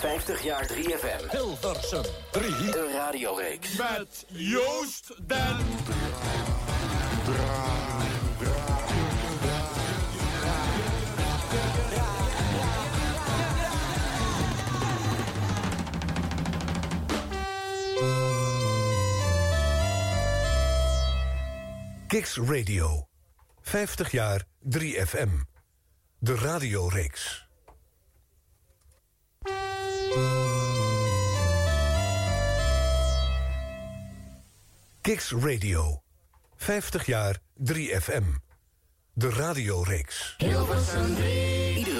[0.00, 1.30] 50 jaar 3FM.
[1.30, 2.48] Hilversum 3.
[2.70, 3.76] De radioreeks.
[3.76, 5.56] Met Joost den...
[22.06, 23.06] Kicks Radio.
[23.62, 25.28] 50 jaar 3FM.
[26.18, 27.49] De radioreeks.
[35.02, 36.02] Kicks Radio.
[36.56, 38.24] 50 jaar 3FM.
[39.14, 40.34] De radioreeks.
[40.38, 41.89] Hilversum 3.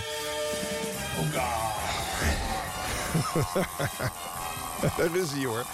[4.97, 5.65] Daar is hij hoor.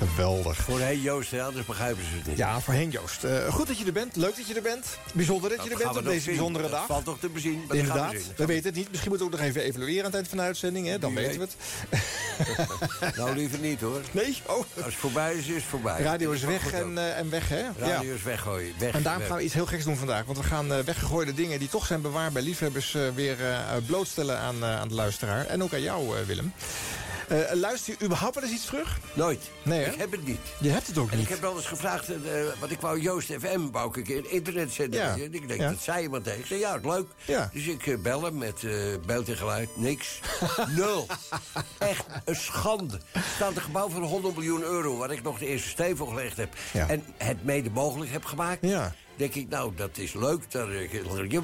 [0.00, 0.56] Geweldig.
[0.56, 2.36] Voor Heen Joost, hè, anders begrijpen ze het niet.
[2.36, 3.24] Ja, voor Heen Joost.
[3.24, 4.16] Uh, goed dat je er bent.
[4.16, 4.86] Leuk dat je er bent.
[5.14, 6.86] Bijzonder dat je er bent op deze bijzondere dat dag.
[6.86, 7.64] valt toch te bezien.
[7.68, 8.12] Maar Inderdaad.
[8.12, 8.88] gaan We weten het niet.
[8.90, 10.86] Misschien moeten we ook nog even evalueren aan het eind van de uitzending.
[10.86, 10.98] Hè?
[10.98, 13.16] Dan weten we het.
[13.16, 14.00] nou, liever niet hoor.
[14.10, 14.36] Nee?
[14.46, 14.56] Oh.
[14.56, 16.02] Als het voorbij is, is het voorbij.
[16.02, 17.62] Radio is weg en, uh, en weg, hè?
[17.78, 18.74] Radio is weggooien.
[18.78, 19.30] Weg, En daarom weg.
[19.30, 20.24] gaan we iets heel geks doen vandaag.
[20.24, 22.96] Want we gaan uh, weggegooide dingen die toch zijn bewaard bij liefhebbers...
[23.14, 23.36] Weer
[23.86, 25.46] blootstellen aan, aan de luisteraar.
[25.46, 26.52] En ook aan jou, Willem.
[27.32, 28.98] Uh, luister je überhaupt wel eens iets terug?
[29.12, 29.50] Nooit.
[29.62, 29.90] Nee, hè?
[29.92, 30.38] Ik heb het niet.
[30.58, 31.24] Je hebt het ook En niet.
[31.24, 32.16] ik heb wel eens gevraagd, uh,
[32.58, 35.00] want ik wou Joost FM, wou ik een internetzender.
[35.00, 35.12] Ja.
[35.14, 36.40] En ik denk, dat zei iemand tegen.
[36.40, 37.06] Ik zei, ja, leuk.
[37.24, 37.50] Ja.
[37.52, 38.60] Dus ik bel hem met
[39.06, 39.68] beeld en geluid.
[39.76, 40.20] Niks.
[40.76, 41.06] Nul.
[41.78, 43.00] Echt een schande.
[43.12, 44.96] Er staat een gebouw van 100 miljoen euro...
[44.96, 46.54] waar ik nog de eerste steen voor gelegd heb.
[46.72, 48.58] En het mede mogelijk heb gemaakt.
[48.66, 48.94] Ja.
[49.20, 50.50] Denk ik, nou, dat is leuk.
[50.50, 51.40] Daar, eh,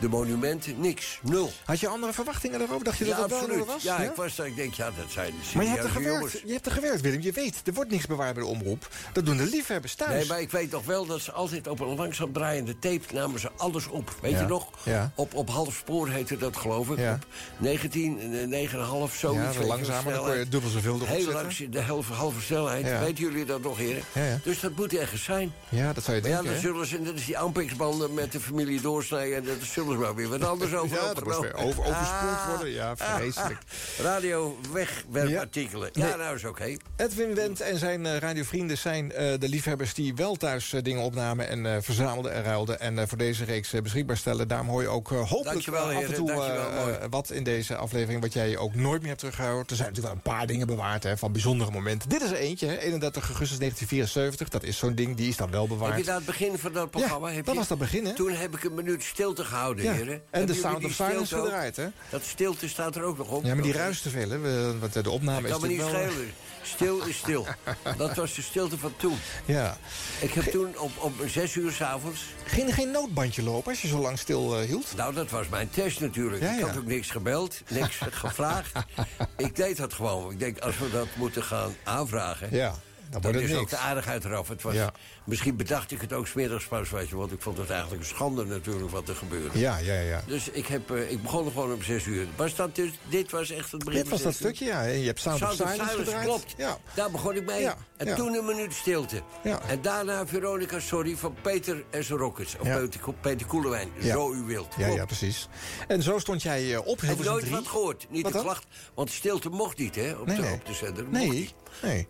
[0.00, 1.18] de monumenten, niks.
[1.22, 1.52] Nul.
[1.64, 2.84] Had je andere verwachtingen daarover?
[2.84, 3.82] Dacht je dat het wel was?
[3.82, 6.42] Ja, ik was daar, ik denk, ja, dat zijn Maar je hebt, er gewerkt, jongens.
[6.44, 7.20] je hebt er gewerkt, Willem.
[7.20, 8.88] Je weet, er wordt niks bewaard bij de omroep.
[9.12, 10.12] Dat doen de liefhebbers thuis.
[10.12, 13.40] Nee, maar ik weet nog wel dat ze altijd op een langzaam draaiende tape namen
[13.40, 14.14] ze alles op.
[14.20, 14.68] Weet Ja, je nog?
[15.14, 16.98] Op, op half spoor heette dat, geloof ik.
[16.98, 17.26] Op
[17.58, 19.56] 19, eh, 9,5, zoiets.
[19.56, 22.98] Ja, langzamer, dan kon je dubbel zoveel erop Heel langs de halve, halve snelheid.
[23.00, 24.02] Weten jullie dat nog, heren?
[24.42, 25.52] Dus dat moet ergens zijn.
[25.68, 28.32] Ja, dat zou je Maar ja, denken, dan zullen ze, dat is die aanpiksbanden met
[28.32, 29.36] de familie doorsnijden...
[29.36, 31.96] en dat zullen ze maar weer wat anders over Ja, dat moest weer over, overspoeld
[32.38, 32.48] Ah.
[32.48, 32.70] worden.
[32.72, 33.58] Ja, vreselijk.
[34.02, 35.90] Radio wegwerpartikelen.
[35.92, 36.16] Ja, Nee.
[36.16, 36.76] nou is oké.
[36.96, 39.94] Edwin Wendt en zijn eh, radiovrienden zijn eh, de liefhebbers...
[39.94, 42.80] die wel thuis eh, dingen opnamen en verzamelden en ruilden...
[42.80, 44.48] en voor deze reeks beschikbaar stellen.
[44.48, 48.20] Daarom hoor je ook hopelijk Dankjewel, af en toe wat in deze aflevering...
[48.20, 49.66] wat jij ook nooit meer hebt teruggehouden.
[49.68, 52.08] Er zijn natuurlijk wel een paar dingen bewaard hè, van bijzondere momenten.
[52.08, 54.48] Dit is er eentje, hè, 31 augustus 1974.
[54.48, 55.98] Dat is zo'n ding, die is dan wel Heb bewaard.
[55.98, 57.34] je daar het begin van dat Ja, programma.
[57.36, 58.14] heb dat je- was dat begin, hè?
[58.14, 60.14] Toen heb ik een minuut stilte gehouden, Ja, heren.
[60.14, 61.86] en Hebben de Sound of Silence gedraaid, hè?
[62.10, 63.44] Dat stilte staat er ook nog op.
[63.44, 63.82] Ja, maar die Oké.
[63.82, 64.78] ruist te veel, hè?
[64.78, 66.12] Want de opname is kan me niet natuurlijk wel...
[66.12, 66.32] schelen.
[66.62, 67.46] Stil is stil.
[67.96, 69.16] Dat was de stilte van toen.
[69.44, 69.76] Ja.
[70.20, 72.20] Ik heb toen op, op zes uur s'avonds...
[72.66, 74.92] Er geen noodbandje lopen als je zo lang stil eh, hield?
[74.96, 76.42] Nou, dat was mijn test natuurlijk.
[76.42, 78.72] Ja, ik had ook niks gebeld, niks gevraagd.
[79.36, 80.30] Ik deed dat gewoon.
[80.32, 82.48] Ik denk, als we dat moeten gaan aanvragen...
[82.50, 82.74] Ja,
[83.10, 84.48] dan het is ook de aardigheid eraf.
[84.48, 84.92] Het was, Ja.
[85.24, 87.16] Misschien bedacht ik het ook smiddags pas, weet je.
[87.16, 89.58] Want ik vond het eigenlijk een schande natuurlijk wat er gebeurde.
[89.58, 90.22] Ja, ja, ja.
[90.26, 92.26] Dus ik, heb, eh, ik begon gewoon om zes uur.
[92.36, 94.38] Was dat dus, dit was echt het begin Dit was dat uur?
[94.38, 94.82] stukje, ja.
[94.82, 96.54] Je hebt Sound, Sound of Silence, klopt.
[96.56, 96.78] Ja.
[96.94, 97.60] Daar begon ik mee.
[97.60, 99.22] Ja, En toen een minuut stilte.
[99.42, 99.60] Ja.
[99.68, 102.56] En daarna Veronica Sorry van Peter en zijn Rockets.
[102.58, 102.68] Of.
[102.68, 103.88] Peter, Peter Koelewijn.
[104.02, 104.74] Zo u wilt.
[104.76, 104.94] Ja, Klopt.
[104.98, 105.48] ja, precies.
[105.88, 107.54] En zo stond jij eh, op Heb Hilversum nooit 3.
[107.54, 108.06] wat gehoord.
[108.10, 108.66] Niet Wat de klacht.
[108.94, 110.12] Want stilte mocht niet, hè?
[110.12, 110.52] Op, Nee, de, nee.
[110.52, 111.04] op de zender.
[111.08, 111.50] Nee.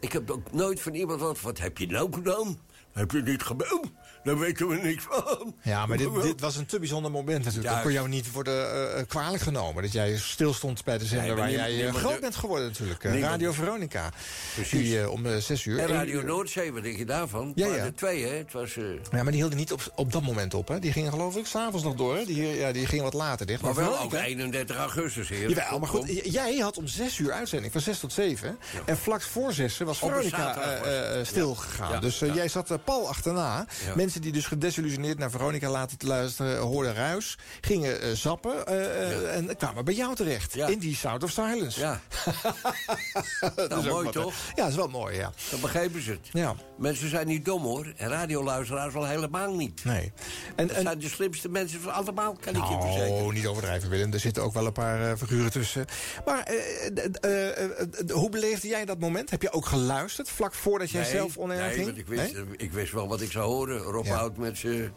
[0.01, 1.41] Ik heb ook nooit van iemand wat.
[1.41, 2.59] Wat heb je nou gedaan?
[2.93, 3.87] Heb je niet gebeld?
[4.29, 5.55] Daar weten we niks van.
[5.63, 7.75] Ja, maar dit, dit was een te bijzonder moment natuurlijk.
[7.75, 9.83] Dat kon jou niet worden eh, kwalijk genomen.
[9.83, 13.05] Dat jij stil stond bij de zender Nee, waar jij eh, groot bent geworden natuurlijk.
[13.05, 14.11] Eh, niemand- Radio Veronica.
[14.55, 14.71] Precies.
[14.81, 15.79] Die eh, om eh, zes uur.
[15.79, 17.53] En Radio Noordzee, wat denk je daarvan?
[17.55, 18.35] Ja, Ja, de twee, hè?
[18.35, 18.77] Het was...
[18.77, 20.69] eh, Ja, maar die hielden niet op, op dat moment op.
[20.69, 20.79] Hè.
[20.79, 22.17] Die gingen geloof ik s'avonds nog door.
[22.17, 22.25] Hè.
[22.25, 23.63] Die, ja, die gingen wat later dicht.
[23.63, 25.49] maar wel ook Veronica- 31 augustus, heer.
[25.49, 28.59] Jawel, maar goed, jij had om zes uur uitzending, van zes tot zeven.
[28.87, 32.01] En vlak voor zessen was Veronica eh, eh, stilgegaan.
[32.01, 33.67] Dus eh, jij zat eh, pal achterna.
[33.87, 33.93] Ja.
[34.19, 36.59] Mensen die dus gedesillusioneerd naar Veronica laten te luisteren...
[36.59, 40.55] hoorden ruis, gingen eh, zappen eh, eh, en kwamen bij jou terecht.
[40.55, 40.67] Ja.
[40.67, 41.81] In die Sound of Silence.
[41.81, 42.01] Ja,
[43.55, 44.35] Dat nou, is ook mooi toch?
[44.55, 45.33] Ja, dat is wel mooi, ja.
[45.51, 46.29] dan begrepen ze het.
[46.33, 47.93] Ja, Mensen zijn niet dom, hoor.
[47.97, 49.85] En radioluisteraars al helemaal niet.
[49.85, 50.13] nee.
[50.57, 53.25] En, Dat en, zijn de slimste mensen van allemaal, kan ik je verzekeren.
[53.25, 54.13] Oh, niet overdrijven, Willem.
[54.13, 55.85] Er zitten ook wel een paar eh, figuren tussen.
[56.25, 56.57] Maar eh,
[56.87, 59.31] eh, eh, eh, hoe beleefde jij dat moment?
[59.31, 61.85] Heb je ook geluisterd vlak voordat jij Nee, zelf onair nee, ging?
[61.85, 62.45] want ik wist, Nee?
[62.57, 63.93] ik wist wel wat ik zou horen.
[63.99, 64.17] Rob Ja.
[64.17, 64.93] Hout met zijn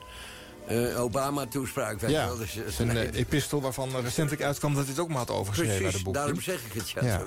[0.67, 2.01] eh, Obama-toespraak.
[2.01, 2.37] Ja, wel.
[2.37, 5.29] Dus, eh, een nee, eh, epistel waarvan recentelijk uitkwam dat hij het ook maar had
[5.29, 6.13] overgeschreven Precies, boek.
[6.13, 6.89] daarom zeg ik het.
[6.89, 7.17] Ja.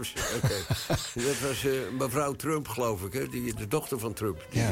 [1.15, 1.67] Dat was
[1.99, 3.29] mevrouw Trump, geloof ik, hè?
[3.29, 4.47] Die, de dochter van Trump.
[4.51, 4.71] Die Ja,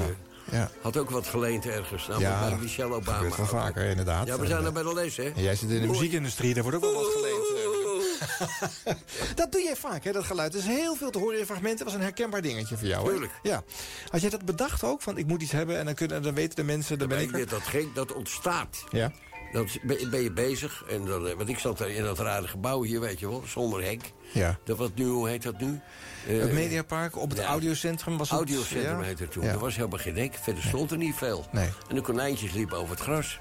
[0.50, 0.70] ja.
[0.82, 2.06] had ook wat geleend ergens.
[2.06, 3.16] Namelijk Ja, bij Michelle dat Obama.
[3.16, 4.26] gebeurt wel vaker, inderdaad.
[4.26, 5.22] Ja, we zijn er bij de les, hè?
[5.30, 7.81] En jij zit in de muziekindustrie, daar wordt ook wel wat geleend.
[9.34, 10.52] dat doe jij vaak, hè, dat geluid.
[10.54, 11.78] Er is heel veel te horen in fragmenten.
[11.78, 13.10] Dat was een herkenbaar dingetje voor jou, hè?
[13.10, 13.32] Tuurlijk.
[13.42, 13.62] Ja.
[14.10, 15.02] Had jij dat bedacht ook?
[15.02, 17.32] Van, ik moet iets hebben en dan, kunnen, dan weten de mensen, dan ben ik
[17.32, 17.48] er.
[17.48, 18.84] dat, ging, dat ontstaat.
[18.90, 19.12] Ja.
[19.52, 20.84] Dan ben je bezig.
[20.88, 23.42] En dan, eh, want ik zat daar in dat rare gebouw hier, weet je wel.
[23.46, 24.12] Zonder hek.
[24.32, 24.58] Ja.
[24.64, 25.80] Dat wat nu, hoe heet dat nu?
[26.26, 27.44] Eh, Het Mediapark op het ja.
[27.44, 28.38] audiocentrum was het...
[28.38, 29.04] Audiocentrum ja?
[29.04, 29.44] heette het toen.
[29.44, 29.50] Ja.
[29.50, 30.34] Er was helemaal geen hek.
[30.42, 31.46] Verder stond er niet veel.
[31.50, 31.68] Nee.
[31.88, 33.38] En de konijntjes liepen over het gras.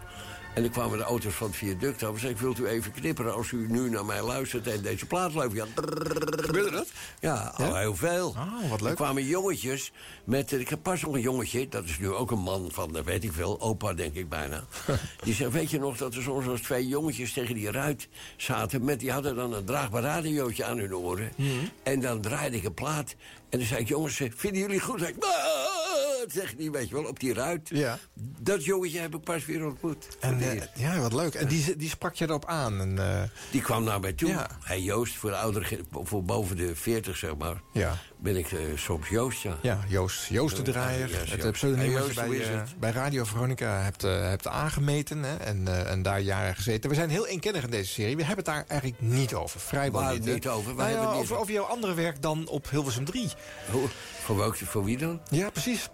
[0.53, 2.19] En dan kwamen de auto's van het viaduct over.
[2.19, 5.33] Zei ik, wilt u even knipperen als u nu naar mij luistert en deze plaat
[5.33, 5.55] loopt?
[5.55, 5.65] Ja.
[5.75, 6.87] Gebeurde dat?
[7.19, 8.27] Ja, al heel veel.
[8.27, 8.89] Oh, wat leuk.
[8.89, 9.91] Er kwamen jongetjes
[10.23, 10.51] met...
[10.51, 13.33] Ik heb pas nog een jongetje, dat is nu ook een man van, weet ik
[13.33, 14.63] veel, opa denk ik bijna.
[15.23, 18.07] die zegt, weet je nog dat er soms als twee jongetjes tegen die ruit
[18.37, 18.83] zaten...
[18.83, 21.31] Met, die hadden dan een draagbaar radiootje aan hun oren.
[21.35, 21.49] Mhm.
[21.83, 23.15] En dan draaide ik een plaat.
[23.49, 24.99] En dan zei ik, jongens, vinden jullie goed?
[24.99, 25.80] Zeg ik, "Ah,"
[26.27, 27.69] zeg die, weet je wel, op die ruit.
[27.69, 27.99] Ja.
[28.39, 30.07] Dat jongetje heb ik pas weer ontmoet.
[30.19, 31.33] En, eh, ja, wat leuk.
[31.33, 32.79] En die, die sprak je erop aan.
[32.79, 34.29] En, eh, Die kwam naar mij toe.
[34.29, 34.47] Ja.
[34.63, 37.97] Hey Joost, voor de oudere, voor boven de 40 zeg maar, ja.
[38.21, 39.57] Ben ik eh, soms Joost, ja.
[39.61, 41.09] Ja, Joost, Joost de Draaier.
[41.09, 45.23] Ja, ja, het pseudoniem wat je bij, eh, bij Radio Veronica hebt, eh, hebt aangemeten.
[45.23, 46.89] Hè, en, eh, en daar jaren gezeten.
[46.89, 48.15] We zijn heel eenkennig in deze serie.
[48.15, 49.59] We hebben het daar eigenlijk niet over.
[49.59, 50.25] Vrijwel niet.
[50.25, 50.75] niet over?
[50.75, 51.53] Nou ja, hebben over, over?
[51.53, 53.29] jouw andere werk dan op Hilversum 3.
[53.71, 53.87] Hoe-
[54.23, 55.21] Voor, welk, voor wie dan?
[55.29, 55.89] Ja, precies.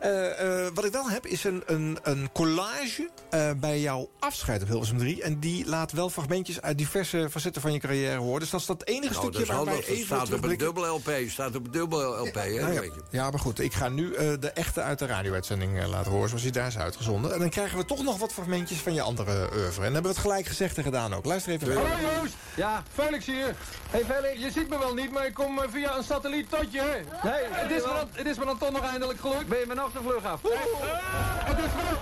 [0.00, 4.62] Eh, eh, wat ik wel heb is een, een, een collage eh, bij jouw afscheid
[4.62, 5.22] op Hilversum 3.
[5.22, 8.40] En die laat wel fragmentjes uit diverse facetten van je carrière horen.
[8.40, 9.86] Dus dat is dat enige Nou, stukje dat is waar wij handig.
[9.88, 10.74] Dat even staat op een terugblikken.
[10.74, 11.30] dubbel LP.
[11.30, 12.60] Staat op dubbel LP, hè?
[12.60, 13.00] Nou ja, weet je.
[13.10, 13.60] ja, maar goed.
[13.60, 16.28] Ik ga nu eh, de echte uit de radio-uitzending eh, laten horen...
[16.28, 17.32] zoals die daar is uitgezonden.
[17.32, 19.60] En dan krijgen we toch nog wat fragmentjes van je andere oeuvre.
[19.66, 21.24] En dan hebben we het gelijk gezegd en gedaan ook.
[21.24, 21.74] Luister even.
[21.74, 22.34] Hallo Joost!
[22.54, 23.54] Ja, Felix hier.
[23.90, 26.72] Hey Felix, je ziet me wel niet, maar ik kom eh, via een satelliet tot
[26.72, 26.80] je.
[26.80, 27.28] hè?
[27.30, 29.46] Nee, het is, me dan, het is me dan toch nog eindelijk gelukt.
[29.48, 30.40] Ben je me nog de vlug af?
[30.42, 31.98] Het is wel,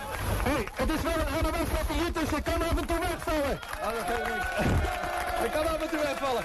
[0.52, 3.60] hey, het is wel een NOS-satelliet, dus ik kan af en toe wegvallen.
[3.82, 5.44] Oh, dat.
[5.44, 6.44] Ik kan af en toe wegvallen.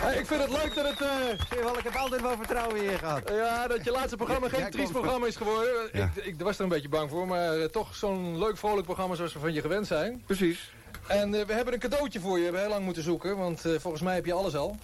[0.00, 1.00] Hey, ik vind het leuk dat het...
[1.00, 3.30] eh, ik heb altijd wel vertrouwen in je gehad.
[3.30, 5.88] ja, dat je laatste programma geen triest programma is geworden.
[5.92, 6.10] Ja.
[6.14, 9.14] Ik, ik was er een beetje bang voor, maar eh, toch zo'n leuk vrolijk programma
[9.14, 10.22] zoals we van je gewend zijn.
[10.26, 10.72] Precies.
[11.06, 12.38] En eh, we hebben een cadeautje voor je.
[12.38, 14.76] We hebben heel lang moeten zoeken, want volgens mij heb je alles al.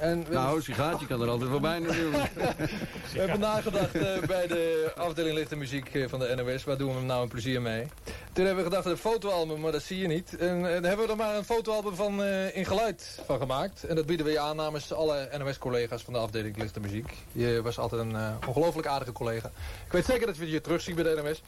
[0.00, 2.30] En we, Nou, sigaatje kan er altijd voorbij natuurlijk.
[3.12, 6.64] we hebben nagedacht eh, bij de afdeling lichte muziek eh, van de NOS.
[6.64, 7.86] Waar doen we hem nou een plezier mee?
[8.32, 10.36] Toen hebben we gedacht een fotoalbum, maar dat zie je niet.
[10.36, 13.84] En, en daar hebben we er maar een fotoalbum van eh, in geluid van gemaakt.
[13.84, 17.12] En dat bieden we je aan namens alle NOS-collega's van de afdeling Licht en Muziek.
[17.32, 18.16] Je was altijd een
[18.46, 19.50] ongelooflijk aardige collega.
[19.86, 21.42] Ik weet zeker dat we je terugzien bij de NOS.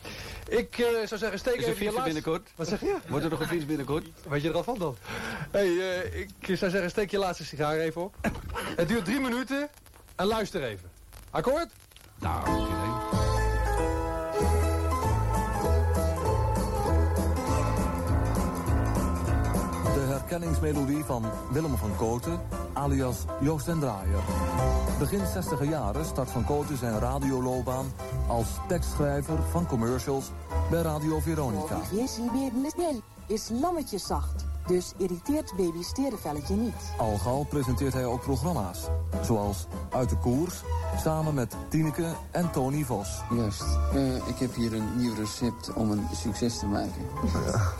[0.48, 2.04] Ik zou zeggen, steek Is even je laatste...
[2.04, 2.48] binnenkort?
[2.56, 2.96] Wat zeg je?
[3.08, 4.06] Wordt er nog een fiets binnenkort?
[4.28, 4.96] Weet je er al van dan?
[5.50, 5.68] Hey,
[6.12, 8.14] ik zou zeggen, steek je laatste sigaar even op.
[8.76, 9.68] Het duurt drie minuten
[10.16, 10.90] en luister even.
[11.30, 11.68] Akkoord?
[12.18, 12.72] Nou, oké.
[19.94, 22.40] De herkenningsmelodie van Willem van Koten,
[22.72, 24.22] alias Joost den Draaier.
[24.98, 27.92] Begin 60 jaren start van Koten zijn radioloopbaan
[28.28, 30.30] als tekstschrijver van commercials
[30.70, 31.80] bij Radio Veronica.
[31.92, 36.94] Jessie baby is lammetjeszacht, dus irriteert baby's sterrenvelletje niet.
[36.98, 38.78] Al gauw presenteert hij ook programma's,
[39.22, 40.62] zoals Uit de Koers,
[41.02, 43.20] samen met Tineke en Tony Vos.
[43.30, 43.64] Juist.
[43.94, 47.02] Uh, ik heb hier een nieuw recept om een succes te maken.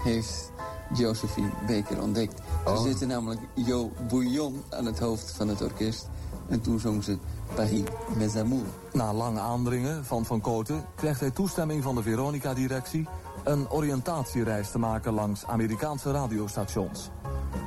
[0.05, 0.51] Heeft
[0.93, 2.41] Josephine Baker ontdekt.
[2.65, 2.77] Oh.
[2.77, 6.09] Ze zette namelijk Jo Bouillon aan het hoofd van het orkest.
[6.49, 7.19] En toen zong ze
[7.55, 7.83] Paris
[8.17, 8.69] mes amours.
[8.93, 13.09] Na lang aandringen van Van Koten krijgt hij toestemming van de Veronica-directie...
[13.45, 17.11] een oriëntatiereis te maken langs Amerikaanse radiostations.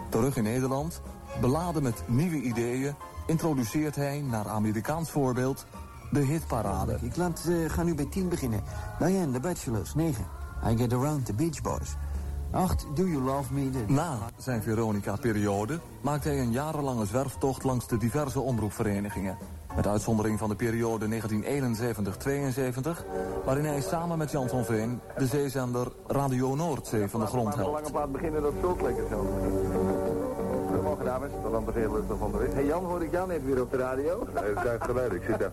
[0.09, 1.01] Terug in Nederland,
[1.41, 2.95] beladen met nieuwe ideeën...
[3.27, 5.65] introduceert hij, naar Amerikaans voorbeeld,
[6.11, 6.97] de hitparade.
[7.01, 8.63] Ik laat, uh, ga nu bij 10 beginnen.
[8.99, 10.25] Diane, The Bachelors, 9.
[10.67, 11.95] I Get Around, The Beach Boys.
[12.51, 12.85] 8.
[12.93, 13.69] Do You Love Me?
[13.87, 19.37] Na zijn Veronica-periode maakt hij een jarenlange zwerftocht langs de diverse omroepverenigingen.
[19.75, 21.15] Met uitzondering van de periode 1971-72,
[23.45, 27.71] waarin hij samen met Jan van Veen de zeezender Radio Noordzee van de grond helpt.
[27.71, 29.27] lange plaat beginnen, dat zult lekker zo.
[30.67, 32.53] Goedemorgen dames, de landbeheerder van de Wit.
[32.53, 34.27] Hey Jan, hoor ik jou net weer op de radio?
[34.33, 35.51] Nee, dat is geluid, ik zit daar.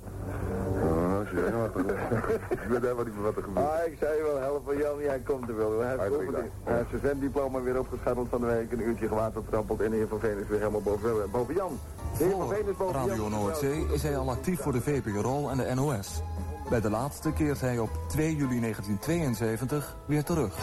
[1.33, 3.67] Ik weet helemaal niet meer wat er gebeurt.
[3.67, 5.81] Ah, ik zei je wel, helpen Jan, jij komt er wel.
[5.81, 9.97] Hij heeft, over, zijn zwemdiploma weer opgescharreld van de week, een uurtje gewatertrappeld en de
[9.97, 11.79] heer Van Veen is weer helemaal boven, boven Jan.
[12.19, 13.31] De heer Van Veen is boven Radio Jan.
[13.31, 16.23] Noordzee is hij al actief voor de VPRO en de NOS.
[16.71, 20.57] Bij de laatste keert hij op 2 juli 1972 weer terug.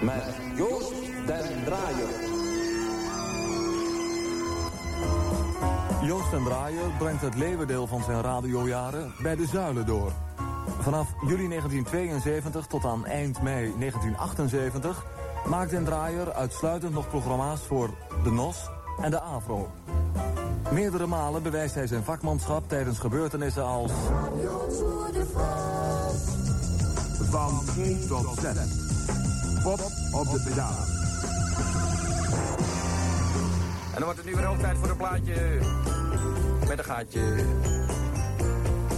[0.00, 0.24] Met
[0.56, 0.92] Joost
[1.26, 2.27] den Draaier.
[6.02, 10.12] Joost den Draaier brengt het leeuwendeel van zijn radiojaren bij de Zuilen door.
[10.80, 15.04] Vanaf juli 1972 tot aan eind mei 1978
[15.46, 17.90] maakt den Draaier uitsluitend nog programma's voor
[18.24, 18.70] de NOS
[19.02, 19.70] en de AVRO.
[20.70, 23.92] Meerdere malen bewijst hij zijn vakmanschap tijdens gebeurtenissen als...
[27.30, 28.56] Van 1 tot 6.
[29.62, 29.80] Pop
[30.12, 30.98] op de pedalen.
[33.98, 35.58] En dan wordt het nu weer hoog tijd voor een plaatje
[36.68, 37.20] met een gaatje.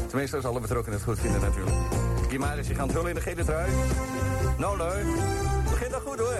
[0.06, 1.76] Tenminste, als alle betrokkenen het goed vinden natuurlijk.
[2.28, 3.70] Gimaris, je gaat vullen in de gele trui.
[4.58, 5.04] Nou, leuk.
[5.70, 6.38] Begint al goed hoor.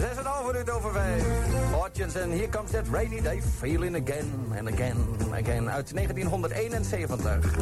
[0.00, 1.24] Zes en half minuut over vijf.
[1.72, 7.54] Hodgins en Here Comes That Rainy Day Feeling Again and Again and Again uit 1971.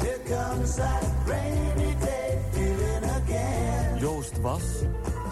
[0.00, 3.98] Here comes that rainy day feeling again.
[3.98, 4.62] Joost was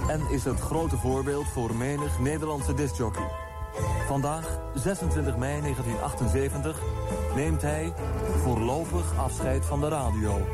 [0.09, 3.47] en is het grote voorbeeld voor menig Nederlandse discjockey.
[4.07, 6.81] Vandaag, 26 mei 1978,
[7.35, 7.93] neemt hij
[8.43, 10.47] voorlopig afscheid van de radio.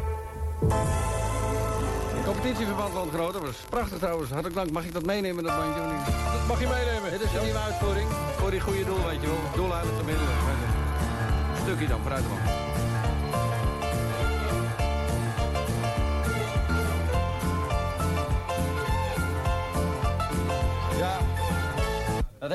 [2.25, 4.31] Competitieverband Landgroot, dat was prachtig trouwens.
[4.31, 4.71] Hartelijk dank.
[4.71, 5.81] Mag ik dat meenemen, dat bandje?
[5.81, 6.07] of niet?
[6.07, 7.11] Dat mag je meenemen.
[7.11, 9.37] Dit is een nieuwe uitvoering voor die goede doel, weet je wel.
[9.55, 10.35] Doel uit te middelen.
[11.63, 12.64] Stukje dan, vooruit man.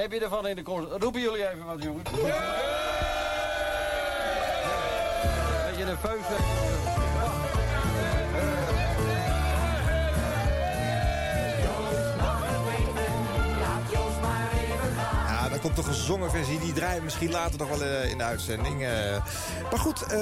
[0.10, 0.92] Heb je ervan in de komst?
[0.92, 2.10] Roepen jullie even wat, jongens.
[5.70, 6.99] Beetje nerveus.
[15.62, 16.60] Dan komt de gezongen versie.
[16.60, 18.84] Die draaien we misschien later nog wel eh, in de uitzending.
[18.84, 18.90] Eh,
[19.70, 20.20] maar goed, eh,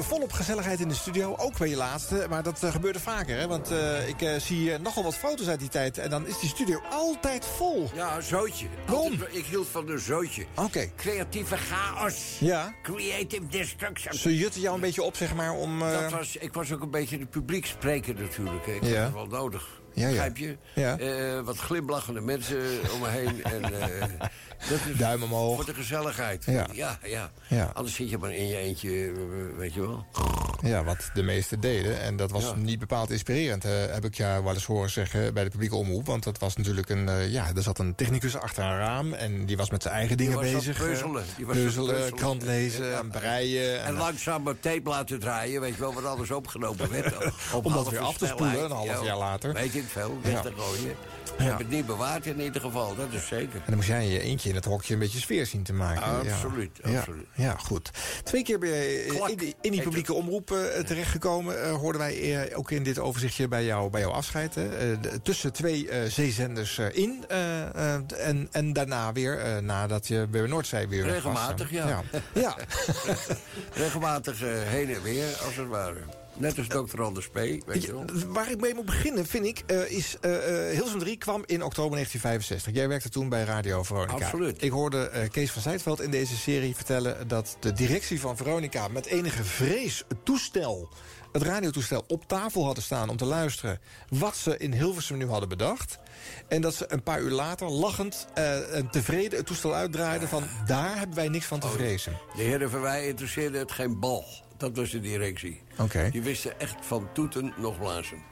[0.00, 1.36] volop gezelligheid in de studio.
[1.36, 2.26] Ook bij je laatste.
[2.28, 3.38] Maar dat gebeurde vaker.
[3.38, 3.46] Hè?
[3.46, 3.70] Want
[4.06, 5.98] ik zie nogal wat foto's uit die tijd.
[5.98, 7.90] En dan is die studio altijd vol.
[7.94, 8.66] Ja, een zootje.
[8.86, 9.12] Waarom?
[9.30, 10.44] Ik hield van een zootje.
[10.54, 10.90] Oké.
[10.96, 12.36] Creatieve chaos.
[12.40, 12.74] Ja.
[12.82, 14.14] Creative destruction.
[14.14, 15.78] Ze jutten jou een beetje op, zeg maar, om...
[15.78, 18.66] Dat was, ik was ook een beetje de publiekspreker natuurlijk.
[18.66, 18.94] Ik Ja.
[18.96, 19.80] had het wel nodig.
[19.94, 20.08] Ja, ja.
[20.08, 20.56] Begrijp je?
[20.74, 20.98] Ja.
[20.98, 22.58] Eh, wat glimlachende mensen
[22.94, 23.42] om me heen.
[23.52, 24.00] En, eh,
[24.68, 25.54] dat is Duim omhoog.
[25.56, 26.44] Voor de gezelligheid.
[26.44, 26.66] Ja.
[26.72, 27.30] Ja, ja.
[27.48, 27.70] Ja.
[27.74, 29.12] Anders zit je maar in je eentje,
[29.56, 30.06] weet je wel.
[30.62, 32.00] Ja, wat de meesten deden.
[32.00, 32.54] En dat was Ja.
[32.54, 36.06] niet bepaald inspirerend, eh, heb ik jou wel eens horen zeggen bij de publieke omroep.
[36.06, 39.56] Want dat was natuurlijk een, ja, er zat een technicus achter een raam en die
[39.56, 40.78] was met zijn eigen dingen bezig.
[40.78, 41.24] puzzelen.
[41.36, 42.14] Die was puzzelen, puzzelen.
[42.18, 43.82] krant lezen, en breien.
[43.82, 47.14] En langzaam op tape laten draaien, weet je wel, wat alles opgenomen werd.
[47.62, 49.52] Om dat weer af te spoelen, een half Ja, jaar later.
[49.52, 50.40] Weet ik veel, weg Ja.
[50.40, 50.94] te gooien.
[51.38, 53.54] Ik heb het niet bewaard in ieder geval, dat is zeker.
[53.54, 56.02] En dan moest jij je eentje in het hokje een beetje sfeer zien te maken.
[56.02, 56.98] Absoluut, Ja.
[56.98, 57.26] absoluut.
[57.34, 57.90] Ja, goed.
[58.24, 61.62] Twee keer ben je eh, in die, in die publieke omroep eh, terechtgekomen.
[61.62, 64.54] Eh, hoorden wij ook in dit overzichtje bij, jou, bij jouw afscheid.
[64.54, 67.24] de- tussen twee zeezenders in.
[67.28, 71.12] en, en daarna weer, nadat je bij Noordzee weer was.
[71.12, 71.88] Regelmatig, ja.
[71.88, 72.02] ja.
[72.34, 72.56] Ja.
[73.74, 76.00] Regelmatig heen en weer, als het ware.
[76.36, 78.04] Net als dokter Anders P, weet je wel.
[78.28, 80.16] Waar ik mee moet beginnen, vind ik, eh, is...
[80.20, 82.74] eh eh, Hilsum 3 kwam in oktober 1965.
[82.74, 84.24] Jij werkte toen bij Radio Veronica.
[84.24, 84.62] Absoluut.
[84.62, 87.28] Ik hoorde Kees van Zijtveld in deze serie vertellen...
[87.28, 90.88] dat de directie van Veronica met enige vrees het toestel...
[91.32, 93.80] het radiotoestel op tafel hadden staan om te luisteren...
[94.08, 95.98] wat ze in Hilversum nu hadden bedacht.
[96.48, 100.28] En dat ze een paar uur later lachend en tevreden het toestel uitdraaiden...
[100.28, 102.18] van daar hebben wij niks van te vrezen.
[102.36, 104.24] De heren van wij interesseerde het geen bal.
[104.62, 105.60] Dat was de directie.
[105.78, 106.08] Oké.
[106.10, 108.22] Die wisten echt van toeten nog blazen.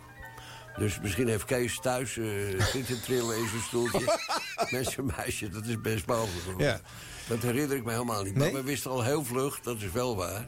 [0.79, 2.25] Dus misschien heeft Kees thuis eh
[2.75, 4.19] zitten trillen in zijn stoeltje.
[4.71, 6.61] Met zijn meisje, dat is best mogelijk.
[6.61, 6.81] Ja.
[7.29, 8.35] Dat herinner ik me helemaal niet.
[8.35, 8.53] Nee?
[8.53, 10.47] Maar we wisten al heel vlug, dat is wel waar,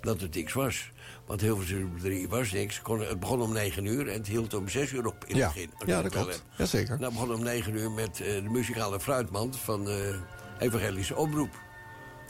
[0.00, 0.90] dat het niks was.
[1.26, 2.82] Want Hilversum 3 was niks.
[2.82, 5.44] Kon- Het begon om 9 uur en het hield om 6 uur op in Ja.
[5.46, 5.70] het begin.
[5.86, 6.44] Ja, dat klopt.
[6.56, 6.98] Jazeker.
[6.98, 10.18] Nou begon om 9 uur met eh, de muzikale fruitmand van de
[10.58, 11.66] Evangelische Omroep.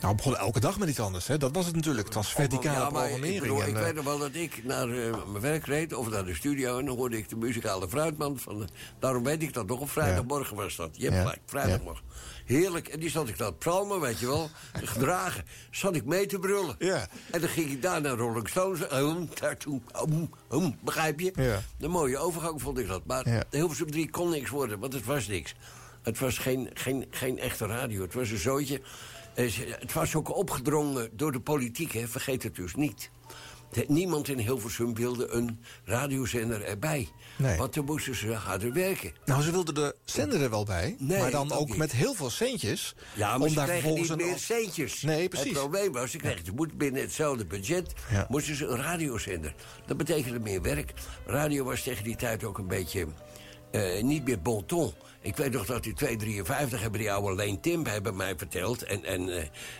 [0.00, 1.26] Nou, we begonnen elke dag met iets anders.
[1.26, 1.38] Hè?
[1.38, 2.04] Dat was het natuurlijk.
[2.06, 3.40] Het was verticale Ja, ik, programmering.
[3.40, 6.08] bedoel, en, ik eh, weet nog wel dat ik naar eh, mijn werk reed, of
[6.10, 6.78] naar de studio...
[6.78, 8.58] en dan hoorde ik de muzikale fruitman van...
[8.58, 8.66] de-
[8.98, 10.88] daarom weet ik dat nog, op vrijdagmorgen was dat.
[10.92, 11.20] Je hebt Ja.
[11.22, 12.04] gelijk, vrijdagmorgen.
[12.44, 15.44] Heerlijk, en die zat ik dat psalmen, weet je wel, gedragen.
[15.70, 16.74] Zat ik mee te brullen.
[16.78, 17.06] Ja.
[17.30, 18.80] En dan ging ik daar naar Rolling Stones.
[18.88, 19.80] Hum, daartoe,
[20.84, 21.32] begrijp je?
[21.36, 21.62] Ja.
[21.80, 23.02] Een mooie overgang vond ik dat.
[23.06, 23.44] Maar Ja.
[23.50, 25.54] de Hilversum 3 kon niks worden, want het was niks.
[26.02, 28.02] Het was geen, geen, geen echte radio.
[28.02, 28.80] Het was een zootje.
[29.38, 32.08] Eh, Het was ook opgedrongen door de politiek, hè.
[32.08, 33.10] vergeet het dus niet.
[33.86, 37.08] Niemand in Hilversum wilde een radiozender erbij.
[37.36, 37.56] Nee.
[37.56, 39.12] Want dan moesten ze harder werken.
[39.24, 40.96] Nou, ze wilden de zender er wel bij.
[40.98, 41.76] Nee, maar dan ook niet.
[41.76, 42.94] met heel veel centjes.
[43.14, 45.02] Ja, maar om ze daar kregen niet meer centjes.
[45.02, 45.48] Nee, precies.
[45.48, 47.92] Het probleem was, ze kregen binnen hetzelfde budget...
[48.10, 48.26] Ja.
[48.28, 49.54] moesten ze een radiozender.
[49.86, 50.92] Dat betekende meer werk.
[51.26, 53.06] Radio was tegen die tijd ook een beetje...
[53.70, 54.92] eh, niet meer bon ton.
[55.20, 58.82] Ik weet nog dat in 253 hebben die oude Leen Tim hebben mij verteld...
[58.82, 59.28] en, en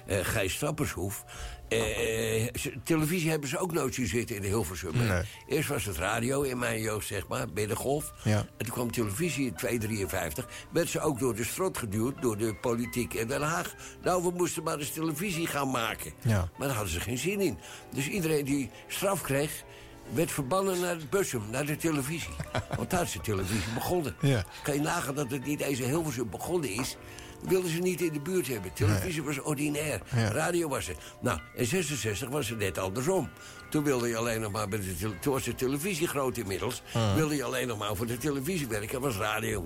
[0.07, 1.25] eh, Gijs Stappershoef...
[1.69, 2.47] Eh,
[2.85, 4.97] televisie hebben ze ook nooit zien zitten in de Hilversum.
[4.97, 5.23] Nee.
[5.47, 8.13] Eerst was het radio in mijn jeugd, zeg maar, Binnengolf.
[8.25, 8.39] Ja.
[8.39, 10.47] En toen kwam televisie in 253.
[10.73, 13.75] Werd ze ook door de strot geduwd, door de politiek in Den Haag.
[14.03, 16.13] Nou, we moesten maar eens televisie gaan maken.
[16.23, 16.49] Ja.
[16.59, 17.59] Maar daar hadden ze geen zin in.
[17.95, 19.65] Dus iedereen die straf kreeg,
[20.13, 22.35] werd verbannen naar het bussum, naar de televisie.
[22.77, 24.17] Want daar is de televisie begonnen.
[24.21, 24.45] Ja.
[24.63, 26.97] Kan je nagaan dat het niet eens in Hilversum begonnen is...
[27.43, 28.73] wilden ze niet in de buurt hebben.
[28.73, 30.01] Televisie was ordinair.
[30.15, 30.31] Ja.
[30.31, 30.97] Radio was het.
[31.21, 33.29] Nou, in 66 was het net andersom.
[33.71, 34.69] Toen wilde je alleen nog maar...
[34.69, 36.83] Bij de toen was de televisie groot inmiddels.
[36.93, 37.15] Ah.
[37.15, 39.01] Wilde je alleen nog maar voor de televisie werken.
[39.01, 39.63] was radio...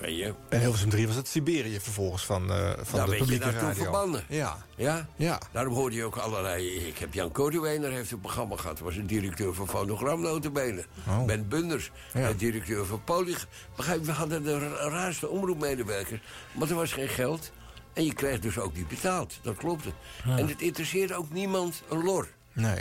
[0.00, 0.34] Kan je...
[0.48, 3.62] En Hilversum 3 was het Siberië vervolgens van, eh, van Daar de je publieke naartoe
[3.68, 3.82] radio.
[3.82, 4.24] verbannen.
[4.28, 4.56] Ja.
[4.76, 5.08] Ja?
[5.16, 5.40] Ja.
[5.52, 6.68] Daarom hoorde je ook allerlei...
[6.86, 8.78] Ik heb Jan Koduwener heeft een programma gehad.
[8.80, 10.84] Was een directeur van Fonogram notabene.
[11.08, 11.24] Oh.
[11.24, 12.28] Ben Bunders, Ja.
[12.28, 13.46] een directeur van Polyg.
[13.76, 16.20] Begrijp, je, we hadden de ra- raarste omroepmedewerkers.
[16.52, 17.50] Maar er was geen geld.
[17.92, 19.38] En je kreeg dus ook niet betaald.
[19.42, 19.88] Dat klopte.
[20.24, 22.28] En het interesseerde ook niemand een lor.
[22.52, 22.80] Nee.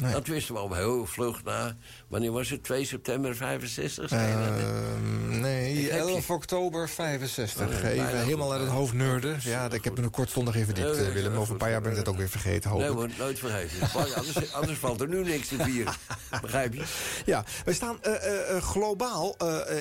[0.00, 0.12] Nee.
[0.12, 1.76] dat wisten we al heel vlug na.
[2.08, 2.62] Wanneer was het?
[2.62, 4.08] 2 september 65?
[4.08, 4.92] zei je dat, hè?
[4.92, 7.66] Ehm, nee, Ik heb je- 11 oktober 65.
[7.68, 9.38] Oh, Even helemaal uit het hoofd nerden.
[9.42, 11.36] Ja, ik heb me een kortstondig even Nee, eh, Willem.
[11.36, 13.88] Over een paar jaar ben ik dat ook weer vergeten, hoop Nee hoor, nooit vergeten.
[14.16, 15.92] Anders, anders valt er nu niks te vieren.
[16.42, 16.82] Begrijp je?
[17.24, 19.36] Ja, wij staan eh, eh, globaal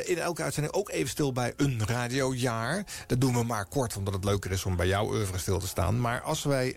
[0.05, 2.85] in elke uitzending ook even stil bij een radiojaar.
[3.07, 5.67] Dat doen we maar kort, omdat het leuker is om bij jouw oeuvre stil te
[5.67, 6.01] staan.
[6.01, 6.67] Maar als wij...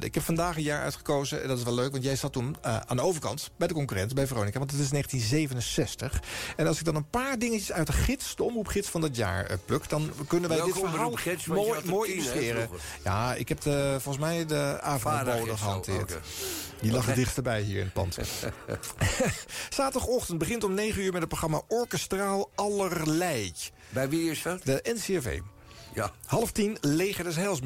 [0.00, 1.90] ik heb vandaag een jaar uitgekozen, en dat is wel leuk...
[1.92, 4.58] want jij zat toen eh, aan de overkant, bij de concurrent, bij Veronica...
[4.58, 6.22] want het is 1967.
[6.56, 9.58] En als ik dan een paar dingetjes uit de gids, de omroepgids van dat jaar
[9.64, 9.88] pluk...
[9.88, 12.68] dan kunnen wij Welke dit verhaal je mooi, er mooi tien, illustreren.
[13.04, 14.80] Ja, ik heb de, volgens mij de
[15.46, 16.18] zo, gehanteerd.
[16.80, 18.18] Die lag het dichterbij hier in het pand.
[19.70, 23.52] Zaterdagochtend begint om 9 uur met het programma Orkestraal Allerlei.
[23.88, 24.64] Bij wie is dat?
[24.64, 25.40] De NCRV.
[25.94, 26.10] Ja.
[26.24, 27.60] Half tien Leger des Heils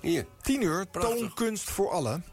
[0.00, 0.26] Hier.
[0.40, 1.18] 10 uur Prachtig.
[1.18, 2.24] Toonkunst voor allen.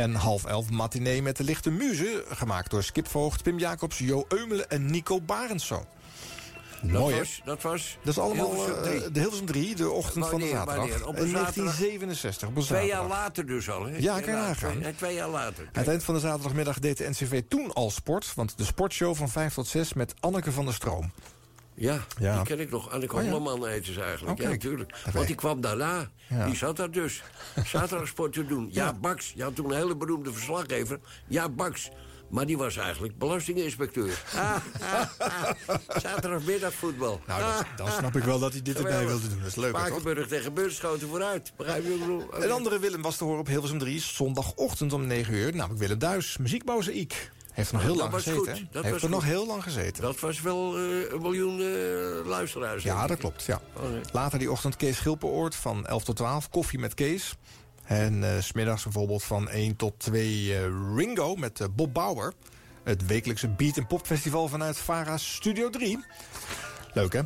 [0.00, 2.24] En half elf matinee met de lichte muze.
[2.28, 5.84] Gemaakt door Skip Voogd, Pim Jacobs, Jo Eumelen en Nico Barenszoon.
[6.82, 10.26] Dat Mooi, was, dat was Dat is allemaal Hilversum eh, de Hilversum 3, de ochtend
[10.26, 10.76] van de zaterdag.
[10.76, 11.06] wanneer?
[11.06, 11.76] Op een In zaterdag?
[11.76, 13.08] 1967, op een Twee zaterdag.
[13.08, 13.96] jaar later dus al, hè?
[13.96, 14.78] Ja, kan je nagaan.
[14.80, 15.64] Twee, twee jaar later.
[15.64, 18.32] Aan het eind van de zaterdagmiddag deed de NCV toen al sport.
[18.34, 21.12] Want de sportshow van 5 tot 6 met Anneke van der Stroom.
[21.74, 22.34] Ja, Ja.
[22.36, 22.90] die ken ik nog.
[22.90, 23.30] Anneke Oh, ja.
[23.30, 24.38] Holleman heette ze eigenlijk.
[24.38, 24.94] Oh, ja, natuurlijk.
[25.04, 26.10] Dat Want die kwam daarna.
[26.28, 26.46] Ja.
[26.46, 27.22] Die zat daar dus.
[27.64, 28.68] Zaterdagsport te doen.
[28.72, 28.92] Ja, Ja.
[28.92, 29.32] Baks.
[29.36, 30.98] Je had toen een hele beroemde verslaggever.
[31.26, 31.90] Ja, Baks.
[32.28, 34.22] Maar die was eigenlijk belastinginspecteur.
[34.34, 35.76] Ah, ah, ah.
[36.02, 37.20] Zaterdagmiddag voetbal.
[37.26, 39.38] Nou, dan, dan snap ik wel dat hij dit erbij wilde doen.
[39.38, 39.76] Dat is leuk?
[39.76, 41.52] Spakenburg tegen Beurtschoten vooruit.
[41.56, 42.26] Begrijp je?
[42.30, 45.54] Een andere Willem was te horen op Hilversum 3, zondagochtend om 9 uur.
[45.54, 47.30] Namelijk Willem Duis, muziekmozaïek.
[47.52, 49.46] Heeft er nog heel Dat lang was gezeten, goed, dat Heeft was er nog heel
[49.46, 50.02] lang gezeten.
[50.02, 52.82] Dat was wel eh, een miljoen eh, luisteraars.
[52.82, 53.60] Ja, dat klopt, ja.
[53.76, 54.00] Oh, nee.
[54.12, 57.34] Later die ochtend Kees Schilperoort van 11 tot 12, koffie met Kees.
[57.84, 60.62] En s smiddags bijvoorbeeld van 1 tot 2 eh,
[60.96, 62.32] Ringo met Bob Bauer.
[62.84, 66.04] Het wekelijkse Beat en Pop Festival vanuit Vara Studio 3.
[66.92, 67.20] Leuk, hè?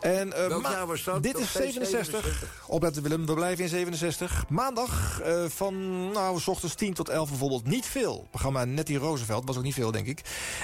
[0.00, 1.22] En, eh, Welk ma- jaar was dat?
[1.22, 2.20] Dit is steeds 67.
[2.22, 2.66] 67.
[2.66, 4.44] Opletten Willem, we blijven in 67.
[4.48, 8.26] Maandag eh, van, nou, s ochtends 10 tot 11 bijvoorbeeld niet veel.
[8.30, 10.20] Programma Nettie Roosevelt, was ook niet veel, denk ik.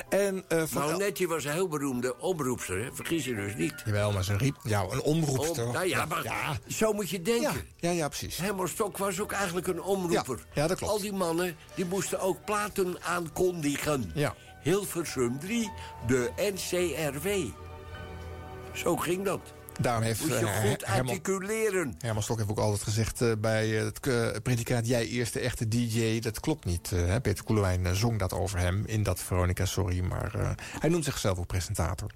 [0.09, 2.89] En eh, van Nou, Nettie was een heel beroemde omroepster, hè?
[2.93, 3.75] vergis je dus niet.
[3.85, 4.57] Jawel, maar ze riep...
[4.63, 5.67] Ja, een omroepster.
[5.67, 6.57] Om- nou ja, maar ja.
[6.69, 7.53] zo moet je denken.
[7.53, 8.37] Ja, ja, ja, precies.
[8.37, 10.37] Herman Stok was ook eigenlijk een omroeper.
[10.39, 10.93] Ja, ja, dat klopt.
[10.93, 14.11] Al die mannen die moesten ook platen aankondigen.
[14.15, 14.35] Ja.
[14.63, 15.71] Hilversum 3,
[16.07, 17.29] de NCRW.
[18.75, 19.41] Zo ging dat.
[19.81, 21.95] Daarom heeft Moest je eh, goed Herman, articuleren.
[21.99, 24.87] Herman Stok heeft ook altijd gezegd eh, bij eh, het predicaat...
[24.87, 26.93] jij eerste echte DJ, dat klopt niet.
[27.23, 30.01] Peter Koelewijn zong dat over hem in dat Veronica Sorry.
[30.01, 32.11] Maar hij noemt zichzelf ook presentator.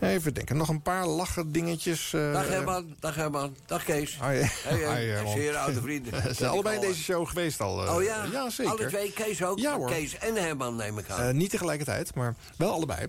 [0.00, 2.10] Even denken, nog een paar lachen dingetjes.
[2.10, 4.18] Dag Herman, dag Herman, dag Kees.
[4.18, 6.22] Hoi, Hey, hoi, hey, zeer oude vrienden.
[6.22, 7.94] Ze zijn allebei in deze show geweest al.
[7.96, 8.24] Oh ja?
[8.32, 8.72] Ja, zeker.
[8.72, 9.58] Alle twee, Kees ook?
[9.58, 9.88] Ja, hoor.
[9.88, 11.36] Kees en Herman neem ik aan.
[11.36, 13.08] Niet tegelijkertijd, maar wel allebei.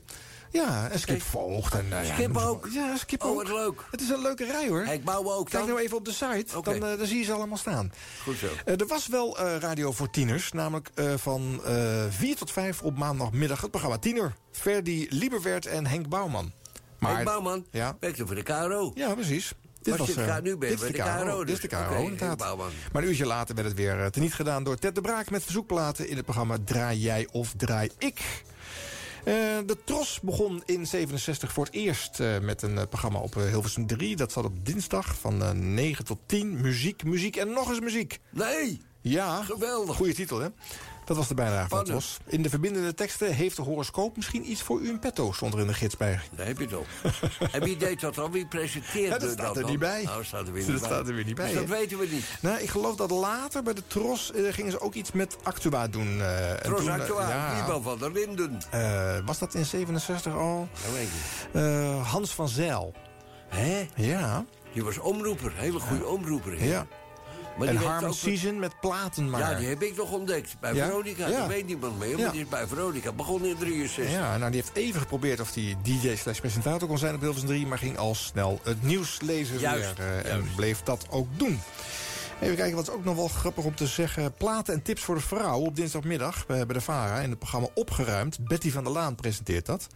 [0.51, 1.73] Ja, en Skip Voogd.
[1.73, 2.61] En, ja, Skip ook?
[2.65, 2.73] maar.
[2.73, 3.35] Ja, Skip Oh, ook.
[3.35, 3.85] wat leuk.
[3.91, 4.85] Het is een leuke rij, hoor.
[4.85, 7.31] Ik bouw ook Kijk nou even op de site, dan, eh, dan zie je ze
[7.33, 7.91] allemaal staan.
[8.23, 8.47] Goed zo.
[8.65, 12.97] Eh, er was wel eh, radio voor tieners, namelijk van eh 4 tot 5 op
[12.97, 14.33] maandagmiddag het programma Tiener.
[14.51, 16.51] Ferdi Lieberwert en Henk Bouwman.
[16.99, 18.91] Henk Bouwman, Ja, werkte voor de KRO.
[18.95, 19.51] ja precies.
[19.83, 21.77] Maar eh, ga- nu dit bij de KRO Dit is de dus.
[21.79, 22.57] KRO, Henk inderdaad.
[22.91, 25.29] Maar een uurtje later werd het weer teniet gedaan door Ted de Braak...
[25.29, 28.43] met verzoekplaten in het programma Draai Jij of Draai Ik.
[29.27, 29.33] Eh,
[29.65, 33.87] de Tros begon in 67 voor het eerst eh, met een eh, programma op Hilversum
[33.87, 34.15] 3.
[34.15, 36.61] Dat zat op dinsdag van eh, 9 tot 10.
[36.61, 38.19] Muziek, muziek en nog eens muziek.
[38.29, 39.95] Nee, Ja, geweldig.
[39.95, 40.47] goede titel hè.
[41.07, 42.15] Dat was de bijdrage van de Spannend.
[42.19, 42.33] Tros.
[42.33, 45.31] In de verbindende teksten heeft de horoscoop misschien iets voor u in petto...
[45.31, 46.19] stond er in de gids bij.
[46.35, 48.31] Daar heb je het en wie deed dat dan?
[48.31, 49.71] Wie presenteerde Ja, dat staat er dan?
[49.71, 50.03] niet bij.
[50.03, 50.89] Nou, staat er weer Dat niet bij.
[50.89, 52.25] staat er weer niet bij, Dus dat weten we niet.
[52.41, 55.87] Nou, ik geloof dat later bij de Tros eh, gingen ze ook iets met Actua
[55.87, 56.21] doen.
[56.21, 57.81] en Tros eh, Actua, ja.
[57.81, 58.57] Van der Linden.
[59.25, 60.67] Was dat in 67 al?
[60.83, 61.09] Dat weet.
[61.63, 62.93] Eh, Hans van Zijl.
[63.47, 63.87] Hè?
[63.95, 64.45] Ja.
[64.73, 66.59] Die was omroeper, hele goede omroeper.
[66.59, 66.65] hè?
[66.65, 66.87] ja.
[67.57, 69.39] Maar en die werd Harm ook- Season met platen maar.
[69.39, 70.55] Ja, die heb ik nog ontdekt.
[70.59, 70.85] Bij Ja?
[70.85, 71.37] Veronica, Ja.
[71.39, 72.17] dat weet niemand meer.
[72.17, 72.23] Ja.
[72.23, 73.11] Maar die is bij Veronica.
[73.11, 74.11] Begon in 63.
[74.13, 77.47] Ja, nou, die heeft even geprobeerd of hij DJ slash presentator kon zijn op Hilversum
[77.47, 77.65] 3...
[77.67, 80.07] maar ging al snel het nieuws lezen Juist, weer.
[80.25, 81.59] eh, en bleef dat ook doen.
[82.41, 84.33] Even kijken, wat is ook nog wel grappig om te zeggen.
[84.33, 87.19] Platen en tips voor de vrouw op dinsdagmiddag bij de VARA...
[87.19, 88.39] in het programma Opgeruimd.
[88.47, 89.87] Betty van der Laan presenteert dat.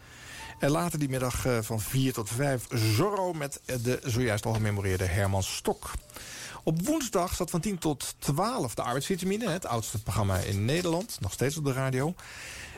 [0.60, 2.64] En later die middag eh, van 4 tot 5
[2.96, 3.34] Zorro...
[3.34, 5.92] met de zojuist al gememoreerde Herman Stok.
[6.64, 9.50] Op woensdag zat van 10 tot 12 de arbeidsvitamine.
[9.50, 11.18] Het oudste programma in Nederland.
[11.20, 12.14] Nog steeds op de radio.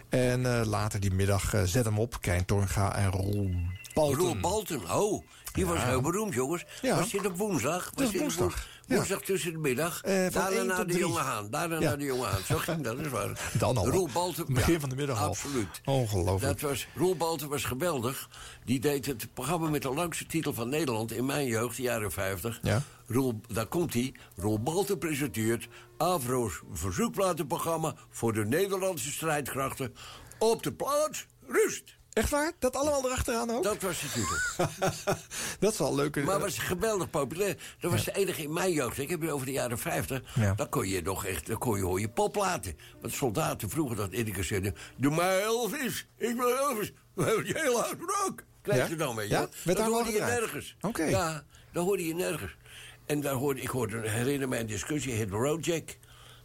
[0.10, 2.18] En eh, later die middag eh, Zet hem op.
[2.22, 3.52] Kein Tornga en Roel
[3.94, 4.20] Balten.
[4.20, 6.66] Roel Balten, oh, die was heel beroemd, jongens.
[6.82, 6.96] Ja.
[6.96, 7.92] Was dit op woensdag?
[7.94, 8.96] Was dit woensdag, ja.
[8.96, 10.02] Woensdag tussen de middag.
[10.02, 11.50] Eh, van daarna naar de jonge haan.
[11.50, 12.42] Daarna naar de jonge haan.
[12.46, 13.40] Zo ging dat, is waar.
[13.60, 13.90] Dan al.
[13.90, 14.54] Roel Balten.
[14.54, 15.28] Begin van de middag al.
[15.28, 15.82] Absoluut.
[15.86, 16.60] Ongelooflijk.
[16.60, 18.30] Dat was, Roel Balten was geweldig.
[18.66, 22.12] Die deed het programma met de langste titel van Nederland in mijn jeugd, de jaren
[22.12, 22.60] 50.
[22.62, 22.82] Ja.
[23.14, 24.14] Roel, daar komt hij.
[24.36, 29.96] Roel Balten presenteert Avro's verzoekplatenprogramma voor de Nederlandse strijdkrachten.
[30.40, 31.96] Op de plaats, rust.
[32.14, 32.52] Echt waar?
[32.60, 33.64] Dat allemaal erachteraan ook?
[33.64, 34.68] Dat was de titel.
[35.60, 36.24] Dat is wel leuk.
[36.24, 37.58] Maar was geweldig populair.
[37.80, 38.98] Dat was de enige in mijn jeugd.
[38.98, 40.36] Ik heb het over de jaren 50.
[40.36, 40.54] Ja.
[40.54, 42.78] Dan kon je nog echt, dan kon je hoor je pop laten.
[43.02, 44.76] Want soldaten vroegen dat iedere keer zeiden...
[44.96, 46.92] Doe mij Elvis, ik wil Elvis.
[47.14, 47.96] Wil jij laat
[48.26, 48.44] ook?
[48.62, 48.88] Krijg Ja?
[48.88, 49.40] je dan, Ja?
[49.40, 50.76] Werd daar Dat wel hoorde je nergens.
[50.82, 51.04] Oké.
[51.04, 52.56] Ja, dat hoorde je nergens.
[53.06, 55.98] En daar hoorde, ik hoorde, herinner mij een discussie, Hit Road Jack.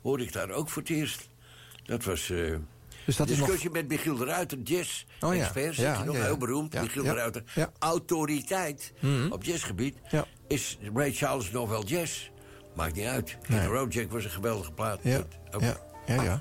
[0.02, 1.28] Hoorde ik daar ook voor het eerst.
[1.84, 2.30] Dat was...
[2.30, 2.54] eh
[3.04, 5.04] Dus dat is discussie met Michiel de Ruiter, jazz.
[5.20, 5.50] Oh ja.
[5.72, 6.74] Ja, nog, ja, heel beroemd.
[6.80, 7.42] Michiel de Ruiter.
[7.78, 9.32] Autoriteit Mhm.
[9.32, 9.96] op jazzgebied.
[10.10, 10.26] Ja.
[10.48, 12.30] Is Ray Charles nog wel jazz?
[12.74, 13.38] Maakt niet uit.
[13.48, 13.60] Nee.
[13.60, 14.98] Hit Road Jack was een geweldige plaat.
[15.02, 15.62] Ja, Ook-
[16.08, 16.22] ja.
[16.22, 16.40] Ja.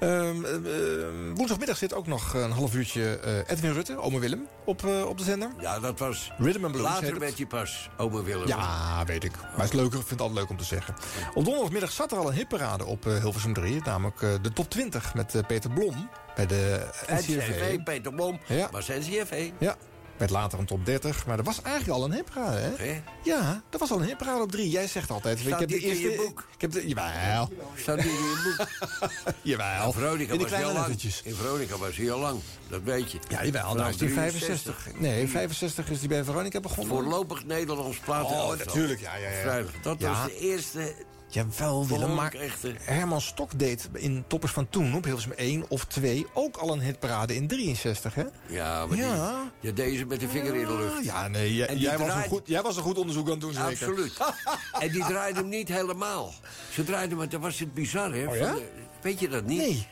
[0.00, 4.46] Ehm, eh, eh, woensdagmiddag zit ook nog een half uurtje eh, Edwin Rutte, ome Willem,
[4.64, 5.50] op, eh, op de zender.
[5.60, 6.32] Ja, dat was...
[6.38, 8.46] Rhythm and Blues Later werd hij pas ome Willem.
[8.48, 9.32] Ja, weet ik.
[9.40, 10.94] Maar het is leuker, ik vind het altijd leuk om te zeggen.
[11.34, 13.80] Op donderdagmiddag zat er al een hitparade op eh, Hilversum 3.
[13.84, 17.26] Namelijk de top 20 met Peter Blom bij de NCRV.
[17.48, 18.68] NCRV, Peter Blom, Ja.
[18.70, 19.50] was NCRV.
[19.58, 19.76] Ja,
[20.22, 21.26] werd later een top 30.
[21.26, 23.00] Maar er was eigenlijk al een hitparade, hè?
[23.24, 24.70] Ja, er was al een hitparade op 3.
[24.70, 25.38] Jij zegt altijd...
[25.38, 26.10] Staat ik heb de dit in eerste...
[26.10, 26.44] je boek?
[26.54, 27.48] Ik heb de, jawel.
[27.76, 28.68] Staat niet in je boek.
[29.42, 29.86] Jawel.
[29.86, 31.02] In Veronica In de was kleine lang.
[31.24, 32.40] In Veronica was hij al lang.
[32.68, 33.18] Dat weet je.
[33.28, 33.74] Ja, jawel.
[33.74, 34.74] Nou is die 63.
[34.76, 35.00] 65.
[35.00, 36.94] Nee, 65 is die bij Veronica begonnen.
[36.94, 38.36] Voorlopig Nederlands platen.
[38.36, 39.64] Oh, natuurlijk, ja, ja, ja.
[39.82, 40.10] Dat Ja.
[40.10, 40.94] was de eerste...
[41.32, 42.34] Jawel, Willem, maar
[42.80, 46.80] Herman Stok deed in Toppers van Toen op Hilversum 1 of 2 ook al een
[46.80, 48.24] hitparade in 63, hè?
[48.46, 49.40] Ja, maar Ja.
[49.60, 51.04] Die, je deze met de vinger in de lucht.
[51.04, 53.52] Ja, nee, jij, jij was, een goed, jij was een goed onderzoek aan het doen,
[53.52, 53.68] zeker?
[53.68, 54.16] Absoluut.
[54.82, 56.34] en die draaide hem niet helemaal.
[56.72, 58.26] Ze draaiden hem, dat was het bizar, hè?
[58.26, 58.52] Oh ja?
[58.54, 58.68] De-
[59.02, 59.58] weet je dat niet?
[59.58, 59.86] Nee.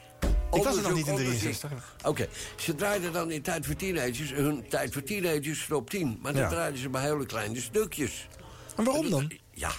[0.53, 1.97] Ik was er nog niet in Onderzoek, 63.
[2.05, 4.33] Oké, ze draaiden dan in Tijd voor Teenagers...
[4.33, 6.19] hun Tijd voor Teenagers op 10.
[6.23, 6.49] Maar dan Ja.
[6.49, 8.29] draaiden ze maar hele kleine stukjes.
[8.77, 9.33] En waarom dan?
[9.55, 9.71] Ja,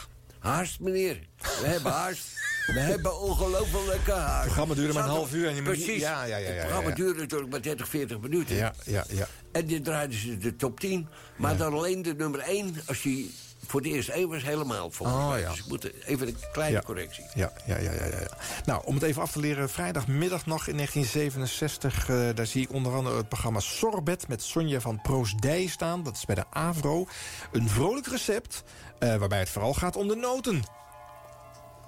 [0.42, 1.20] haast, meneer.
[1.38, 2.40] We hebben haast.
[2.66, 4.36] We hebben ongelofelijke haast.
[4.36, 6.02] Het programma duurde maar een half uur en je Precies.
[6.02, 6.96] Ja, ja, ja, ja, Het programma ja.
[6.96, 8.56] duurde natuurlijk maar 30, 40 minuten.
[8.56, 9.28] Ja, ja, ja.
[9.52, 11.08] En dit draaiden ze de top 10.
[11.36, 13.34] Maar dan alleen de nummer 1, als die
[13.68, 15.50] voor de eerste 1 was, helemaal volgens Oh, ja.
[15.50, 16.82] Dus ik moet even een kleine Ja.
[16.84, 17.24] correctie.
[17.36, 18.20] Ja, ja, ja, ja, ja.
[18.20, 18.38] ja.
[18.66, 19.70] Nou, om het even af te leren.
[19.70, 22.10] Vrijdagmiddag nog in 1967.
[22.10, 26.04] eh, daar zie ik onder andere het programma Sorbet met Sonja van Proosdij staan.
[26.04, 27.08] Dat is bij de AVRO.
[27.52, 28.64] Een vrolijk recept
[29.02, 30.64] eh, waarbij het vooral gaat om de noten.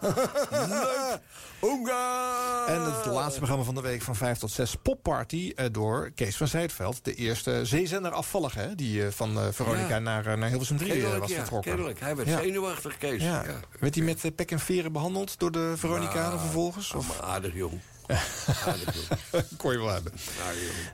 [2.67, 6.37] En het laatste programma van de week van 5 tot 6 Popparty eh, door Kees
[6.37, 7.05] van Zijtveld.
[7.05, 9.99] De eerste zeezender afvallige, hè, die eh, van Veronica Ja.
[9.99, 11.71] naar, naar Hilversum 3 eh, Kennelijk, was ja, vertrokken.
[11.71, 11.99] kennelijk.
[11.99, 12.39] Hij werd Ja.
[12.41, 13.23] zenuwachtig, Kees.
[13.79, 16.93] Werd hij met pek en veren behandeld door de Veronica vervolgens?
[16.93, 17.19] Of?
[17.19, 17.79] Aardig, jong.
[19.57, 20.11] Kon je wel hebben.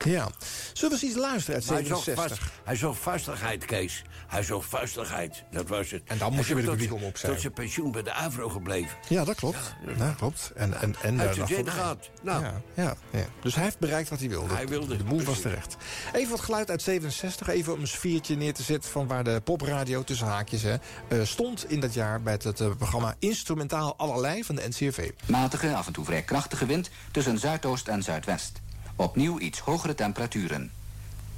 [0.02, 0.14] Jong.
[0.14, 0.28] Ja.
[0.72, 2.38] Zullen we eens iets luisteren uit Maar hij zocht, 67?
[2.46, 4.02] vast, hij zocht vastigheid, Kees.
[4.26, 5.44] Hij zocht vastigheid.
[5.50, 6.02] Dat was het.
[6.04, 7.30] En dan moest je weer de publiek tot- om opzij.
[7.30, 8.96] Tot zijn pensioen bij de AVRO gebleven.
[9.08, 9.74] Ja, dat klopt.
[9.98, 10.52] Ja, klopt.
[10.54, 11.72] En, en, en zin voorbij.
[11.72, 12.10] gehad.
[12.22, 12.42] Nou.
[12.44, 13.24] Ja, ja, ja.
[13.42, 14.54] Dus hij heeft bereikt wat hij wilde.
[14.54, 15.76] Hij wilde, De boel was terecht.
[16.12, 17.48] Even wat geluid uit 67.
[17.48, 20.74] Even om een sfeertje neer te zetten van waar de popradio tussen haakjes hè,
[21.08, 25.10] eh, stond in dat jaar bij het, het, eh, programma Instrumentaal Allerlei van de NCRV.
[25.26, 28.60] Matige, af en toe vrij krachtige wind tussen zuidoost en zuidwest.
[28.96, 30.72] Opnieuw iets hogere temperaturen.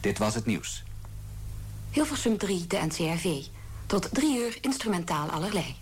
[0.01, 0.83] Dit was het nieuws.
[1.91, 3.43] Hilversum 3, de NCRV.
[3.87, 5.77] Tot drie uur instrumentaal allerlei.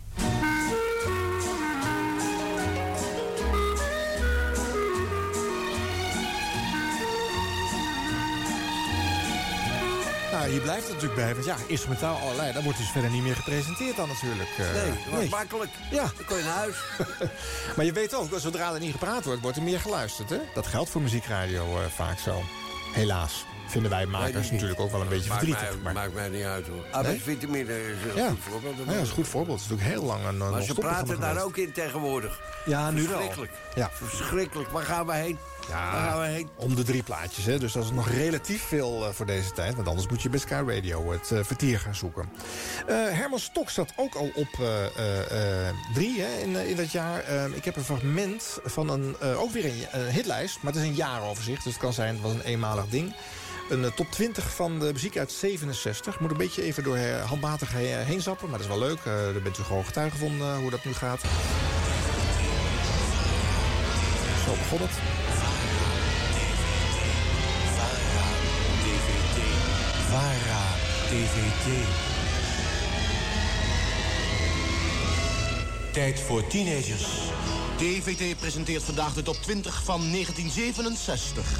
[10.50, 11.32] Hier blijft het natuurlijk bij.
[11.34, 12.52] Want ja, instrumentaal allerlei.
[12.52, 14.48] Dat wordt dus verder niet meer gepresenteerd dan natuurlijk.
[14.58, 15.70] eh, Nee, dat makkelijk.
[15.90, 16.02] Ja.
[16.16, 16.76] Dan kon je naar huis.
[17.76, 20.30] Maar je weet ook, zodra er niet gepraat wordt, wordt er meer geluisterd.
[20.30, 20.38] Hè?
[20.54, 22.42] Dat geldt voor muziekradio eh, vaak zo.
[22.92, 23.44] Helaas.
[23.66, 25.70] Vinden wij makers natuurlijk ook wel een beetje maakt verdrietig.
[25.74, 25.92] Mij, maar...
[25.92, 26.84] Maakt mij niet uit hoor.
[26.90, 28.28] Arbeidsvitamine is een Ja.
[28.28, 28.76] goed voorbeeld.
[28.76, 29.60] Ja, dat is een goed voorbeeld.
[29.60, 32.40] Het is natuurlijk heel lang een Maar een ze praten daar ook in tegenwoordig.
[32.64, 33.10] Ja, nu wel.
[33.10, 33.52] Verschrikkelijk.
[33.74, 33.90] Ja.
[33.92, 34.70] Verschrikkelijk.
[34.70, 35.38] Waar gaan we heen?
[35.68, 36.48] We heen?
[36.56, 37.58] Om de drie plaatjes, hè?
[37.58, 39.74] dus dat is nog relatief veel eh, voor deze tijd.
[39.74, 42.28] Want anders moet je bij Sky Radio het eh, vertier gaan zoeken.
[42.86, 44.48] Eh, Herman Stok zat ook al op
[45.94, 47.20] drie hè, in, in dat jaar.
[47.24, 50.58] Eh, ik heb een fragment van een, ook weer een, hitlijst.
[50.62, 53.14] Maar het is een jaaroverzicht, dus het kan zijn, het was een eenmalig ding.
[53.70, 56.20] Een top 20 van de muziek uit 67.
[56.20, 59.04] Moet een beetje even door handmatig he- heen zappen, maar dat is wel leuk.
[59.04, 61.20] Daar bent u gewoon getuige van hoe dat nu gaat.
[64.44, 65.09] Zo begon het.
[70.10, 70.66] VARA
[71.08, 71.86] DVD.
[75.92, 77.04] Tijd voor teenagers.
[77.76, 81.58] DVD presenteert vandaag de top 20 van 1967.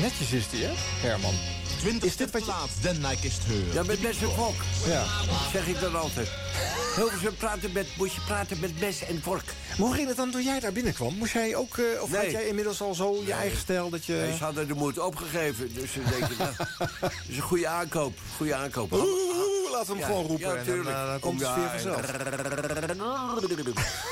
[0.00, 0.72] Netjes is die, hè,
[1.08, 1.59] Herman?
[1.80, 2.46] 20 is dit wat je...
[2.50, 3.74] laat, Den Nike is het heur.
[3.74, 4.54] Ja, met mes en vork.
[4.86, 5.04] Ja.
[5.52, 6.28] Zeg ik dan altijd.
[6.96, 9.44] Hilversum praten met, moet je praten met mes en vork.
[9.44, 11.14] Maar hoe ging het dan toen jij daar binnenkwam?
[11.14, 12.20] Moest jij ook, eh, of Nee.
[12.22, 14.12] had jij inmiddels al zo je eigen stijl dat je...
[14.12, 15.74] Nee, ze hadden de moed opgegeven.
[15.74, 16.52] Dus ze denken, nou,
[17.00, 18.18] dat is een goede aankoop.
[18.36, 18.92] Goede aankoop.
[18.92, 19.02] Oeh,
[19.80, 22.00] we hem Ja, gewoon roepen ja, en dan, eh, dan komt de Ja, sfeer vanzelf.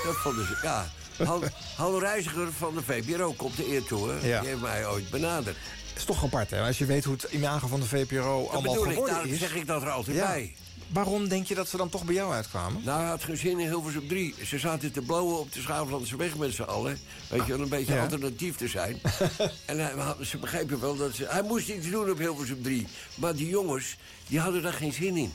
[0.05, 0.87] Dat vonden ze, ja.
[1.77, 4.27] Hal Reiziger van de VPRO komt de eer toe, hè.
[4.29, 4.41] Ja.
[4.41, 5.57] Die heeft mij ooit benaderd.
[5.99, 6.63] Is toch apart, hè?
[6.67, 9.33] Als je weet hoe het imago van de VPRO Dat allemaal bedoel ik, geworden daarom
[9.33, 9.39] is.
[9.39, 10.27] zeg ik dat er altijd Ja.
[10.27, 10.55] bij.
[10.89, 12.83] Waarom denk je dat ze dan toch bij jou uitkwamen?
[12.85, 14.35] Nou, hij had geen zin in Hilversum 3.
[14.47, 16.99] Ze zaten te blowen op de Schaaflandse weg met z'n allen.
[17.29, 18.03] Weet je wel, een beetje Ja.
[18.03, 19.01] alternatief te zijn.
[19.67, 21.27] en hij, ze begrepen wel dat ze...
[21.29, 22.87] Hij moest iets doen op Hilversum 3.
[23.15, 25.33] Maar die jongens, die hadden daar geen zin in.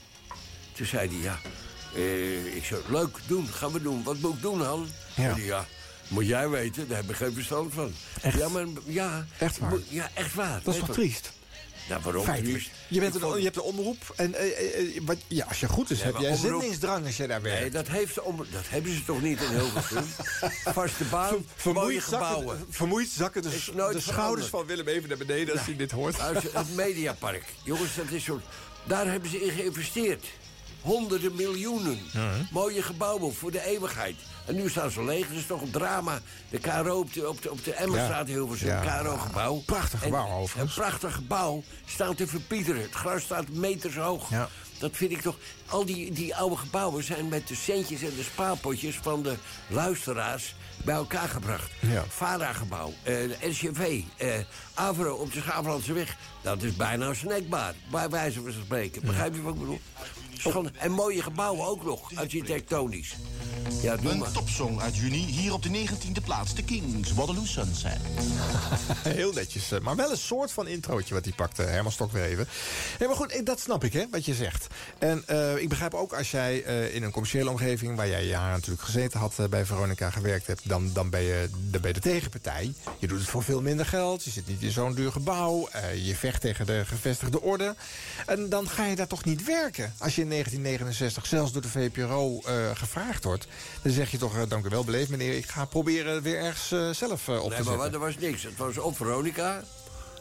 [0.72, 1.40] Toen zei hij, ja...
[1.96, 4.04] eh, ik zei, leuk, doen, gaan we doen.
[4.04, 4.88] Wat moet ik doen, Han?
[5.16, 5.66] Ja.
[6.14, 7.94] Moet jij weten, daar heb ik geen verstand van.
[8.22, 8.38] Echt?
[8.38, 9.26] Ja, maar ja.
[9.38, 9.70] Echt waar?
[9.70, 10.62] Moet- Ja, echt waar.
[10.64, 11.32] Dat is toch triest?
[11.88, 12.70] Ja, waarom triest?
[12.88, 15.60] Je, bent een, vond- je hebt een omroep en eh, eh, eh, wat, ja, als
[15.60, 17.60] je goed is, Nee, heb jij omroep- zendingsdrang als je daar werkt.
[17.62, 18.22] Nee, dat, heeft de
[18.52, 20.04] dat hebben ze toch niet in Hilversum?
[20.74, 22.48] Vaste baan, mooie Vermoeid gebouwen.
[22.58, 24.48] zakken, vermoeid zakken de, de schouders veranderd.
[24.50, 26.20] van Willem even naar beneden als hij dit hoort.
[26.20, 27.44] Uit het Mediapark.
[27.64, 28.40] Jongens, dat is zo...
[28.84, 30.26] Daar hebben ze in geïnvesteerd.
[30.82, 32.00] Honderden miljoenen.
[32.52, 34.16] Mooie gebouwen voor de eeuwigheid.
[34.46, 35.28] En nu staan ze leeg.
[35.28, 36.20] Dat is toch een drama.
[36.50, 38.68] De KRO op de, op de, op de Emmerstraat in Hilversum.
[38.68, 39.00] Ja.
[39.02, 39.56] KRO-gebouw.
[39.66, 40.78] Prachtig gebouw, En overigens.
[40.78, 42.82] Een prachtig gebouw staat te verpieteren.
[42.82, 44.30] Het gras staat meters hoog.
[44.30, 44.50] Ja.
[44.80, 45.36] Dat vind ik toch...
[45.66, 48.96] Al die, die oude gebouwen zijn met de centjes en de spaarpotjes...
[49.02, 49.36] van de
[49.68, 51.72] luisteraars bij elkaar gebracht.
[51.80, 52.04] Ja.
[52.10, 54.30] VARA-gebouw, eh, NCV, eh,
[54.74, 56.18] Avro op de Schaaflandse weg.
[56.42, 59.02] Dat is bijna snackbaar, bij wijze van spreken.
[59.02, 59.80] Begrijp je wat ik bedoel?
[60.78, 63.16] En mooie gebouwen ook nog, architectonisch.
[63.82, 64.28] Ja, doe maar.
[64.28, 66.54] Een topsong uit juni, hier op de 19e plaats.
[66.54, 67.98] The Kings, Waterloo Sunset.
[69.18, 72.24] Heel netjes, eh, maar wel een soort van introotje wat hij pakte, Herman Stok weer
[72.24, 72.48] even.
[73.00, 74.68] Nee, maar goed, eh, dat snap ik, hè, wat je zegt.
[74.98, 77.96] En eh, ik begrijp ook als jij eh, in een commerciële omgeving...
[77.96, 80.70] waar jij jaren natuurlijk gezeten had, bij Veronica gewerkt hebt...
[80.70, 82.74] Dan, dan, ben je, dan ben je de tegenpartij.
[83.00, 85.68] Je doet het voor veel minder geld, je zit niet in zo'n duur gebouw...
[85.72, 87.76] eh, je vecht tegen de gevestigde orde.
[88.26, 89.94] En dan ga je daar toch niet werken.
[89.98, 93.48] Als je in 1969 zelfs door de VPRO eh, gevraagd wordt...
[93.82, 95.38] dan zeg je toch, eh, dank u wel, beleefd meneer...
[95.38, 97.94] ik ga proberen weer ergens zelf op Nee, te maar zetten.
[97.94, 98.44] er was niks.
[98.44, 99.64] Het was op Veronica.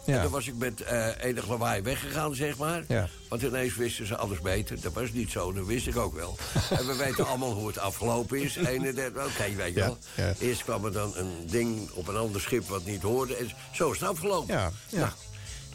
[0.04, 0.16] Ja.
[0.16, 2.84] En dan was ik met eh enig lawaai weggegaan, zeg maar.
[2.88, 3.08] Ja.
[3.28, 4.80] Want ineens wisten ze alles beter.
[4.80, 6.36] Dat was niet zo, dat wist ik ook wel.
[6.78, 8.56] en we weten allemaal hoe het afgelopen is.
[8.66, 9.98] 31, Oké, weet je wel.
[10.14, 10.32] ja.
[10.38, 13.36] Eerst kwam er dan een ding op een ander schip wat niet hoorde.
[13.36, 14.54] En zo is het afgelopen.
[14.54, 14.72] Ja.
[14.90, 15.10] Nou,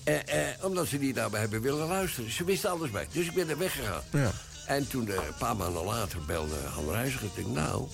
[0.03, 2.31] eh, eh, omdat ze niet naar me hebben willen luisteren.
[2.31, 3.07] Ze wisten alles bij.
[3.11, 4.01] Dus ik ben er weggegaan.
[4.11, 4.31] Ja.
[4.65, 7.25] En toen, eh, een paar maanden later, belde Han Reiziger.
[7.25, 7.87] Ik denk, nou,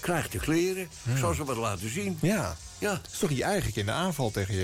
[0.00, 0.82] krijg de kleren.
[0.82, 2.18] Ik zal ze wat laten zien.
[2.20, 2.56] Ja.
[2.78, 2.90] Ja.
[2.90, 4.60] Dat is toch je eigenlijk in de aanval tegen je,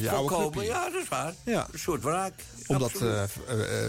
[0.00, 0.62] je oude clubje.
[0.62, 1.34] ja, dat is waar.
[1.44, 1.66] Ja.
[1.72, 2.32] Een soort wraak.
[2.66, 3.22] Omdat eh,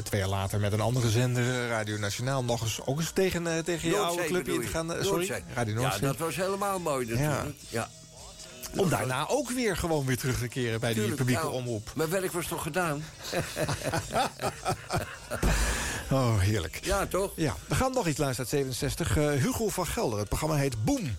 [0.04, 2.43] twee jaar later met een andere zender, Radio Nationaal...
[2.43, 4.89] nog eens, ook eens tegen, tegen je oude clubje in te gaan...
[4.89, 5.43] sorry, Noordzee.
[5.54, 6.02] Radio Ja, Noordzee.
[6.02, 7.56] dat was helemaal mooi natuurlijk.
[7.69, 7.89] Ja.
[8.75, 11.91] Om daarna ook weer gewoon weer terug te keren bij die publieke nou, omroep.
[11.95, 13.03] Mijn werk was toch gedaan?
[16.12, 16.80] Oh, heerlijk.
[16.84, 17.32] ja, toch?
[17.36, 19.17] Ja, we gaan nog iets luisteren uit 67.
[19.17, 20.19] Eh, Hugo van Gelder.
[20.19, 21.15] Het programma heet Boom.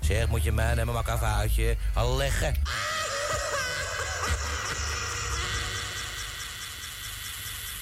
[0.00, 1.76] Zeg, moet je mij nemen, maar een vuitje.
[1.94, 2.54] Al leggen.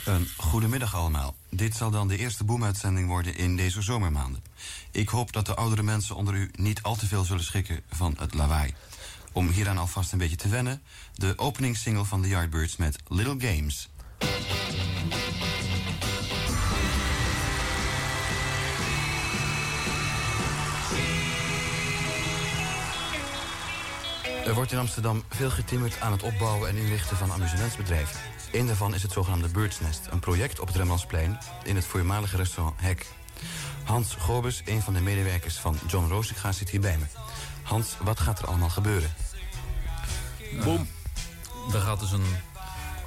[0.05, 1.35] Een goedemiddag allemaal.
[1.51, 4.45] Dit zal dan de eerste boemuitzending worden in deze zomermaanden.
[4.91, 8.15] Ik hoop dat de oudere mensen onder u niet al te veel zullen schrikken van
[8.19, 8.75] het lawaai.
[9.33, 10.83] Om hieraan alvast een beetje te wennen...
[11.15, 13.89] de openingssingle van The Yardbirds met Little Games.
[24.47, 28.34] Er wordt in Amsterdam veel getimmerd aan het opbouwen en inrichten van amusementsbedrijven.
[28.55, 32.37] Een daarvan is het zogenaamde Birds Nest, een project op het Rembrandtsplein in het voormalige
[32.37, 33.07] restaurant Hek.
[33.85, 37.05] Hans Gobes, een van de medewerkers van John Roosiga, zit hier bij me.
[37.63, 39.15] Hans, wat gaat er allemaal gebeuren?
[40.65, 40.89] Boom.
[41.73, 42.27] Er gaat dus een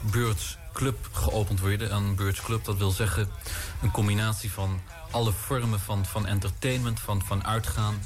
[0.02, 1.96] Birds Club geopend worden.
[1.96, 3.30] Een Birds Club, dat wil zeggen
[3.82, 4.82] een combinatie van
[5.12, 8.00] alle vormen van, van entertainment, van, van uitgaan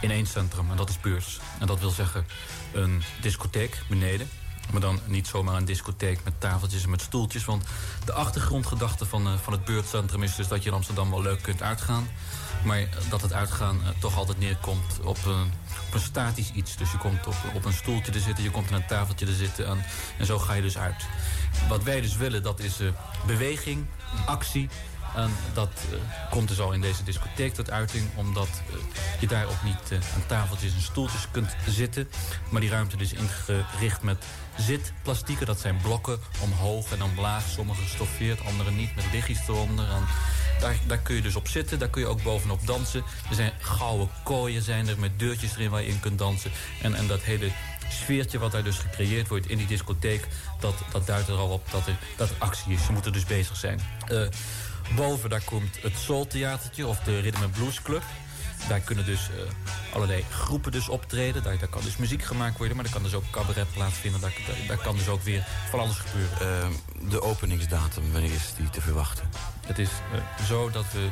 [0.00, 0.70] in één centrum.
[0.70, 1.40] En dat is Birds.
[1.58, 2.26] En dat wil zeggen
[2.72, 4.28] een discotheek beneden.
[4.72, 7.44] Maar dan niet zomaar een discotheek met tafeltjes en met stoeltjes.
[7.44, 7.64] Want
[8.04, 11.42] de achtergrondgedachte van, eh, van het beurtcentrum is dus dat je in Amsterdam wel leuk
[11.42, 12.08] kunt uitgaan.
[12.64, 15.52] Maar eh, dat het uitgaan eh, toch altijd neerkomt op een,
[15.86, 16.76] op een statisch iets.
[16.76, 19.34] Dus je komt op, op een stoeltje te zitten, je komt aan een tafeltje te
[19.34, 19.66] zitten.
[19.66, 19.84] En,
[20.18, 21.04] en zo ga je dus uit.
[21.68, 22.88] Wat wij dus willen, dat is eh,
[23.26, 23.86] beweging,
[24.26, 24.68] actie.
[25.16, 28.04] En dat eh, komt dus al in deze discotheek tot uiting.
[28.14, 28.76] Omdat eh,
[29.20, 32.08] je daar ook niet eh, aan tafeltjes en stoeltjes kunt zitten.
[32.48, 34.24] Maar die ruimte is ingericht met
[34.58, 35.46] zitplastieken.
[35.46, 37.42] Dat zijn blokken omhoog en omlaag.
[37.48, 38.94] Sommige gestoffeerd, andere niet.
[38.94, 39.90] Met lichtjes eronder.
[39.90, 40.02] En
[40.60, 41.78] daar, daar kun je dus op zitten.
[41.78, 43.04] Daar kun je ook bovenop dansen.
[43.28, 46.50] Er zijn gouden kooien zijn er met deurtjes erin waar je in kunt dansen.
[46.82, 47.50] En, en dat hele
[47.88, 50.26] sfeertje wat daar dus gecreëerd wordt in die discotheek...
[50.60, 52.84] dat, dat duidt er al op dat er, dat actie is.
[52.84, 53.80] Ze moeten dus bezig zijn.
[54.94, 58.02] Boven daar komt het Soul Theatertje of de Rhythm and Blues Club.
[58.68, 61.42] Daar kunnen dus eh, allerlei groepen dus optreden.
[61.42, 64.20] Daar, daar kan dus muziek gemaakt worden, maar er kan dus ook cabaret plaatsvinden.
[64.20, 66.38] Daar, daar, daar kan dus ook weer van alles gebeuren.
[66.40, 69.30] Ehm, de openingsdatum, wanneer is die te verwachten?
[69.66, 71.08] Het is eh, zo dat we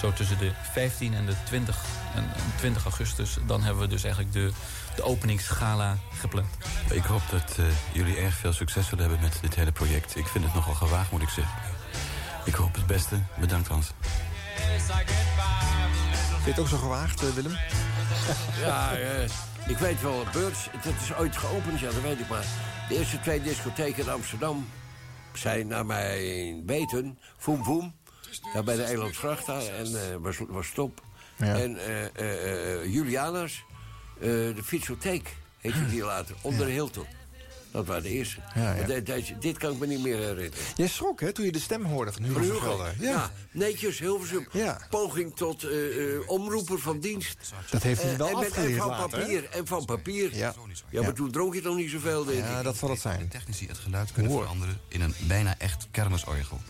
[0.00, 3.36] zo tussen de 15 en de 20, en, en 20 augustus...
[3.46, 4.50] dan hebben we dus eigenlijk de,
[4.96, 6.48] de openingsgala gepland.
[6.90, 10.16] Ik hoop dat eh, jullie erg veel succes zullen hebben met dit hele project.
[10.16, 11.77] Ik vind het nogal gewaagd, moet ik zeggen.
[12.48, 13.18] Ik hoop het beste.
[13.40, 13.86] Bedankt, Hans.
[16.32, 17.52] Vind je het ook zo gewaagd, eh, Willem?
[18.64, 19.22] Ja, eh,
[19.66, 22.44] ik weet wel, Birds, dat is ooit geopend, ja, dat weet ik maar.
[22.88, 24.68] De eerste twee discotheken in Amsterdam
[25.32, 27.94] zijn naar mijn weten, Voem Voem.
[28.52, 31.02] Daar bij de Elandsgracht daar, en eh, was, was stop.
[31.36, 31.54] Ja.
[31.54, 33.64] En eh, eh, eh, Juliana's,
[34.14, 37.06] eh, de fietsotheek heette die later, onder de Hilton.
[37.70, 38.40] Dat waren de eerste.
[38.54, 38.86] Ja, ja.
[38.86, 40.52] De- dit kan ik me niet meer herinneren.
[40.76, 42.52] Jij schrok, hè, toen je de stem hoorde van Hugo Hugo.
[42.52, 42.94] Vergelder.
[43.00, 43.30] Ja.
[43.50, 44.48] netjes, Hilversum.
[44.90, 47.36] Poging tot eh, eh, omroeper van dienst.
[47.70, 49.24] Dat heeft hij Eh, wel en, met- en afgeleerd van later, hè?
[49.24, 49.48] papier.
[49.50, 50.36] En van papier.
[50.36, 50.54] Ja,
[50.90, 51.02] Ja.
[51.02, 52.44] maar toen dronk je toch niet zoveel, denk ik.
[52.44, 53.28] Ja, dat zal het zijn.
[53.28, 56.60] Technici het geluid kunnen veranderen in een bijna echt kermisorgel.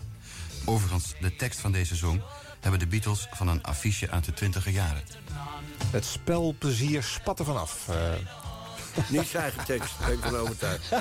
[0.65, 2.21] Overigens, de tekst van deze song
[2.59, 5.03] hebben de Beatles van een affiche uit de twintiger jaren.
[5.91, 7.87] Het spelplezier spat er vanaf.
[9.07, 10.83] Niet zijn eigen tekst, ben ik van overtuigd.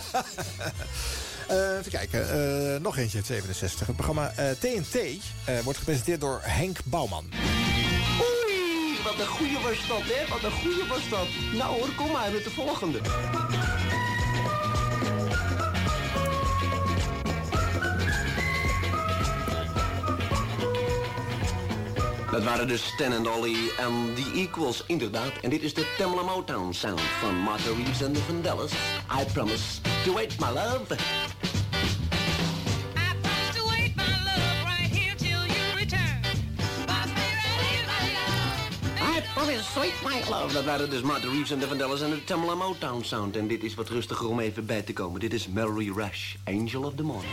[1.49, 3.87] Eh, even kijken, eh, nog eentje uit 67.
[3.87, 7.25] Het programma eh, TNT eh, wordt gepresenteerd door Henk Bouwman.
[8.21, 10.29] Oei, wat een goeie was dat, hè?
[10.29, 11.29] Wat een goeie was dat.
[11.53, 13.01] Nou hoor, kom maar met de volgende.
[22.39, 25.33] Dat waren dus Stan en Dolly en The Equals, inderdaad.
[25.43, 28.73] En dit is de Tamla Motown sound van Martha Reeves en de Vandellas.
[29.21, 30.97] I promise to wait, my love.
[39.49, 40.53] I promise, sweet my.
[40.53, 43.37] Dat waren dus Martha Reeves en de Vandellas en de Tamla Motown sound.
[43.37, 45.21] En dit is wat rustiger om even bij te komen.
[45.21, 47.33] Dit is Mallory Rush, Angel of the Morning.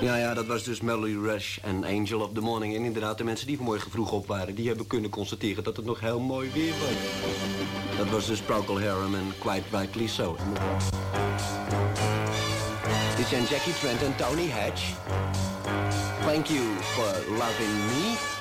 [0.00, 2.74] Ja, ja, dat was dus Mallory Rush en Angel of the Morning.
[2.74, 4.54] En inderdaad, de mensen die vanmorgen vroeg op waren...
[4.54, 7.98] die hebben kunnen constateren dat het nog heel mooi weer was.
[7.98, 10.36] Dat was dus Procol Harum en Quite Rightly So.
[13.16, 14.82] Dit zijn Jackie Trent en Tony Hatch.
[16.24, 18.37] Thank you for loving me.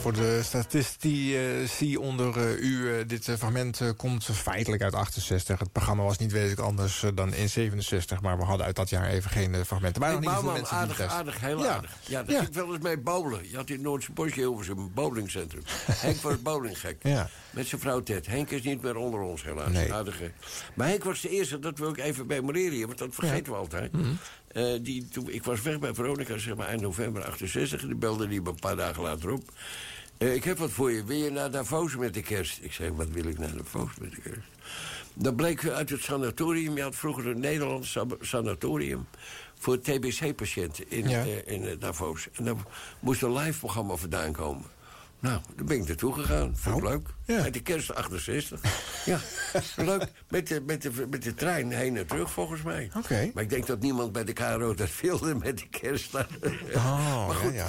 [0.00, 5.58] Voor de statistici onder eh, u, eh, dit eh, fragment eh, komt feitelijk uit 68.
[5.58, 8.88] Het programma was niet wezenlijk anders eh, dan in 67, maar we hadden uit dat
[8.88, 10.00] jaar even geen eh, fragmenten.
[10.00, 11.74] Maar niet bouw veel man, mensen aardig, aardig, heel Ja.
[11.74, 11.96] aardig.
[12.06, 12.38] Ja, daar Ja.
[12.38, 13.50] ging ik wel eens mee bowlen.
[13.50, 15.62] Je had in Noordse Bosje Hilversum een bowlingcentrum.
[16.06, 16.96] Henk was bowlinggek.
[17.02, 17.28] Ja.
[17.50, 18.26] Met zijn vrouw Ted.
[18.26, 19.70] Henk is niet meer onder ons, helaas.
[19.72, 19.92] Nee.
[19.92, 20.30] Aardige.
[20.74, 23.58] Maar Henk was de eerste, dat wil ik even memoreren hier, want dat vergeten we
[23.58, 23.92] altijd.
[23.92, 24.08] Mhm.
[24.48, 27.80] Eh, die, toen, ik was weg bij Veronica, zeg maar, eind november 68.
[27.80, 29.42] Die belde die me een paar dagen later op.
[30.20, 31.04] Eh, ik heb wat voor je.
[31.04, 32.58] Wil je naar Davos met de kerst?
[32.62, 34.48] Ik zei, wat wil ik naar Davos met de kerst?
[35.14, 36.76] Dat bleek uit het sanatorium.
[36.76, 39.06] Je had vroeger een Nederlands sanatorium...
[39.58, 41.24] voor TBC-patiënten in, Ja.
[41.24, 42.28] eh, in eh, Davos.
[42.32, 42.54] En daar
[43.00, 44.64] moest een live programma vandaan komen.
[45.20, 46.56] Nou, daar ben ik naartoe gegaan.
[46.56, 47.08] Vond ik leuk.
[47.26, 48.60] Met de kerst 68.
[49.04, 49.20] ja,
[49.76, 50.06] leuk.
[50.28, 52.90] Met de, met, de, met de trein heen en terug, volgens mij.
[52.96, 53.30] Oké.
[53.34, 56.14] Maar ik denk dat niemand bij de KRO dat wilde met de kerst.
[56.74, 57.68] Oh, maar goed, ja,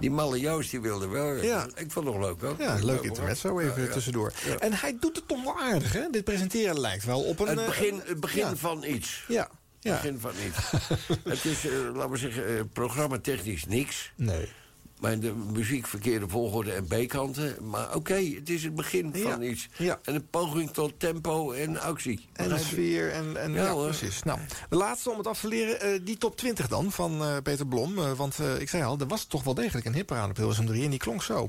[0.00, 1.34] die malle Joost die wilde wel.
[1.34, 1.66] Ja.
[1.74, 2.58] Ik vond het nog leuk ook.
[2.58, 3.92] Ja, leuk intermezzo even Ja, ja.
[3.92, 4.32] tussendoor.
[4.58, 6.10] En hij doet het toch wel aardig, hè?
[6.10, 7.46] Dit presenteren lijkt wel op een...
[7.46, 9.24] Het eh, begin, het begin van iets.
[9.28, 9.48] Ja,
[9.80, 9.92] ja.
[9.92, 10.70] Het begin van iets.
[11.34, 14.12] het is, eh, laten we zeggen, eh, programmatechnisch niks.
[14.16, 14.52] Nee.
[15.00, 17.56] Maar de muziek verkeerde volgorde en B-kanten.
[17.68, 19.68] Maar oké, het is het begin van iets.
[19.76, 20.00] Ja.
[20.02, 22.28] En een poging tot tempo en actie.
[22.32, 24.22] En de sfeer en, en Ja, precies.
[24.22, 24.38] Nou,
[24.68, 27.66] de laatste om het af te leren, eh, die top 20 dan van eh, Peter
[27.66, 27.98] Blom.
[27.98, 30.36] Eh, want eh, ik zei al, er was toch wel degelijk een hipper aan op
[30.36, 31.48] Hilversum 3 en die klonk zo.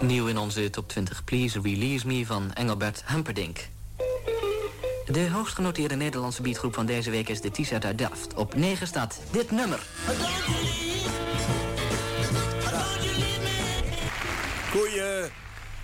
[0.00, 3.68] Nieuw in onze top 20 Please Release Me van Engelbert Humperdinck.
[5.06, 8.34] De hoogst genoteerde Nederlandse beatgroep van deze week is de T-set uit Delft.
[8.34, 9.86] Op 9 staat dit nummer.
[14.70, 15.30] Goeie.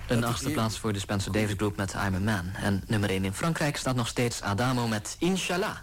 [0.08, 2.50] Een achtste plaats voor de Spencer Davis Group met I'm a Man.
[2.54, 5.76] En nummer 1 in Frankrijk staat nog steeds Adamo met Inshallah.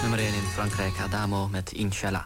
[0.00, 2.24] Nummer 1 in Frankrijk, Adamo met Inshallah.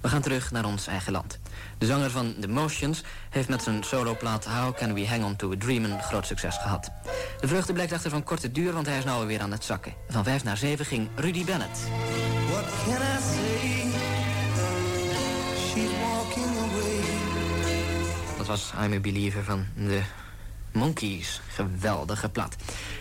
[0.00, 1.38] We gaan terug naar ons eigen land.
[1.78, 5.52] De zanger van The Motions heeft met zijn soloplaat How Can We Hang On To
[5.52, 6.90] A Dream een groot succes gehad.
[7.40, 9.94] De vreugde blijkt echter van korte duur, want hij is nou weer aan het zakken.
[10.08, 11.78] Van 5 naar 7 ging Rudy Bennett.
[12.50, 13.90] What can I say?
[15.68, 17.00] She's walking away.
[18.36, 20.02] Dat was I'm a Believer van de
[20.72, 21.40] Monkeys.
[21.48, 22.56] Geweldige plaat.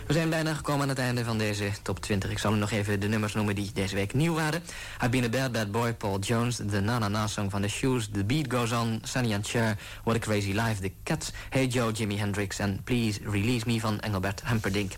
[0.07, 2.29] We zijn bijna gekomen aan het einde van deze top 20.
[2.29, 4.63] Ik zal nog even de nummers noemen die deze week nieuw waren.
[5.01, 6.55] I've Been a Bad Bad Boy, Paul Jones.
[6.55, 8.09] De Na Na Na Song van The Shoes.
[8.13, 9.77] The Beat Goes On, Sunny and Cher.
[10.03, 11.31] What a Crazy Life, The Cats.
[11.49, 12.59] Hey Joe, Jimi Hendrix.
[12.59, 14.91] En Please Release Me van Engelbert Humperdinck.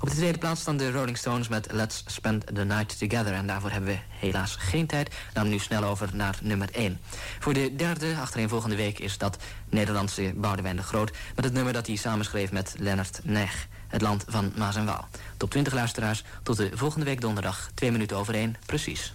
[0.00, 3.32] Op de tweede plaats staan de Rolling Stones met Let's Spend the Night Together.
[3.32, 5.14] En daarvoor hebben we helaas geen tijd.
[5.32, 7.00] Dan nu snel over naar nummer 1.
[7.38, 9.36] Voor de derde achtereenvolgende week is dat
[9.68, 11.12] Nederlandse Boudewijn de Groot...
[11.34, 13.68] met het nummer dat hij samenschreef met Lennart Neg.
[13.88, 15.08] Het land van Maas en Waal.
[15.36, 17.70] Top 20 luisteraars, tot de volgende week donderdag.
[17.74, 19.14] Twee minuten over één, precies.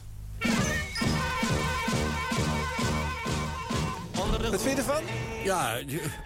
[4.52, 5.04] Wat vind je ervan?
[5.43, 5.80] Ja,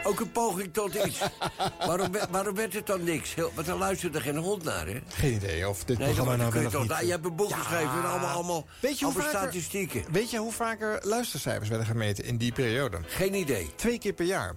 [0.04, 1.20] ook een poging tot iets.
[1.88, 3.34] waarom, waarom werd het dan niks?
[3.36, 5.00] Heel, want dan luistert er geen hond naar, hè?
[5.08, 6.90] Geen idee of dit Nee, programma nou wel je toch- niet...
[6.90, 10.04] nou, je hebt een boek geschreven en allemaal- allemaal- weet je hoe allemaal vaker, statistieken.
[10.12, 12.98] Weet je hoe vaker luistercijfers werden gemeten in die periode?
[13.08, 13.70] Geen idee.
[13.76, 14.56] Twee keer per jaar.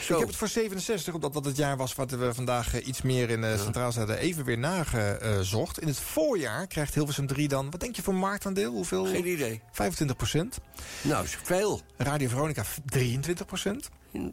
[0.00, 1.94] Ik heb het voor 67, omdat dat het jaar was...
[1.94, 4.18] wat we vandaag eh, iets meer in de Centraal zetten...
[4.18, 5.80] even weer nagezocht.
[5.80, 7.70] In het voorjaar krijgt Hilversum 3 dan...
[7.70, 8.72] wat denk je voor marktaandeel?
[8.72, 9.06] Hoeveel?
[9.06, 9.60] Geen idee.
[9.72, 10.58] 25 procent.
[11.02, 11.80] Nou, is veel.
[11.96, 13.88] Radio Veronica 23 procent.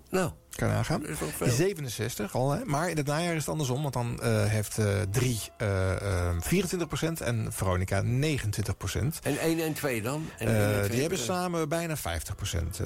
[0.09, 0.31] Nou.
[0.55, 1.49] Kan veel.
[1.49, 2.65] 67 al, hè?
[2.65, 3.81] Maar in het najaar is het andersom.
[3.81, 9.19] Want dan eh, heeft eh 3 eh, eh, 24 procent en Veronica 29 procent.
[9.23, 10.29] En 1 en 2 dan?
[10.37, 10.99] En Eh, en die twee?
[11.01, 12.79] hebben samen bijna 50 procent.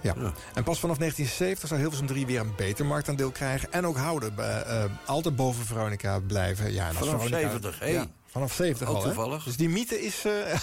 [0.00, 0.14] ja.
[0.54, 3.72] En pas vanaf 1970 zou Hilversum 3 weer een beter marktaandeel krijgen.
[3.72, 4.34] En ook houden.
[4.34, 6.72] bij, eh, altijd boven Veronica blijven.
[6.72, 7.86] Ja, en Vanaf Veronica, 70, hé.
[7.86, 9.06] Ja, vanaf 70 Ook al, hè?
[9.06, 9.44] toevallig.
[9.44, 10.24] Dus die mythe is...
[10.24, 10.32] eh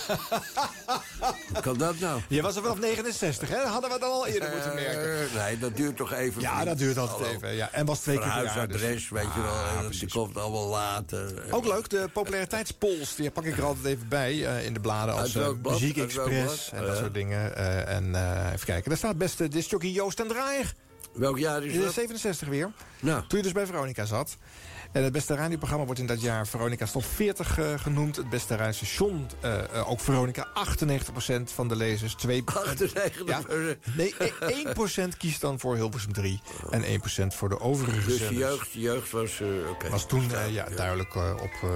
[1.53, 2.21] Hoe kan dat nou?
[2.27, 3.55] Je was er vanaf 69, hè?
[3.55, 5.29] Dat hadden we dan al eerder moeten merken.
[5.35, 6.41] Eh, nee, dat duurt toch even.
[6.41, 7.33] Ja, dat duurt altijd Hallo.
[7.35, 7.55] even.
[7.55, 7.69] Ja.
[7.71, 8.67] En was twee keer per jaar.
[8.67, 9.83] dus- weet je wel.
[9.83, 11.43] en Die komt allemaal later.
[11.51, 13.15] Ook leuk, de populariteitspols.
[13.15, 15.47] Die pak ik er altijd even bij eh, in de bladen als uh?
[15.63, 17.01] Muziek Express en dat Ja.
[17.01, 17.55] soort dingen.
[17.55, 20.73] Eh, en eh, even kijken, daar staat best uh, discjockey Joost en Draaier.
[21.13, 21.93] Welk jaar is In de dat?
[21.93, 22.71] 67 weer.
[22.99, 23.23] Nou.
[23.27, 24.37] Toen je dus bij Veronica zat.
[24.91, 28.15] En het beste radioprogramma wordt in dat jaar Veronica Top 40 eh, genoemd.
[28.15, 32.15] Het beste radiostation, eh, ook Veronica, 98% van de lezers.
[32.15, 33.23] 2, 98%?
[33.25, 33.41] Ja,
[33.95, 38.35] nee, e- 1% kiest dan voor Hilversum 3 en 1% voor de overige Dus de
[38.35, 39.41] jeugd, de jeugd was...
[39.69, 39.89] oké.
[39.89, 41.69] Was toen ja, duidelijk eh, op,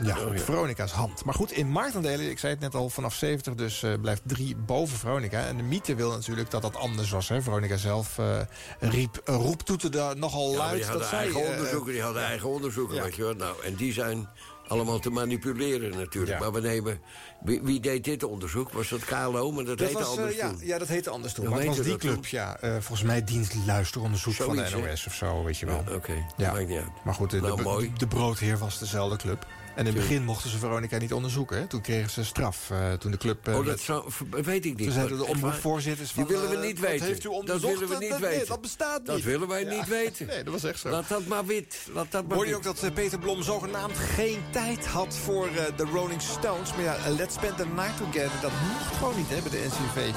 [0.00, 1.24] eh, ja, Veronica's hand.
[1.24, 4.56] Maar goed, in marktaandelen, ik zei het net al, vanaf 70 dus eh, blijft 3
[4.56, 5.46] boven Veronica.
[5.46, 7.28] En de mythe wil natuurlijk dat dat anders was.
[7.28, 7.42] Hè.
[7.42, 8.40] Veronica zelf eh
[8.80, 10.74] riep, uh, roeptoeterde nogal Ja, luid.
[10.74, 13.02] die hadden dat zij, eigen eh, onderzoeken, die hadden eigen onderzoeken, ja.
[13.02, 13.34] weet je wel.
[13.34, 14.28] Nou, en die zijn
[14.68, 16.38] allemaal te manipuleren natuurlijk.
[16.38, 16.38] Ja.
[16.38, 17.00] Maar we nemen...
[17.40, 18.70] Wie, wie deed dit onderzoek?
[18.72, 19.52] Was dat KLO?
[19.52, 20.58] Maar dat, dat heette was, eh, anders ja, toen.
[20.66, 21.48] ja, dat heette anders toen.
[21.48, 22.56] Maar het was die club, ja.
[22.60, 24.68] eh, volgens mij dienst luisteronderzoek van de?
[24.86, 25.82] NOS of zo, weet je wel.
[25.88, 26.52] Ja, Oké, Ja.
[26.52, 27.04] maakt niet uit.
[27.04, 27.92] Maar goed, de, Nou, de, mooi.
[27.96, 29.46] de broodheer was dezelfde club.
[29.78, 31.56] En in het begin mochten ze Veronica niet onderzoeken.
[31.58, 31.66] Hè.
[31.66, 32.70] Toen kregen ze straf.
[32.70, 33.48] eh, toen de club...
[33.48, 34.82] eh, Oh, dat zou, weet ik niet.
[34.82, 37.06] Toen zeiden de omroepvoorzitters Die van, willen we eh, niet weten.
[37.06, 37.72] heeft u dat onderzocht?
[37.72, 38.48] willen we Dat- niet dat- nee, weten.
[38.48, 39.24] dat bestaat Dat niet.
[39.24, 39.70] willen wij Ja.
[39.70, 40.26] niet weten.
[40.26, 40.88] Nee, dat was echt zo.
[40.88, 41.76] Laat dat maar wit.
[41.92, 45.84] Laat dat maar Hoorde je ook dat Peter Blom zogenaamd geen tijd had voor de
[45.92, 46.74] Rolling Stones?
[46.74, 50.14] Maar ja, Let's Spend the Night Together, dat mocht gewoon niet hè, bij de NCV.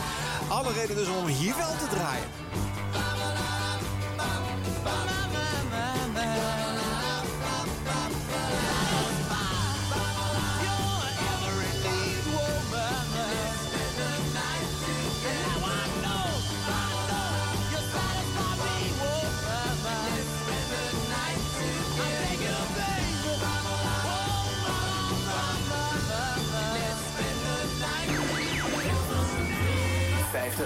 [0.50, 2.28] Alle reden dus om hier wel te draaien.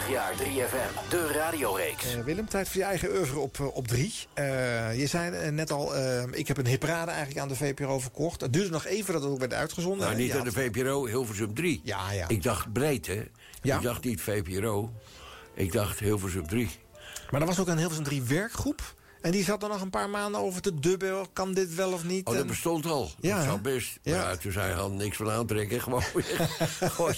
[0.10, 2.14] Jaar 3FM, de radioreeks.
[2.14, 4.14] Eh, Willem, tijd voor je eigen oeuvre op, eh, op drie.
[4.34, 8.42] Eh, je zei net al, eh, ik heb een hitparade eigenlijk aan de VPRO verkocht.
[8.42, 10.08] Het duurde nog even dat het ook werd uitgezonden.
[10.08, 11.82] Nou, niet aan de VPRO, Hilversum 3.
[11.84, 12.28] Ja, ja.
[12.28, 13.24] Ik dacht breed, hè.
[13.62, 13.76] Ja.
[13.76, 14.94] Ik dacht niet VPRO.
[15.54, 16.70] Ik dacht Hilversum 3.
[17.32, 18.82] Maar er was ook een Hilversum 3 werkgroep.
[19.26, 21.26] En die zat er nog een paar maanden over te dubben.
[21.34, 22.26] Kan dit wel of niet?
[22.28, 23.12] Oh, dat En- bestond al.
[23.20, 24.00] Ja, dat zou best.
[24.02, 24.16] Ja.
[24.16, 24.36] Ja.
[24.36, 25.82] toen zei Han niks van aantrekken.
[25.82, 26.04] Gewoon,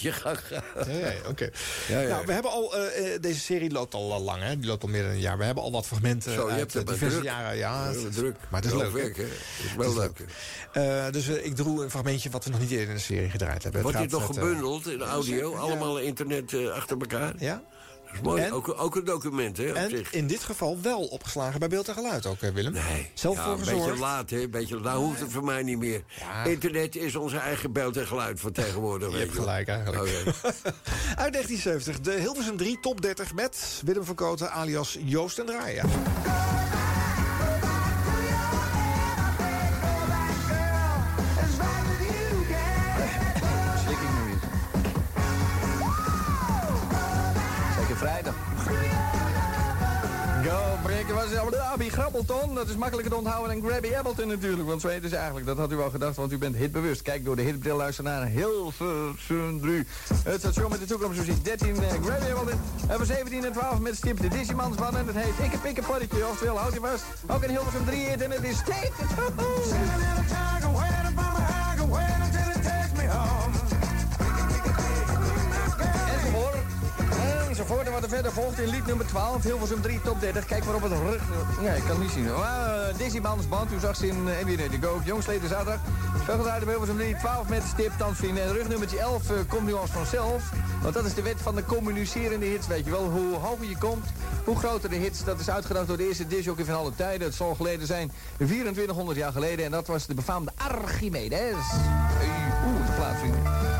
[0.00, 0.62] je gang gaan.
[0.88, 1.50] Ja, ja, oké.
[1.88, 2.08] Ja, ja.
[2.08, 4.58] Nou, we hebben al, eh, eh, deze serie loopt al eh, lang, hè?
[4.58, 5.38] Die loopt al meer dan een jaar.
[5.38, 7.28] We hebben al wat fragmenten Zo, je uit hebt het maar diverse druk.
[7.30, 7.56] jaren.
[7.56, 8.36] Ja, het is- druk.
[8.50, 9.22] Maar het is leuk, werk, hè?
[9.22, 11.12] Het is wel leuk.
[11.12, 13.82] Dus ik droeg een fragmentje wat we nog niet eerder in de serie gedraaid hebben.
[13.82, 15.54] Wordt dit nog gebundeld in audio?
[15.54, 17.34] Allemaal internet achter elkaar?
[17.38, 17.62] Ja.
[18.08, 18.42] Dat is mooi.
[18.42, 20.12] En- ook, ook een document, hè, op En zich.
[20.12, 22.72] in dit geval wel opgeslagen bij Beeld en Geluid ook, hè, Willem?
[22.72, 23.10] Nee.
[23.14, 23.84] Zelf ja, voor een gezorgd.
[23.86, 24.48] beetje laat, hè?
[24.48, 26.02] Beetje, nou hoeft het voor mij niet meer.
[26.44, 29.08] Internet is onze eigen beeld en geluid van tegenwoordig.
[29.10, 30.02] Je weet hebt gelijk eigenlijk.
[30.02, 30.06] Oh.
[31.24, 35.88] Uit 1970, de Hilversum 3 top 30 met Willem van Koten alias Joost en Draaien.
[51.18, 52.54] Was Abby Grabbelton.
[52.54, 54.68] Dat is makkelijker te onthouden dan Grabby Appleton natuurlijk.
[54.68, 55.46] Want zo heet eigenlijk.
[55.46, 57.02] Dat had u al gedacht, want u bent hitbewust.
[57.02, 59.86] Kijk door de hitbril luister naar Hilversum 3.
[60.24, 61.44] Het station met de toekomstmuziek.
[61.44, 62.60] 13 eh, Grabby Appleton.
[62.88, 66.26] En voor 17 en 12 met stip de Digimans En het heet Ikke Pikke Poddetje.
[66.26, 67.04] Oftewel, houd je vast.
[67.26, 68.92] Ook een Hilversum 3 hit en het is Take
[77.66, 79.42] voor wat er verder volgt in lied nummer 12.
[79.42, 80.44] Hilversum 3, top 30.
[80.44, 81.22] Kijk maar op het rug...
[81.60, 82.24] Nee, ik kan het niet zien.
[82.24, 85.00] Uh, Dizzy Band, u zag ze in uh, NBA The Go.
[85.04, 85.80] Jongsleden zaterdag.
[86.22, 88.44] Spelgedraaid op Hilversum 3, 12 met stip, dansvrienden.
[88.44, 90.42] En rugnummertje 11 uh, komt nu als vanzelf.
[90.82, 93.10] Want dat is de wet van de communicerende hits, weet je wel.
[93.10, 94.06] Hoe hoger je komt,
[94.44, 95.24] hoe groter de hits.
[95.24, 97.26] Dat is uitgedacht door de eerste disjockey van alle tijden.
[97.26, 99.64] Het zal geleden zijn 2400 jaar geleden.
[99.64, 101.72] En dat was de befaamde Archimedes.
[102.66, 103.77] Oeh, de plaat, vrienden.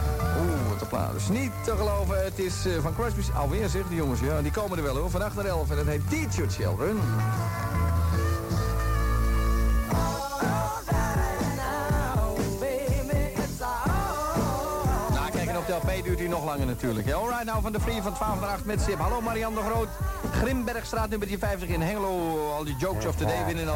[0.88, 1.12] De plaat.
[1.12, 3.22] Dus niet te geloven, het is uh, van Crosby...
[3.34, 4.20] Alweer, zeg die jongens.
[4.20, 5.10] Ja, die komen er wel hoor.
[5.10, 5.70] Van 8 naar 11.
[5.70, 6.98] En dat heet Teach Your Children.
[15.82, 17.12] LP duurt hij nog langer natuurlijk.
[17.12, 18.98] Alright, nou van de Free van 12 naar 8 met Sip.
[18.98, 19.88] Hallo Marianne de Groot.
[20.32, 22.50] Grimbergstraat nummer 50 in Hengelo.
[22.52, 23.68] Al die jokes of the day winnen.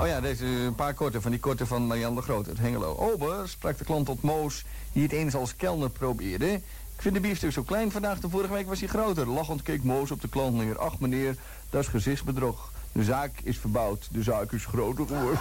[0.00, 2.96] Oh ja, deze een paar korte van die korte van Marianne de Groot uit Hengelo.
[2.96, 6.52] Ober sprak de klant tot Moos, die het eens als kelner probeerde.
[6.96, 9.28] Ik vind de biefstuk zo klein vandaag, de vorige week was hij groter.
[9.28, 10.78] Lachend keek Moos op de klant neer.
[10.78, 11.36] Ach meneer,
[11.70, 12.72] dat is gezichtsbedrog.
[12.94, 15.38] De zaak is verbouwd, de zaak is groter geworden.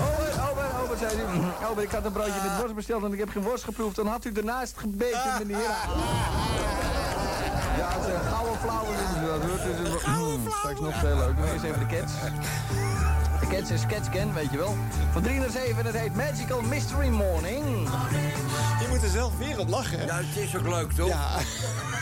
[0.00, 1.68] Ober, ober, ober, zei hij.
[1.68, 3.96] Ober, ik had een broodje met worst besteld en ik heb geen worst geproefd.
[3.96, 5.62] Dan had u ernaast gebeten, meneer.
[7.78, 8.90] Ja, het is een gouden flauwe.
[8.90, 11.36] Dus dat hoort dus straks nog veel leuk.
[11.38, 12.12] Nog eens even de cats.
[13.40, 14.76] De cats is Sketchcan, weet je wel.
[15.12, 17.88] Van 3 naar 7 het heet Magical Mystery Morning.
[18.88, 20.04] Je moet er zelf weer op lachen, hè?
[20.04, 21.08] Ja, het is ook leuk, toch?
[21.08, 21.36] Ja.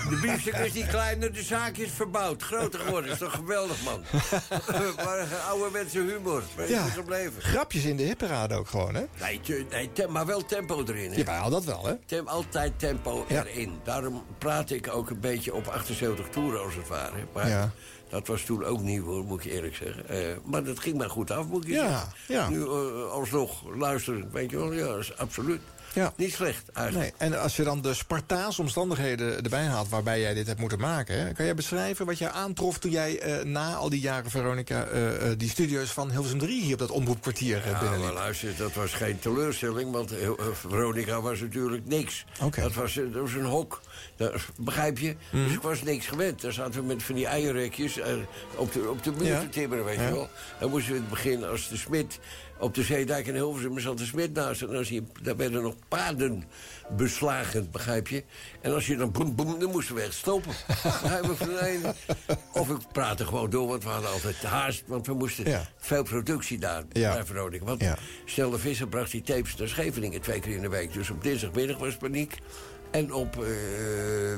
[0.09, 2.43] De biefstuk is niet kleiner, de zaak is verbouwd.
[2.43, 4.01] Groter geworden, is toch geweldig, man.
[5.05, 6.84] maar oude mensen humor, ja.
[6.84, 7.43] gebleven?
[7.43, 9.05] Grapjes in de hipperade ook gewoon, hè?
[9.20, 11.16] Nee, maar wel tempo erin, hè?
[11.16, 11.95] Ja, dat wel, hè?
[12.07, 13.45] Tem, altijd tempo Ja.
[13.45, 13.72] erin.
[13.84, 17.26] Daarom praat ik ook een beetje op 78 toeren, als het ware.
[17.32, 17.70] Maar Ja.
[18.09, 20.09] dat was toen ook nieuw, hoor, moet ik eerlijk zeggen.
[20.09, 22.09] Eh, maar dat ging maar goed af, moet ik Ja, zeggen.
[22.26, 22.49] ja.
[22.49, 25.61] Nu uh, alsnog luisteren, weet je wel, ja, is absoluut.
[25.97, 26.13] Ja.
[26.17, 27.15] Niet slecht, eigenlijk.
[27.19, 29.89] Nee, en als je dan de Spartaanse omstandigheden erbij haalt...
[29.89, 31.19] waarbij jij dit hebt moeten maken...
[31.21, 34.31] Hè, kan jij beschrijven wat jij aantrof toen jij eh, na al die jaren...
[34.31, 38.13] Veronica, eh, eh, die studio's van Hilversum 3 hier op dat omroepkwartier Ja, binnenliep?
[38.15, 40.13] luister, dat was geen teleurstelling, want
[40.53, 42.25] Veronica was natuurlijk niks.
[42.55, 43.81] Dat, was, dat was een hok,
[44.17, 45.17] dat, begrijp je?
[45.31, 45.45] Mhm.
[45.45, 46.41] Dus ik was niks gewend.
[46.43, 47.99] Daar zaten we met van die eierrekjes
[48.57, 49.41] op, de, op de muur Ja.
[49.41, 50.07] te timmeren, weet Ja.
[50.07, 50.29] je wel.
[50.61, 52.19] Dan moesten we in het begin als de smid
[52.59, 53.79] op de Zeedijk in Hilversum...
[53.79, 56.45] zat de smid naast en dan zie je, daar werden nog paarden
[56.97, 58.25] beslagen, begrijp je?
[58.61, 60.53] En als je dan boem, boem, dan moesten we echt stoppen.
[62.53, 64.83] Of ik praatte gewoon door, want we hadden altijd haast.
[64.87, 65.67] Want we moesten Ja.
[65.79, 67.25] veel productie daar Ja.
[67.27, 67.65] Veronica.
[67.65, 67.97] Want Ja.
[68.25, 70.93] Stel de Visser bracht die tapes naar Scheveningen twee keer in de week.
[70.93, 72.39] Dus op dinsdagmiddag was paniek.
[72.91, 73.49] En op eh,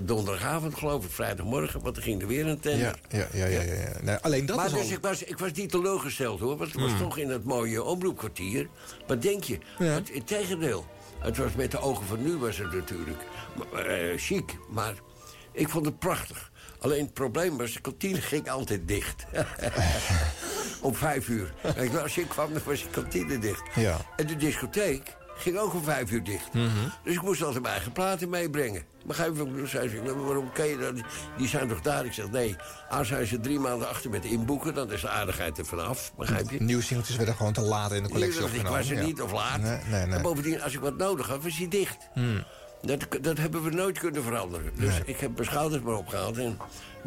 [0.03, 2.99] donderdagavond, geloof ik, vrijdagmorgen, want er ging er weer een tender.
[3.09, 3.93] Ja, ja, ja, ja, ja, ja.
[4.03, 4.91] Nee, alleen dat maar is dus al...
[4.91, 6.99] ik, was, ik was niet teleurgesteld hoor, want het was Hmm.
[6.99, 8.69] toch in het mooie omroepkwartier.
[9.07, 9.59] Wat denk je?
[9.79, 10.87] Het, het tegendeel.
[11.19, 13.23] Het was met de ogen van nu was het natuurlijk
[13.73, 14.95] maar, eh, chic, maar
[15.53, 16.51] ik vond het prachtig.
[16.81, 19.27] Alleen het probleem was, de kantine ging altijd dicht.
[20.81, 21.55] om vijf uur.
[22.03, 23.63] Als je kwam, dan was de kantine dicht.
[23.75, 23.97] Ja.
[24.17, 26.53] En de discotheek ging ook om vijf uur dicht.
[26.53, 26.67] Mhm.
[27.05, 28.83] Dus ik moest altijd mijn eigen platen meebrengen.
[29.07, 29.69] Begrijp je wat ik bedoel?
[29.69, 30.95] Ze, "Nou, maar waarom kan je dat?
[31.37, 32.05] Die zijn toch daar?
[32.05, 32.57] Ik zeg, nee.
[32.91, 36.13] Als zijn ze drie maanden achter met inboeken, dan is de aardigheid er vanaf.
[36.17, 36.63] Begrijp je?
[36.63, 38.73] Nieuwe singeltjes werden gewoon te laat in de collectie ik opgenomen.
[38.79, 39.05] was er ja.
[39.05, 39.61] niet of laat.
[39.61, 40.17] Nee, nee, nee.
[40.17, 41.97] En bovendien, als ik wat nodig had, was hij dicht.
[42.15, 42.45] Hmm.
[42.83, 44.73] Dat, dat hebben we nooit kunnen veranderen.
[44.75, 46.59] Dus ik heb mijn schouders maar opgehaald en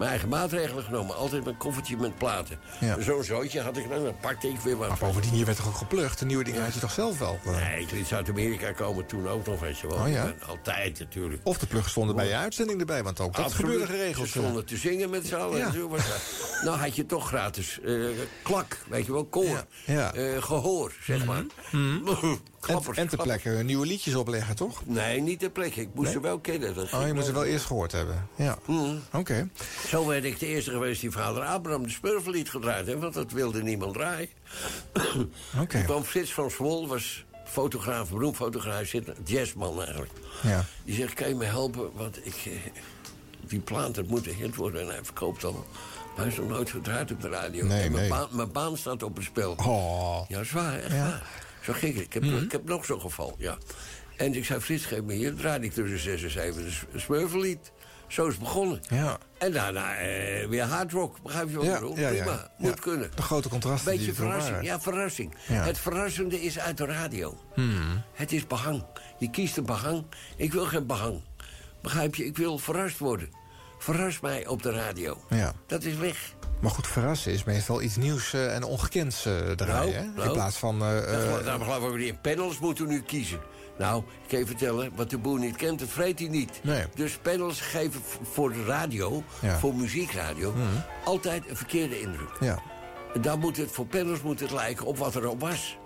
[0.02, 1.16] mijn eigen maatregelen genomen.
[1.16, 2.60] Altijd mijn koffertje met platen.
[2.80, 3.02] Ja.
[3.02, 4.88] Zo'n zootje had ik dan, dan pakte ik weer wat.
[4.88, 6.20] Maar bovendien, je werd toch ook geplucht?
[6.20, 7.40] De nieuwe dingen had je toch zelf wel?
[7.46, 9.98] Nee, ik liet Zuid-Amerika komen toen ook nog, weet je wel.
[9.98, 10.34] Oh ja?
[10.48, 11.42] Altijd natuurlijk.
[11.44, 13.72] Of de pluggen stonden bij je uitzending erbij, want ook dat Absoluut.
[13.72, 14.28] gebeurde geregeld.
[14.30, 15.62] Ze stonden te zingen met z'n allen.
[15.66, 16.22] En zo was dat.
[16.66, 17.94] nou had je toch gratis eh,
[18.44, 19.66] klak, weet je wel, koor.
[19.86, 20.14] Ja.
[20.14, 21.44] Eh, gehoor, zeg maar.
[22.68, 24.82] En, en ter plekke nieuwe liedjes opleggen, toch?
[24.86, 25.82] Nee, niet ter plekke.
[25.82, 26.14] Ik moest Nee?
[26.14, 26.76] ze wel kennen.
[26.76, 27.52] Dat Oh, je moet ze wel wel.
[27.52, 28.28] eerst gehoord hebben.
[28.36, 28.58] Ja.
[29.14, 29.50] Oké.
[29.92, 33.32] Zo werd ik de eerste geweest die vader Abraham de Smurflied gedraaid heeft, want dat
[33.32, 34.30] wilde niemand draaien.
[35.62, 35.82] Oké.
[35.84, 40.12] Kwam Frits van Swol, was fotograaf, beroemd fotograaf, hij zit, jazzman eigenlijk.
[40.44, 40.66] Ja.
[40.86, 42.52] Die zegt, kan je me helpen, want ik, eh,
[43.48, 45.66] die plaat, dat moet een hit worden en hij verkoopt al.
[46.16, 47.66] Maar hij is nog nooit gedraaid op de radio.
[47.66, 48.10] Nee, en mijn, nee.
[48.10, 49.52] baan, mijn baan staat op het spel.
[49.58, 50.22] Oh.
[50.28, 51.04] Ja, dat is waar, echt Ja.
[51.04, 51.30] waar.
[51.64, 52.04] Zo ging het.
[52.04, 53.58] Ik heb, ik heb nog zo'n geval, ja.
[54.18, 55.36] En ik zei, Frits, geef me hier.
[55.36, 57.72] draaide ik tussen 6 en 7 de Smurflied.
[58.12, 58.82] Zo is het begonnen.
[58.90, 59.18] Ja.
[59.38, 61.94] En daarna eh, weer hard rock, begrijp je wat ik bedoel?
[61.94, 63.12] Prima, moet kunnen.
[63.16, 65.34] De grote contrasten Beetje er verrassing, ja, verrassing.
[65.46, 67.38] Het verrassende is uit de radio.
[67.54, 68.02] Hmm.
[68.14, 68.86] Het is behang.
[69.18, 70.06] Je kiest een behang.
[70.36, 71.22] Ik wil geen behang.
[71.82, 72.26] Begrijp je?
[72.26, 73.30] Ik wil verrast worden.
[73.80, 75.18] Verras mij op de radio.
[75.30, 75.54] Ja.
[75.68, 76.34] Dat is weg.
[76.62, 80.14] Maar goed, verrassen is meestal iets nieuws eh, en ongekends eh, draaien.
[80.16, 80.28] nou.
[80.28, 80.80] In plaats van...
[80.80, 83.40] Daarom daarom geloof ik, die panels moeten we nu kiezen.
[83.82, 86.60] Nou, ik kan je vertellen, wat de boer niet kent, dat vreet hij niet.
[86.64, 86.84] Nee.
[86.96, 88.02] Dus panels geven
[88.32, 89.58] voor de radio, Ja.
[89.60, 90.52] voor muziekradio...
[90.52, 90.66] Mhm.
[91.04, 92.30] altijd een verkeerde indruk.
[92.40, 92.60] ja.
[93.14, 95.78] En dan moet het, voor panels moet het lijken op wat er al was.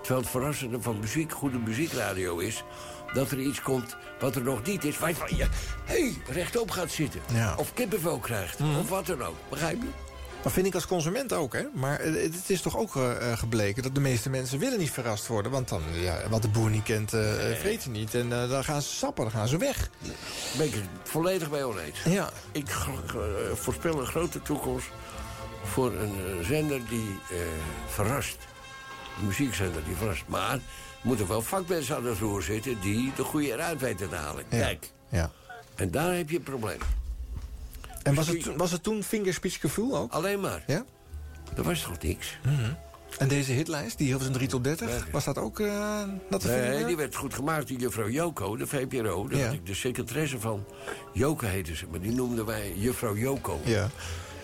[0.00, 2.64] Terwijl het verrassende van muziek, goede muziekradio is...
[3.12, 4.98] dat er iets komt wat er nog niet is...
[4.98, 5.48] waar je van, ja,
[5.84, 7.20] hey, rechtop gaat zitten.
[7.32, 7.54] Ja.
[7.58, 8.78] Of kippenvel krijgt, Mhm.
[8.78, 9.36] of wat dan ook.
[9.48, 9.88] Begrijp je?
[10.42, 11.62] Dat vind ik als consument ook, hè.
[11.72, 14.90] Maar eh, het is toch ook eh, eh, gebleken dat de meeste mensen willen niet
[14.90, 15.52] verrast worden.
[15.52, 17.20] Want dan, ja, wat de boer niet kent, eh,
[17.58, 18.14] vreet hij niet.
[18.14, 19.90] En dan gaan ze sappen, dan gaan ze weg.
[20.56, 22.02] Ben ik het volledig bij oneens.
[22.04, 22.30] Ja.
[22.52, 22.70] Ik
[23.54, 24.86] voorspel een grote toekomst
[25.64, 27.18] voor een zender die
[27.86, 28.38] verrast.
[29.18, 30.22] Een muziekzender die verrast.
[30.26, 30.60] Maar er
[31.02, 32.80] moeten wel vakmensen aan het roer zitten...
[32.80, 34.44] die de goede eruit weten te halen.
[34.48, 34.58] Ja.
[34.58, 34.90] Kijk.
[35.08, 35.30] Ja.
[35.74, 36.78] En daar heb je een probleem.
[38.02, 40.12] En was het, was het toen Fingerspitzengevoel ook?
[40.12, 40.62] Alleen maar.
[40.66, 40.84] Ja?
[41.56, 42.38] Er was toch niks?
[42.44, 42.72] Mhm.
[43.18, 44.98] En deze hitlijst, die Hilversum 3 tot 30, Nee.
[45.12, 46.86] was dat ook eh dat te Nee, vinden?
[46.86, 49.28] die werd goed gemaakt door juffrouw Joko, de VPRO.
[49.28, 49.44] Daar Ja.
[49.44, 50.64] had ik de secretaresse van.
[51.12, 53.60] Joke heette ze, maar die noemden wij juffrouw Joko.
[53.64, 53.88] Ja.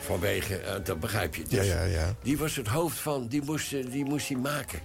[0.00, 1.42] Vanwege, eh, dat begrijp je.
[1.48, 2.14] Ja, ja, ja.
[2.22, 4.80] Die was het hoofd van, die moest, eh, die moest die maken,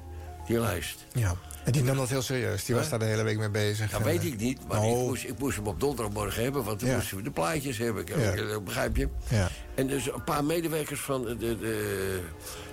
[0.48, 1.06] die lijst.
[1.14, 1.36] Ja.
[1.64, 2.66] En die nam dat heel serieus.
[2.66, 3.90] Die was daar de hele week mee bezig.
[3.92, 4.86] Dat En, weet ik niet, maar Oh.
[4.90, 6.64] ik, moest, ik moest hem op donderdagmorgen hebben...
[6.64, 6.96] want dan Ja.
[6.96, 8.04] moesten we de plaatjes hebben,
[8.46, 8.60] Ja.
[8.60, 9.08] Begrijp je?
[9.28, 9.50] Ja.
[9.76, 12.20] En dus een paar medewerkers van de, de,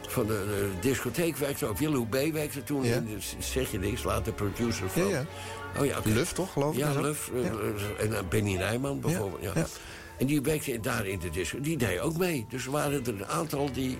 [0.09, 1.79] van de, de discotheek werkten ook.
[1.79, 2.15] Willem B.
[2.33, 3.03] werkte toen, Ja.
[3.39, 5.03] zeg je niks, later producer van...
[5.03, 5.25] Ja, ja.
[5.81, 6.09] Oh ja, oké.
[6.09, 6.79] Luf, toch, geloof ik?
[6.81, 7.01] Ja?
[7.01, 7.31] Luf.
[7.35, 7.51] eh, Ja.
[7.99, 9.43] eh, En eh, Benny Nijman bijvoorbeeld.
[9.43, 9.53] Ja.
[9.55, 9.67] ja.
[10.19, 11.61] En die werkte daar in de disco.
[11.61, 12.47] Die deed ook mee.
[12.49, 13.99] Dus er waren er een aantal die...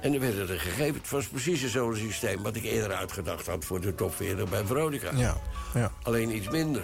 [0.00, 0.94] En er werden er gegeven.
[1.00, 2.42] Het was precies hetzelfde systeem...
[2.42, 5.10] wat ik eerder uitgedacht had voor de top 40 bij Veronica.
[5.14, 5.36] Ja,
[5.74, 5.90] ja.
[6.02, 6.82] Alleen iets minder.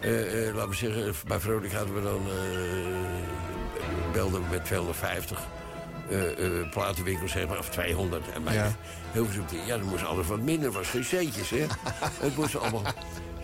[0.00, 0.10] Eh,
[0.54, 2.20] laten we zeggen, bij Veronica hadden we dan...
[2.26, 5.38] eh, belden we met 250
[6.10, 8.22] eh, eh, platenwinkels, zeg maar, of 200.
[8.34, 8.72] En bij Ja.
[9.12, 10.72] heel veel, ja, dan moest alles wat minder.
[10.72, 11.66] was geen centjes, hè.
[12.26, 12.82] Het moest allemaal...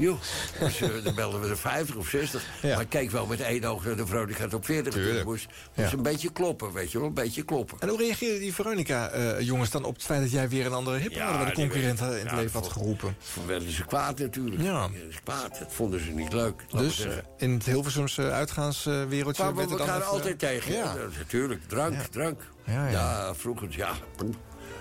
[0.00, 0.20] Joh,
[0.60, 2.42] dus, eh, dan belden we er 50 of 60.
[2.62, 2.72] Ja.
[2.74, 4.94] Maar ik keek wel met één oog naar de Veronica op 40.
[4.94, 5.24] Tuurlijk.
[5.24, 5.96] Moest, moest Ja.
[5.96, 7.06] een beetje kloppen, weet je wel.
[7.06, 7.76] Een beetje kloppen.
[7.80, 11.36] En hoe reageerden die Veronica-jongens dan op het feit dat jij weer een andere hitparade
[11.38, 13.16] bij de concurrent in het ja, leven had geroepen?
[13.34, 14.62] Toen werden ze kwaad natuurlijk.
[14.62, 14.88] Ja.
[15.10, 15.58] Ze kwaad.
[15.58, 16.64] Dat vonden ze niet leuk.
[16.70, 20.72] Dus eh, in het Hilversumse uitgaanswereldje werd we er dan elkaar even- altijd tegen.
[20.72, 20.78] Ja.
[20.78, 20.94] Ja.
[21.18, 21.60] natuurlijk.
[21.68, 22.02] Drank, Ja.
[22.10, 22.40] drank.
[22.66, 23.34] Ja, ja.
[23.34, 23.90] vroeger, ja.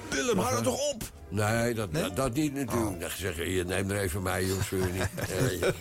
[0.09, 1.03] Willem, hou er toch op!
[1.29, 2.99] Nee, dat, Dat, dat niet natuurlijk.
[2.99, 5.09] Dan zeg je, neem er even mij, jongens, niet.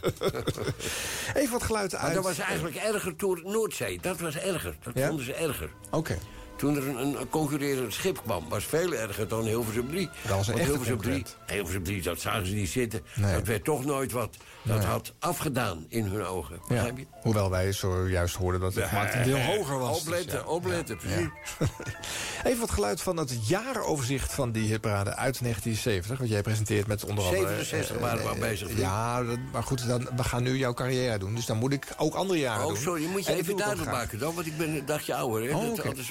[1.34, 2.14] Even wat geluid Maar uit.
[2.14, 3.98] dat was eigenlijk erger toen Noordzee.
[4.02, 4.76] Dat was erger.
[4.82, 5.06] Dat Ja?
[5.06, 5.70] vonden ze erger.
[5.90, 6.18] Oké.
[6.58, 10.08] Toen er een, een concurrerend schip kwam, was veel erger dan Hilversum 3.
[10.26, 11.36] Dat was een Want Hilversum 3, concurrent.
[11.46, 13.00] Hilversum 3, dat zagen ze niet zitten.
[13.14, 13.32] Nee.
[13.34, 14.36] Dat werd toch nooit wat.
[14.62, 14.86] Dat Nee.
[14.86, 16.60] had afgedaan in hun ogen.
[16.68, 16.84] Ja.
[16.84, 17.06] Je?
[17.22, 20.00] Hoewel wij zojuist hoorden dat het een deel hoger was.
[20.00, 20.46] Opletten, Dus ja.
[20.46, 21.28] opletten, precies.
[22.44, 26.18] Even wat geluid van het jarenoverzicht van die hitparade uit 1970.
[26.18, 27.46] Wat jij presenteert met onder andere...
[27.46, 28.78] 67 eh, waren we eh, al bezig.
[28.78, 31.34] Ja, maar goed, dan, we gaan nu jouw carrière doen.
[31.34, 32.76] Dus dan moet ik ook andere jaren Oh, doen.
[32.82, 35.48] sorry, moet je En even duidelijk maken dan, want ik ben een dagje ouder.
[35.48, 35.54] Hè?
[35.56, 35.88] Oh, dat oké.
[35.88, 36.10] anders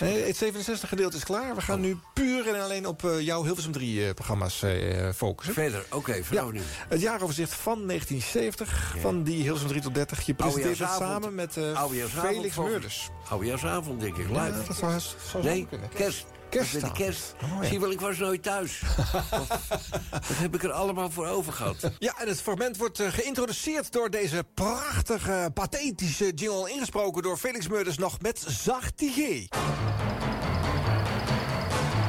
[0.00, 1.54] Nee, het 67 gedeelte is klaar.
[1.54, 5.54] We gaan nu puur en alleen op eh, jouw Hilversum 3 programma's eh, focussen.
[5.54, 6.60] Verder, oké, Ja, vanaf nu.
[6.88, 10.26] het jaaroverzicht van 1970, van die Hilversum 3 tot 30.
[10.26, 13.10] Je presenteert het samen met eh, Felix Meurders.
[13.30, 15.00] Oudejaarsavond, denk ik, Ja, dat zou, zou
[15.30, 15.88] zo nee, kunnen.
[16.58, 16.70] Kerst.
[16.70, 16.82] Kerstavond.
[16.82, 17.34] Met de kerst.
[17.42, 17.68] Oh, ja.
[17.68, 18.82] Zie wel, ik was nooit thuis.
[19.30, 19.48] dat,
[20.10, 21.90] dat heb ik er allemaal voor over gehad.
[21.98, 26.70] Ja, en het fragment wordt eh, geïntroduceerd door deze prachtige, pathetische jingle...
[26.70, 29.16] ingesproken door Felix Meurders nog met zachte G.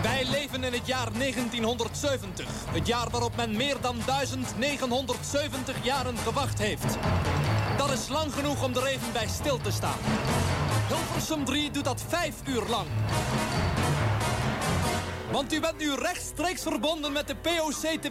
[0.01, 2.47] Wij leven in het jaar 1970.
[2.69, 6.97] Het jaar waarop men meer dan 1970 jaren gewacht heeft.
[7.77, 9.97] Dat is lang genoeg om er even bij stil te staan.
[10.87, 12.87] Hilversum 3 doet dat vijf uur lang.
[15.33, 18.09] Want u bent nu rechtstreeks verbonden met de POC te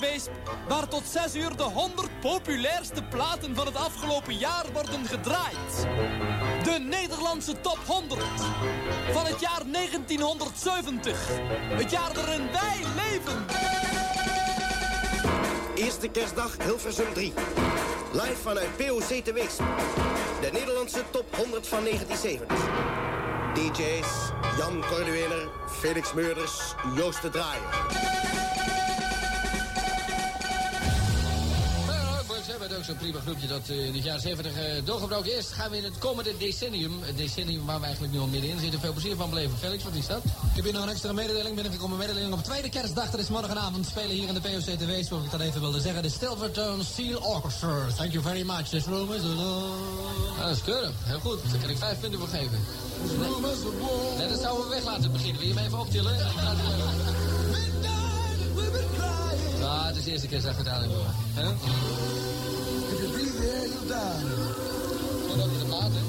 [0.68, 5.86] waar tot 6 uur de 100 populairste platen van het afgelopen jaar worden gedraaid.
[6.64, 8.20] De Nederlandse top 100
[9.12, 11.28] van het jaar 1970.
[11.52, 13.44] Het jaar waarin wij leven.
[15.74, 17.32] Eerste kerstdag Hilversum 3.
[18.12, 19.32] Live vanuit POC te.
[20.40, 23.31] De Nederlandse top 100 van 1970.
[23.54, 28.51] DJ's Jan Corduener, Felix Meurders, Joost de Draaier.
[32.92, 35.46] Zo'n prima groepje dat eh, in het jaar 70 eh, doorgebroken is.
[35.46, 38.80] Gaan we in het komende decennium, het decennium waar we eigenlijk nu al middenin zitten,
[38.80, 39.58] veel plezier van beleven.
[39.58, 40.24] Felix, wat is dat?
[40.24, 41.54] Ik heb hier nog een extra mededeling.
[41.54, 43.10] Binnengekomen mededeling op tweede kerstdag.
[43.10, 45.04] Dat is morgenavond spelen hier in de POC TV.
[45.04, 46.02] Zoals ik dat even wilde zeggen.
[46.02, 47.86] De Stilvertone Steel Orchestra.
[47.96, 48.68] Thank you very much.
[48.68, 50.92] This room is Ah, dat is keurig.
[51.02, 51.38] Heel goed.
[51.50, 52.58] Daar kan ik vijf punten voor geven.
[54.18, 55.38] Nee dat zouden we weg laten beginnen.
[55.38, 56.16] Wil je hem even optillen?
[59.62, 62.51] Ah, het is de eerste keer dat we het.
[63.62, 63.68] Hè?
[65.20, 66.00] Gewoon over de maat, hè?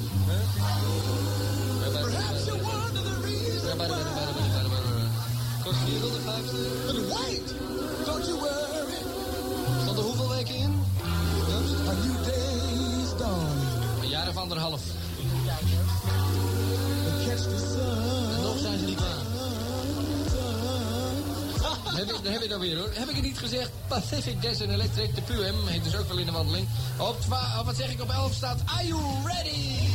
[5.64, 6.58] Kost 450.
[6.86, 7.54] But wait!
[8.06, 9.02] Don't you worry.
[9.82, 10.84] Stond er hoeveel weken in?
[11.88, 14.02] A new day is dawning.
[14.02, 14.82] Een jaar of anderhalf.
[21.96, 22.90] Heb, je, dan heb je het alweer hoor.
[22.94, 23.72] Heb ik het niet gezegd?
[23.88, 26.68] Pacific and Electric, de PUM, heet dus ook wel in de wandeling.
[27.00, 29.92] Op, twa- op wat zeg ik, op 11 staat Are You Ready?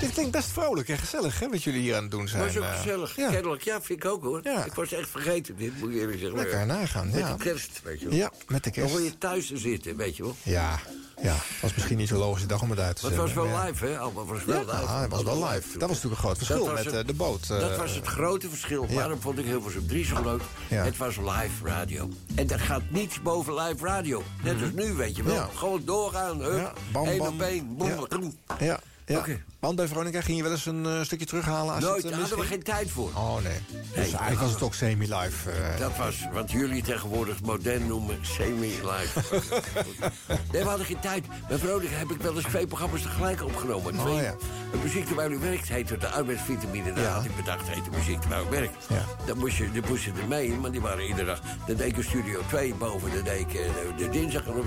[0.00, 2.42] Dit klinkt best vrolijk en gezellig, hè, wat jullie hier aan het doen zijn.
[2.44, 2.76] was ook eh.
[2.76, 3.16] gezellig.
[3.16, 3.30] Ja.
[3.30, 4.38] Kennelijk, ja, vind ik ook hoor.
[4.66, 6.38] Ik was echt vergeten dit, moet je even zeggen.
[6.38, 7.36] Lekker nagaan, Met ja.
[7.36, 8.16] de kerst, weet je wel.
[8.16, 8.88] Ja, met de kerst.
[8.92, 10.36] Dan hoor je thuis te zitten, weet je wel.
[10.42, 10.80] Ja,
[11.22, 11.34] ja.
[11.62, 13.64] Was misschien niet zo logisch dag om het uit te Maar het was wel ja.
[13.64, 13.98] live, hè?
[13.98, 14.92] Allemaal was wel Ja, live.
[14.92, 15.78] het was wel live.
[15.78, 17.42] Dat was natuurlijk een groot verschil Dat met het- eh, de boot.
[17.50, 18.86] eh, dat was het grote verschil.
[18.88, 20.40] Waarom vond ik Hilversum 3 zo leuk?
[20.68, 20.84] Ja.
[20.84, 22.08] Het was live radio.
[22.34, 24.22] En er gaat niets boven live radio.
[24.42, 25.34] Net als nu, weet je wel.
[25.34, 25.48] Ja.
[25.54, 26.40] Gewoon doorgaan.
[26.42, 27.34] Hup, Ja, bam, één bam.
[27.34, 27.76] op één.
[27.76, 27.96] Boem, Ja.
[28.08, 28.36] boem.
[28.58, 29.24] Ja, ja.
[29.60, 32.20] Want bij Veronica ging je wel eens een eh, stukje terughalen als Nooit, het daar
[32.20, 33.10] hadden we geen tijd voor.
[33.14, 33.58] Oh nee.
[33.94, 35.50] Dus eigenlijk was het ook semi-live.
[35.50, 35.78] eh.
[35.78, 39.20] Dat was wat jullie tegenwoordig modern noemen semi-live.
[40.52, 41.24] nee, we hadden geen tijd.
[41.48, 43.94] Bij Veronica heb ik wel eens twee programma's tegelijk opgenomen.
[43.98, 44.14] Oh, Twee.
[44.22, 44.34] ja.
[44.70, 46.92] De muziek terwijl u werkt heette de arbeidsvitamine.
[46.92, 47.10] Daar Ja.
[47.10, 48.70] had ik bedacht, heette muziek terwijl ik werk.
[48.88, 49.04] Ja.
[49.26, 51.40] Dan moest je, dan moest je er mee, want die waren iedere dag.
[51.66, 54.66] Dan deed ik studio 2 boven, dan deed ik eh, de, de dinsdag en, op,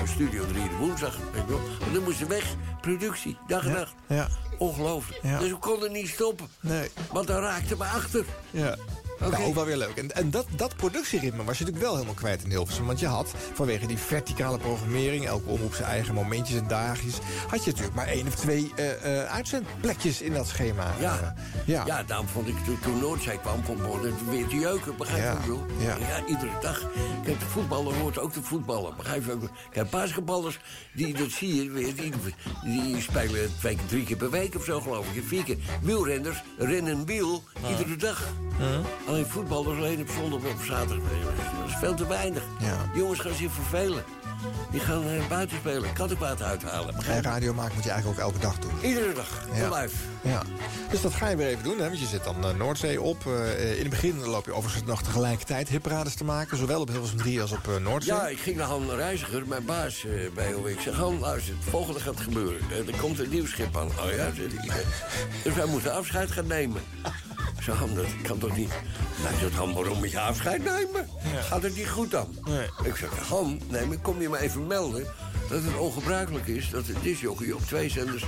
[0.00, 1.14] en studio 3 de woensdag.
[1.34, 2.44] En dan moest je weg.
[2.80, 3.81] Productie, dag en nacht.
[4.06, 4.28] Ja.
[4.58, 5.22] Ongelooflijk.
[5.22, 5.38] Ja.
[5.38, 6.48] Dus we konden niet stoppen.
[6.60, 6.90] Nee.
[7.12, 8.24] Want dan raakte me achter.
[8.50, 8.76] Ja.
[9.30, 9.96] Nou, ook wel weer leuk.
[9.96, 12.86] En, en dat, dat productieritme was je natuurlijk wel helemaal kwijt in Hilversum.
[12.86, 15.26] Want je had, vanwege die verticale programmering...
[15.26, 17.18] elke omroep zijn eigen momentjes en dagjes...
[17.48, 20.92] had je natuurlijk maar één of twee eh, eh, uitzendplekjes in dat schema.
[21.00, 21.18] Ja.
[21.18, 21.28] Eh,
[21.66, 21.86] ja.
[21.86, 24.96] Ja, daarom vond ik toen, toen Noordzee kwam, vond ik het weer te jeuken.
[24.96, 26.24] Begrijp je Ja, ja.
[26.26, 26.80] iedere dag.
[27.24, 28.96] Kijk, de voetballer hoort ook te voetballen.
[28.96, 29.50] Begrijp je ook?
[29.70, 30.58] Kijk, basketballers,
[30.92, 32.12] die, dat zie je weer, die,
[32.62, 35.22] die spelen twee, keer, drie keer per week of zo, geloof ik.
[35.24, 35.56] Vier keer.
[35.82, 38.24] Wielrenners rennen wiel iedere dag.
[39.12, 40.96] Alleen voetballers alleen op zondag op zaterdag.
[41.60, 42.42] Dat is veel te weinig.
[42.58, 42.76] Ja.
[42.94, 44.04] Jongens gaan zich vervelen.
[44.70, 46.94] Die gaan eh, buiten spelen, kattenkwaad uithalen.
[47.04, 48.70] En radio maken moet je eigenlijk ook elke dag doen.
[48.82, 49.80] Iedere dag, Ja.
[49.80, 49.94] live.
[50.22, 50.42] Ja,
[50.90, 51.78] dus dat ga je weer even doen.
[51.78, 51.86] Hè?
[51.86, 53.26] Want je zit dan eh, Noordzee op.
[53.26, 56.56] Eh, in het begin loop je overigens nog tegelijkertijd hipparades te maken.
[56.56, 58.14] Zowel op Hilversum 3 als op eh, Noordzee.
[58.14, 60.66] Ja, ik ging naar Han Reiziger, mijn baas eh, bij OW.
[60.68, 62.60] Ik zeg, Han, luister, het volgende gaat gebeuren.
[62.70, 63.86] Eh, er komt een nieuw schip aan.
[63.86, 64.30] Oh ja.
[65.42, 66.82] Dus wij moeten afscheid gaan nemen.
[67.56, 68.70] Ik zeg, Han, dat kan toch niet?
[69.20, 71.08] Hij zegt, Han, waarom moet je afscheid nemen?
[71.40, 72.28] Gaat het niet goed dan?
[72.82, 75.06] Ik zeg, Han, nee, maar kom je me even melden...
[75.52, 78.24] dat het ongebruikelijk is dat de disjockey op twee zenders...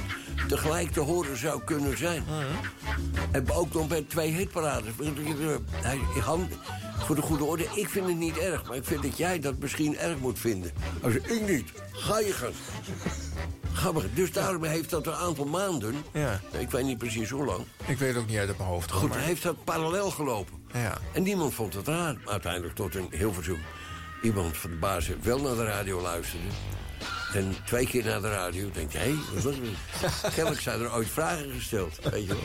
[0.49, 2.25] tegelijk te horen zou kunnen zijn.
[3.31, 4.93] En ook nog bij twee hitparades.
[5.71, 6.49] Hij- Han,
[6.99, 8.65] voor de goede orde, ik vind het niet erg...
[8.69, 10.71] maar ik vind dat jij dat misschien erg moet vinden.
[11.03, 11.73] Zei, ik niet.
[11.93, 12.53] Ga je gaan.
[13.73, 14.05] Grappig.
[14.15, 15.95] Dus daarom heeft dat een aantal maanden...
[16.13, 16.41] Ja.
[16.59, 17.65] ik weet niet precies hoe lang...
[17.87, 18.91] Ik weet ook niet uit mijn hoofd.
[18.91, 20.55] Goed, maar- heeft dat parallel gelopen.
[20.73, 20.99] Ja.
[21.13, 22.17] En niemand vond het raar.
[22.25, 23.59] Uiteindelijk tot een Hilversum.
[24.23, 26.47] Iemand van de baas wel naar de radio luisterde.
[27.35, 30.33] En twee keer naar de radio denkt, hé, hey, wat was het?
[30.35, 32.39] Kennelijk zijn er ooit vragen gesteld, weet je wel.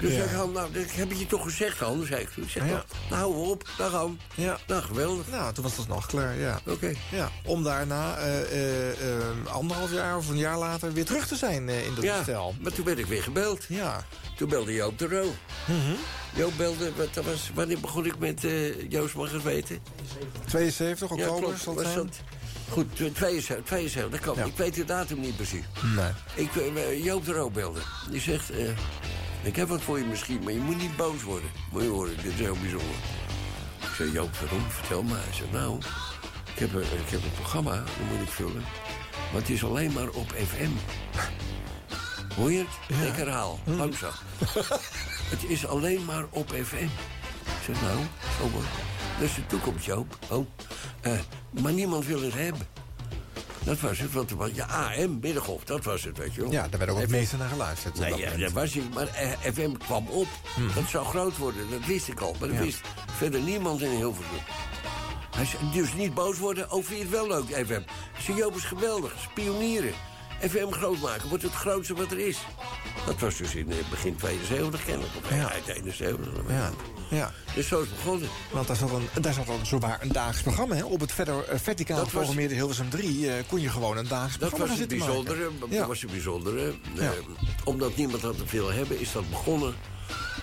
[0.00, 0.16] Dus Ja.
[0.16, 2.04] zeg ik, Han, nou, dat heb je je toch gezegd, Han?
[2.06, 2.68] Zei ik, ik zeg, Ja.
[2.70, 4.18] nou, nou, hou op, dag Han.
[4.34, 4.58] Ja.
[4.66, 5.26] Nou, geweldig.
[5.30, 6.60] Nou, toen was dat nog klaar, ja.
[6.66, 6.92] Oké.
[7.10, 11.36] Ja, om daarna eh, eh, eh, anderhalf jaar of een jaar later weer terug te
[11.36, 12.54] zijn eh, in dat Ja, stel.
[12.60, 13.64] maar toen werd ik weer gebeld.
[13.68, 14.04] Ja.
[14.36, 15.34] Toen belde Joop de Roo.
[16.34, 18.44] Joop belde, wat, dat was, wanneer begon ik met
[18.88, 19.78] Joost mag het weten?
[20.48, 21.64] 72 oktober ja, klopt.
[21.64, 22.20] het Was dat-
[22.68, 24.34] Goed, 72, 72 dat kan.
[24.36, 24.44] Ja.
[24.44, 25.64] Ik weet de datum niet precies.
[25.96, 26.10] Nee.
[26.34, 27.80] Ik, eh, Joop de belde.
[28.10, 28.68] Die zegt, eh,
[29.42, 31.50] ik heb wat voor je misschien, maar je moet niet boos worden.
[31.72, 32.96] Moet je horen, dit is heel bijzonder.
[33.80, 34.70] Ik zei, Joop, waarom?
[34.70, 35.22] Vertel maar.
[35.22, 35.78] Hij zei, nou,
[36.54, 38.64] ik heb, een, ik heb een programma, dat moet ik vullen.
[39.32, 40.70] Maar het is alleen maar op FM.
[42.36, 42.98] Hoor je het?
[43.08, 44.12] Ik herhaal, langzaam.
[45.34, 46.88] het is alleen maar op FM.
[47.44, 47.98] Ik zeg, nou,
[48.38, 48.64] zo hoor.
[49.18, 50.18] Dat is de toekomst, Joop.
[50.30, 50.46] Oh.
[51.00, 51.12] Eh,
[51.62, 52.66] maar niemand wil het hebben.
[53.64, 56.50] Dat was het, want ja, AM, middengolf, dat was het, weet je wel.
[56.52, 57.98] Ja, daar werd ook het FM meeste naar geluisterd.
[57.98, 58.74] Nee, ja, dat was.
[58.94, 60.26] Maar eh, FM kwam op.
[60.74, 62.36] Dat zou groot worden, dat wist ik al.
[62.40, 62.62] Maar dat Ja.
[62.64, 62.80] wist
[63.16, 64.34] verder niemand in Hilversum.
[65.36, 67.80] Hij zei, dus niet boos worden, over je het wel leuk, FM.
[68.36, 69.92] Joop is geweldig, is pionieren.
[70.40, 72.38] FM groot maken, wordt het grootste wat er is.
[73.06, 76.32] Dat was dus in eh, begin 72 kennelijk, of eind 71.
[76.48, 76.70] Ja.
[77.10, 77.32] Ja.
[77.54, 78.28] Dus zo is het begonnen.
[78.52, 80.74] Want daar zat, een, daar zat dan zowaar een dagelijks programma.
[80.74, 80.84] Hè?
[80.84, 84.38] Op het verder, eh, verticaal Dat geprogrammeerde Hilversum 3 eh, kon je gewoon een dagelijks
[84.38, 85.24] Dat programma was het zitten maken.
[85.24, 85.74] bijzondere.
[85.74, 85.78] Ja.
[85.78, 86.74] Dat was het bijzondere.
[86.94, 87.02] Ja.
[87.02, 87.10] Eh,
[87.64, 89.74] omdat niemand had te veel hebben, is dat begonnen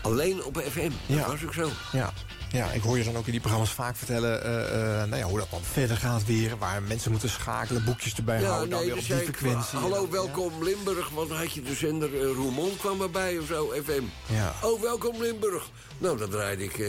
[0.02, 0.90] alleen op FM.
[1.08, 1.28] Dat Ja.
[1.28, 1.70] was ook zo.
[1.92, 2.14] Ja.
[2.54, 5.26] Ja, ik hoor je dan ook in die programma's vaak vertellen eh, eh, nou ja,
[5.26, 6.58] hoe dat dan verder gaat weer.
[6.58, 8.70] Waar mensen moeten schakelen, boekjes erbij houden.
[8.70, 9.80] dan weer dus op die frequentie.
[9.80, 11.10] Hallo, welkom Limburg.
[11.10, 14.04] Want dan had je de zender uh, Roermond kwam erbij of zo, FM.
[14.34, 14.54] Ja.
[14.62, 15.70] Oh, welkom Limburg.
[15.98, 16.86] Nou, dan draaide ik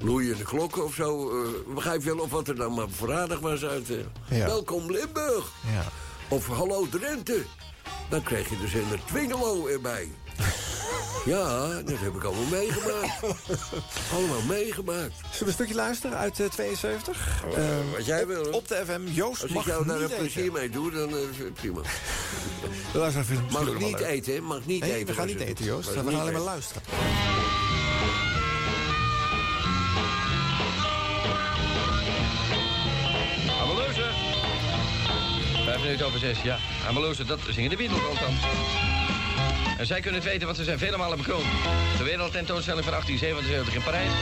[0.00, 1.30] loeiende klokken of zo.
[1.74, 3.88] Begrijp je wel of wat er dan maar verradig was uit...
[4.28, 4.46] Ja.
[4.46, 5.52] Welkom Limburg.
[5.72, 5.84] Ja.
[6.28, 7.42] Of hallo Drenthe.
[8.08, 10.08] Dan kreeg je de zender Twingelo erbij.
[11.24, 13.20] ja, dat heb ik allemaal meegemaakt.
[14.14, 15.12] allemaal meegemaakt.
[15.20, 17.42] Zullen we een stukje luisteren uit eh, 72?
[17.56, 17.64] Eh,
[17.96, 18.50] wat jij op, wil.
[18.52, 19.00] Op de FM.
[19.04, 20.52] Joost Als mag ik jou daar een plezier eten.
[20.52, 21.80] mee doe, dan eh, is het prima.
[23.50, 24.00] Mag niet leuk.
[24.00, 24.42] eten?
[24.44, 25.06] Mag niet Nee, eten.
[25.06, 25.88] we gaan niet eten, Joost.
[25.88, 26.82] We gaan alleen maar luisteren.
[33.62, 34.10] Ameloze.
[35.64, 36.58] Vijf minuten over zes, ja.
[36.88, 38.40] Ameloze, dat zingen de Beatles althans.
[39.78, 41.50] En zij kunnen het weten, want ze zijn vele malen bekroond.
[41.98, 44.12] De wereldtentoonstelling van 1877 in Parijs.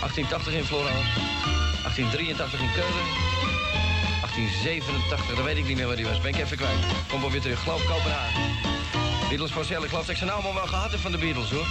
[0.00, 1.08] 1880 in Florence.
[1.82, 3.06] 1883 in Keulen.
[4.20, 6.20] 1887, dan weet ik niet meer waar die was.
[6.20, 6.84] Ben ik even kwijt.
[7.08, 7.60] Kom wel weer terug.
[7.62, 8.42] Geloof Kopenhagen.
[9.28, 11.50] Beatles voor Ik geloof dat ik zijn naam al wel gehad heb van de Beatles,
[11.50, 11.66] hoor.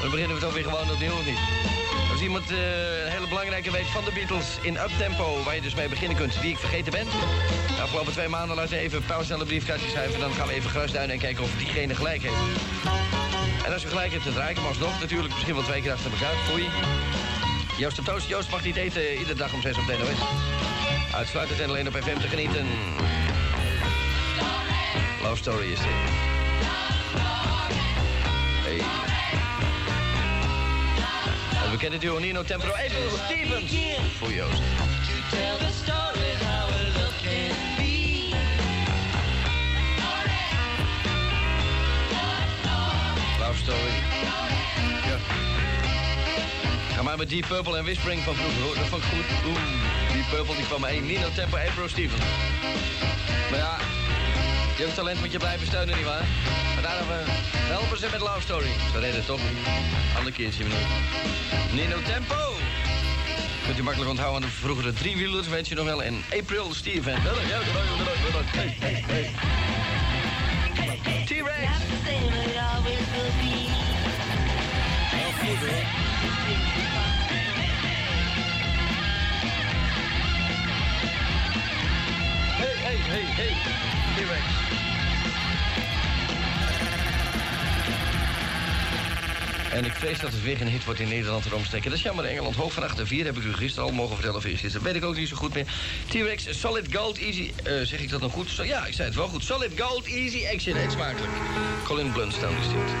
[0.00, 1.83] Dan beginnen we toch weer gewoon opnieuw, of niet?
[2.14, 5.42] Als iemand een hele belangrijke weet van de Beatles in uptempo...
[5.42, 7.06] waar je dus mee beginnen kunt, die ik vergeten ben...
[7.76, 10.20] De afgelopen twee maanden laten even een paar snelle briefkaartjes schrijven...
[10.20, 12.34] dan gaan we even grasduinen en kijken of diegene gelijk heeft.
[13.64, 15.32] En als u gelijk hebt, dan draai ik hem alsnog natuurlijk.
[15.32, 16.34] Misschien wel twee keer achter elkaar.
[16.34, 16.68] Foei.
[17.78, 18.28] Joost op Toast.
[18.28, 20.18] Joost mag niet eten iedere dag om zes op de NOS.
[21.14, 22.66] Uitsluitend en alleen op FM te genieten.
[25.22, 26.23] Love Story is dit.
[31.74, 33.72] Bekende duo Nino Tempero, April Stevens.
[34.18, 34.60] Voor Joost.
[43.38, 43.94] Love Story.
[45.08, 45.18] Ja.
[46.94, 48.74] Ga maar met Deep Purple en Whispering van vroeger, hoor.
[48.74, 49.24] Dat goed.
[49.46, 49.58] Oeh,
[50.12, 51.06] Deep Purple, die kwam maar één.
[51.06, 52.22] Nino Tempo, April Stevens.
[53.50, 53.78] Maar ja,
[54.78, 56.24] jeugdtalent moet je blijven steunen, nietwaar?
[56.74, 57.14] Maar daarom uh,
[57.54, 58.70] helpen ze met Love Story.
[58.92, 59.40] Zo deed het toch?
[60.16, 61.72] Andere keer zien we nog.
[61.72, 62.54] Nino Tempo.
[63.66, 66.02] Kunt u makkelijk onthouden aan de vroegere driewielers, weet je nog wel.
[66.02, 66.72] En April.
[66.82, 67.02] Ja, ja,
[68.50, 69.30] Hey, hey, hey.
[71.24, 71.68] T-Rex.
[82.56, 83.54] Hey, hey, hey, hey.
[84.14, 84.63] T-Rex.
[89.74, 91.90] En ik vrees dat het weer een hit wordt in Nederland en omstreken.
[91.90, 92.56] Dat is jammer, Engeland.
[92.56, 94.82] Hoog van 8 en 4 heb ik u gisteren al mogen vertellen of gisteren.
[94.82, 95.66] Weet ik ook niet zo goed meer.
[96.08, 97.52] T-Rex, Solid Gold, Easy...
[97.64, 98.50] eh, zeg ik dat nog goed?
[98.62, 99.44] Ja, ik zei het wel goed.
[99.44, 100.76] Solid Gold, Easy Action.
[100.76, 101.32] Eet smakelijk.
[101.84, 102.94] Colin Blunstone is dit.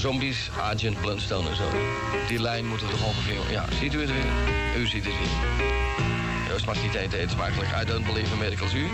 [0.00, 1.70] Zombies, Agent Blunstone en zo.
[2.28, 3.50] Die lijn moeten we toch ongeveer...
[3.50, 4.82] Ja, ziet u het weer?
[4.82, 5.68] U ziet het weer.
[6.48, 7.70] Joost mag niet eten, eet smakelijk.
[7.82, 8.74] I don't believe in miracles.
[8.74, 8.86] U?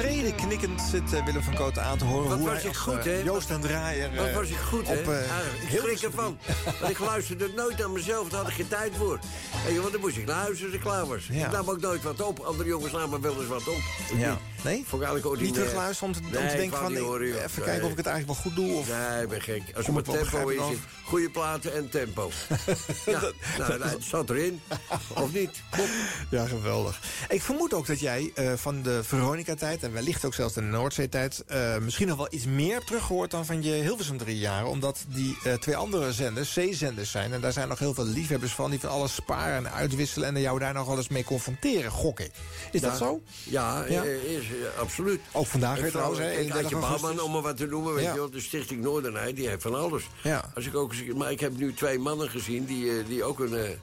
[0.00, 2.28] Tevreden knikkend zit eh, Willem van Kooten aan te horen.
[2.28, 3.18] Wat hoe was hij ik goed, eh, hè?
[3.18, 4.14] Joost en Draaier.
[4.14, 5.00] Wat eh, was ik goed, hè?
[5.00, 6.38] ik schrik ervan.
[6.80, 9.18] Want ik luisterde nooit aan mezelf, daar had ik geen tijd voor.
[9.68, 11.26] En, want dan moest ik naar huis als ik klaar was.
[11.30, 11.46] Ja.
[11.46, 12.38] Ik nam ook nooit wat op.
[12.38, 13.80] Andere jongens namen wel eens wat op.
[14.16, 14.38] Ja.
[14.64, 14.84] Nee?
[14.86, 16.96] Vond ik eigenlijk Niet terugluisteren om te, om te Nee, denken van...
[16.96, 17.64] horen, even Nee.
[17.64, 18.76] kijken of ik het eigenlijk wel goed doe.
[18.76, 18.88] Of...
[18.88, 19.62] Nee, ik ben gek.
[19.76, 22.30] Als het tempo is, het goede platen en tempo.
[23.06, 23.20] ja,
[23.58, 24.60] nou, nou, het zat erin.
[25.14, 25.62] Of niet?
[26.30, 27.00] Ja, geweldig.
[27.28, 29.82] Ik vermoed ook dat jij van de Veronica-tijd...
[29.90, 31.44] en wellicht ook zelfs de Noordzee-tijd...
[31.46, 34.68] eh, misschien nog wel iets meer hebt teruggehoord dan van je Hilversum drie jaren.
[34.68, 37.32] Omdat die eh, twee andere zenders C-zenders zijn.
[37.32, 38.70] En daar zijn nog heel veel liefhebbers van...
[38.70, 40.34] die van alles sparen en uitwisselen...
[40.34, 42.30] en jou daar nog wel eens mee confronteren, gok ik.
[42.72, 43.22] Is dat zo?
[43.44, 44.04] Ja, Ja.
[44.04, 44.44] eh, is,
[44.78, 45.20] absoluut.
[45.32, 47.00] Ook vandaag weer trouwens, hè, Kijk, 31 Adje augustus.
[47.02, 48.10] Bouwman, om maar wat te noemen, weet Ja.
[48.12, 48.30] je wel.
[48.30, 50.02] De Stichting Noordenheid, die heeft van alles.
[50.22, 50.50] Ja.
[50.54, 53.78] Als ik ook, maar ik heb nu twee mannen gezien die, die ook een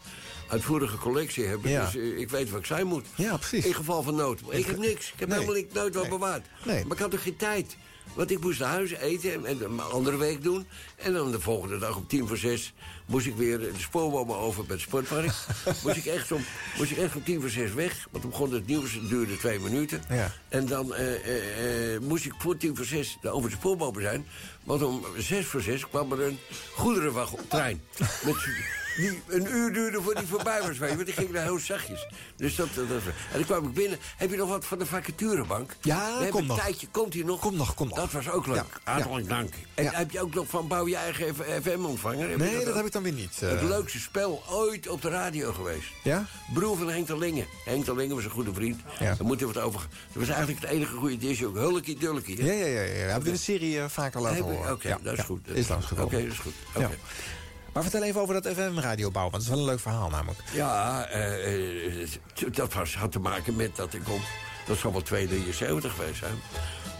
[0.48, 1.72] uitvoerige collectie hebben.
[1.72, 1.86] Ja.
[1.86, 3.06] Dus eh, ik weet wat ik zijn moet.
[3.16, 3.66] Ja, precies.
[3.66, 4.42] In geval van nood.
[4.50, 5.12] Ik heb niks.
[5.12, 5.38] Ik heb Nee.
[5.40, 6.12] helemaal niet, nooit wat Nee.
[6.12, 6.46] bewaard.
[6.66, 6.84] Nee.
[6.86, 7.76] Maar ik had toch geen tijd.
[8.14, 10.68] Want ik moest naar huis eten en, en een andere week doen.
[10.96, 12.74] En dan de volgende dag om tien voor zes
[13.06, 15.32] moest ik weer de spoorbomen over bij het sportpark.
[15.84, 16.46] moest, ik echt om,
[16.78, 18.08] moest ik echt om tien voor zes weg.
[18.12, 20.02] Want dan begon het nieuws, het duurde twee minuten.
[20.10, 20.34] Ja.
[20.50, 24.28] En dan eh, eh, moest ik voor tien voor zes over de spoorbomen zijn.
[24.64, 26.40] Want om zes voor zes kwam er een
[26.76, 27.82] goederentrein.
[28.26, 28.36] met,
[28.98, 30.78] die een uur duurde voor die voorbij was.
[30.78, 32.08] Weet je, want die ging daar heel zachtjes.
[32.36, 34.00] Dus dat, dat, dat- en dan kwam ik binnen.
[34.18, 35.76] Heb je nog wat van de vacaturebank?
[35.82, 36.60] Ja, komt een nog.
[36.60, 36.88] tijdje.
[36.92, 37.40] Komt hij nog?
[37.40, 38.00] Komt nog, komt nog.
[38.00, 38.56] Dat was ook leuk.
[38.56, 39.54] Ja, Hartelijk dank.
[39.74, 42.38] En heb je ook nog van bouw je eigen FM-ontvanger?
[42.38, 43.38] Nee, dat heb ik dan weer niet.
[43.42, 43.50] eh.
[43.50, 45.88] Het leukste spel ooit op de radio geweest.
[46.04, 46.26] Ja?
[46.54, 47.46] Broer van Henk Terlingen.
[47.66, 48.82] Henk Terlingen was een goede vriend.
[49.00, 49.06] Ja.
[49.16, 49.80] Daar moeten we het over...
[49.82, 49.90] Dat
[50.26, 51.56] was eigenlijk het enige goede disje ook.
[51.56, 52.46] Hulkie Dulkie.
[52.46, 52.82] Ja, ja, ja.
[52.82, 52.88] ja.
[52.94, 54.72] Hebben we in de serie eh, vaker laten horen.
[54.72, 55.48] Oké, Ja, dat is goed.
[55.48, 56.06] Dat Is langsgekomen.
[56.06, 56.54] Oké, dat is goed.
[56.76, 56.90] Oké.
[57.78, 60.40] Maar vertel even over dat FM-radio bouwen, want het is wel een leuk verhaal namelijk.
[60.54, 62.10] Ja, eh, eh,
[62.52, 64.22] dat had te maken met dat ik op...
[64.66, 66.22] Dat zal wel 273 geweest.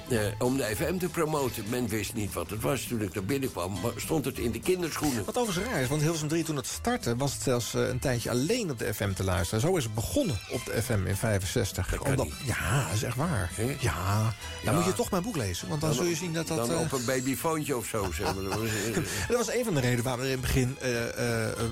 [0.10, 1.64] Eh, om de FM te promoten.
[1.70, 2.82] Men wist niet wat het was.
[2.82, 5.26] Toen ik naar binnen kwam, maar stond het in de kinderschoenen.
[5.26, 7.16] Wat overigens raar is, want Hilversum 3 toen het startte...
[7.16, 9.62] was het zelfs eh, een tijdje alleen op de FM te luisteren.
[9.62, 11.90] Zo is het begonnen op de FM in 65.
[11.90, 12.34] Dat kan niet.
[12.46, 13.52] Ja, dat is echt waar.
[13.80, 14.34] Ja, dan
[14.64, 14.72] Ja.
[14.72, 16.58] moet je toch mijn boek lezen, want dan, zul je zien dat dat...
[16.58, 18.12] Dan eh, op een babyfoontje of zo.
[18.12, 18.44] Zeg maar.
[18.48, 18.70] Dat was,
[19.28, 20.78] Dat was een van de redenen waarom er in het begin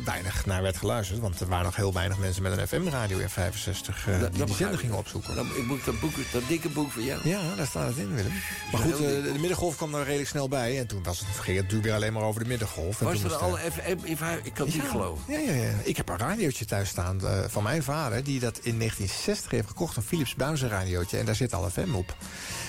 [0.05, 1.19] weinig naar werd geluisterd.
[1.19, 4.39] Want er waren nog heel weinig mensen met een FM-radio in 65 eh, dat- die
[4.39, 5.35] dat die zender gingen opzoeken.
[5.35, 7.19] Dan, ik moet dat, boek, dat dikke boek van jou.
[7.29, 8.24] Ja, daar staat het in,
[8.71, 10.79] Maar goed, eh, de middengolf kwam er redelijk snel bij.
[10.79, 12.99] En toen was het, ging het natuurlijk weer alleen maar over de middengolf.
[12.99, 15.23] En Was er al FM in Ik kan het niet geloven.
[15.33, 15.71] Ja, ja, ja.
[15.83, 18.23] Ik heb een radiootje thuis staan eh, van mijn vader...
[18.23, 21.17] die dat in 1960 heeft gekocht, een Philips Buizen radiootje.
[21.17, 22.15] En daar zit al FM op.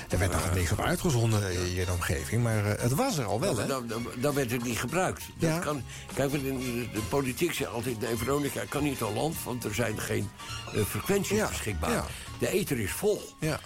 [0.09, 2.43] Daar werd nog niks op uitgezonden in je omgeving.
[2.43, 3.67] Maar eh, het was er al wel, hè?
[4.17, 5.23] Dan, werd het niet gebruikt.
[5.39, 5.83] Dat kan,
[6.15, 6.39] kijk, de,
[6.93, 8.01] de politiek zegt altijd...
[8.01, 10.31] nee, Veronica kan niet al land, want er zijn geen
[10.87, 12.05] frequenties beschikbaar.
[12.39, 13.23] De ether is vol.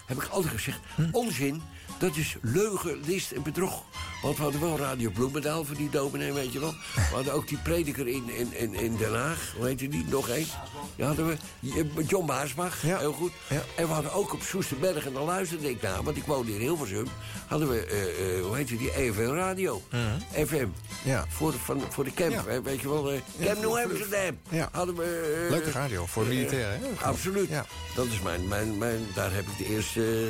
[0.06, 0.78] Heb ik altijd gezegd.
[0.94, 1.08] Hm.
[1.12, 1.62] Onzin,
[2.00, 3.82] dat is leugen, list en bedrog.
[4.22, 6.74] Want we hadden wel Radio Bloemendaal voor die dominee, weet je wel.
[6.94, 9.52] We hadden ook die prediker in, in, in, in Den Haag.
[9.56, 10.04] Hoe heette die?
[10.08, 10.46] Nog één.
[10.96, 11.36] Die hadden we.
[11.62, 13.32] eh, John Baarsbach, heel goed.
[13.76, 16.02] En we hadden ook op Soesterberg, en daar luisterde ik naar...
[16.02, 17.06] want ik woonde in Hilversum...
[17.46, 19.82] hadden we, eh, eh, hoe heette die, EFL Radio.
[20.46, 20.66] FM.
[21.04, 21.24] Ja.
[21.28, 23.12] Voor, van, voor de camp, weet je wel.
[23.12, 24.38] Ja, Camp New Amsterdam.
[24.48, 24.68] Ja.
[24.72, 25.46] Hadden we...
[25.50, 26.80] Leuke radio, voor militairen?
[27.02, 27.50] Absoluut.
[27.94, 29.06] Dat is mijn, mijn, mijn...
[29.14, 30.28] Daar heb ik de eerste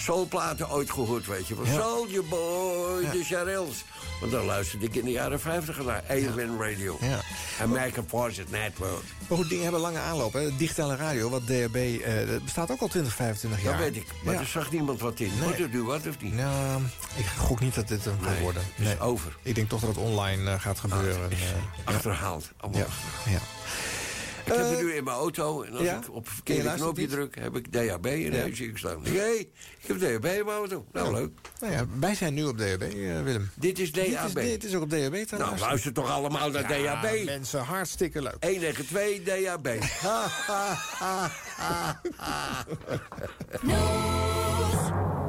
[0.00, 1.64] soulplaten ooit gehoord, weet je wel.
[1.66, 1.80] Ja.
[1.80, 3.10] Soldier Boy, Ja.
[3.10, 3.84] de Charels.
[4.20, 6.02] Want daar luisterde ik in de jaren 50 naar.
[6.08, 6.98] AFN Radio.
[7.00, 7.20] Ja.
[7.60, 9.02] American Forces Network.
[9.28, 10.32] Maar goed, dingen hebben lange aanloop.
[10.32, 10.56] Hè.
[10.56, 13.72] Digitale radio, wat DHB, eh, bestaat ook al 20, 25 jaar.
[13.72, 14.06] Dat weet ik.
[14.24, 15.28] Maar er zag niemand wat in.
[15.34, 15.42] Nee.
[15.42, 16.34] Wordt het nu wat of niet?
[16.34, 16.82] Nou,
[17.16, 18.62] ik gok niet dat dit gaat Nee, worden.
[18.76, 19.36] is over.
[19.42, 21.30] Ik denk toch dat het online eh, gaat gebeuren.
[21.30, 21.36] Eh,
[21.84, 22.50] Achterhaald.
[22.56, 22.80] Allemaal
[23.26, 23.38] ja.
[24.50, 25.96] Ik heb Eh, het nu in mijn auto en als ja?
[25.96, 27.10] ik op het verkeerde knopje niet?
[27.10, 28.30] druk, heb ik DHB en Ja.
[28.42, 29.02] dan zie ik staan.
[29.02, 29.38] Nee,
[29.80, 30.84] ik heb DHB in mijn auto.
[30.92, 31.30] Nou, leuk.
[31.60, 33.50] Nou ja, wij zijn nu op DHB, eh, Willem.
[33.54, 34.34] Dit is DHB.
[34.34, 35.30] Dit is, dit is ook op DHB trouwens.
[35.32, 37.24] Nou, luister toch allemaal naar Ja, DHB.
[37.24, 38.36] mensen, hartstikke leuk.
[38.40, 39.68] 1 tegen 2 DHB.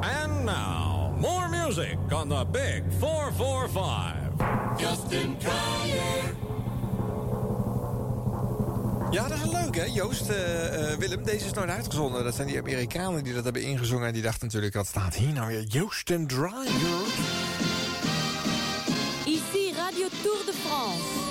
[0.03, 4.78] And now, more music on the Big 445.
[4.78, 6.36] Justin Trier.
[9.12, 10.30] Ja, dat is leuk, hè, Joost?
[10.30, 12.24] eh, eh, Willem, deze is nooit uitgezonden.
[12.24, 14.07] Dat zijn die Amerikanen die dat hebben ingezongen.
[14.07, 15.64] En die dachten natuurlijk, wat staat hier nou weer?
[15.64, 16.62] Joost en Dryer.
[19.26, 21.30] Ici Radio Tour de France.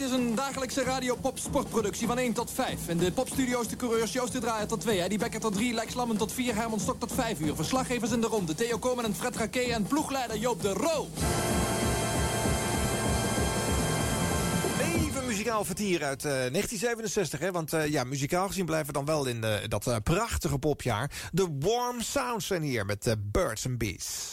[0.00, 2.88] Dit is een dagelijkse radio pop sportproductie van 1 tot 5.
[2.88, 5.94] En de popstudio's de coureurs Joost de Draaier tot 2, Eddie Becker tot 3, Lex
[5.94, 7.54] Lammen tot 4, Herman Stok tot 5 uur.
[7.54, 11.08] Verslaggevers in de ronde, Theo Komen en Fred Raquet en ploegleider Joop de Roo.
[14.80, 17.50] Even muzikaal vertier uit eh, 1967, hè?
[17.50, 21.10] Want eh, ja, muzikaal gezien blijven we dan wel in eh, dat eh, prachtige popjaar.
[21.32, 24.32] De Warm Sounds zijn hier met eh, Birds and Bees.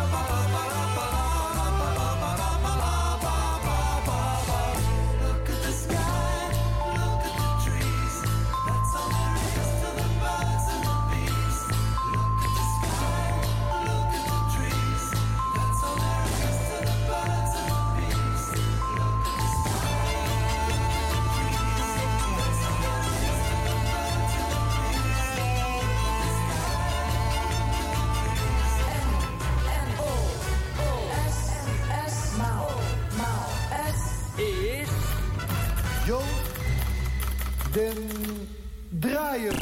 [37.81, 38.47] den
[38.89, 39.53] Draaier.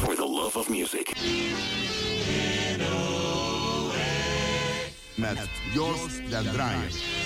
[0.00, 1.12] For the love of music.
[5.14, 5.38] Met
[5.74, 7.25] Joost den Draaier.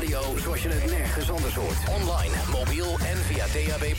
[0.00, 1.76] Radio zoals je het nergens anders hoort.
[1.88, 3.94] Online, mobiel en via DAB+.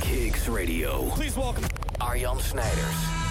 [0.00, 1.02] Kicks Radio.
[1.14, 1.66] Please welcome
[1.98, 3.27] Arjan Snijders.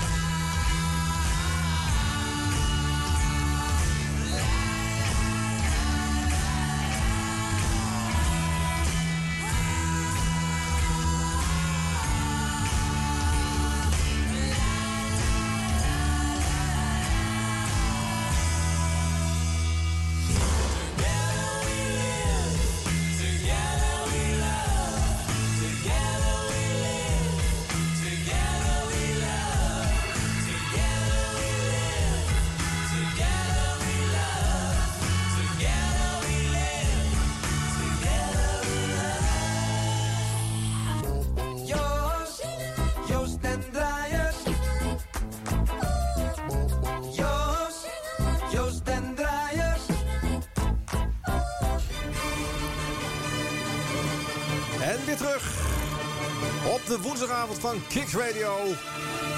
[57.98, 58.58] Kicks Radio.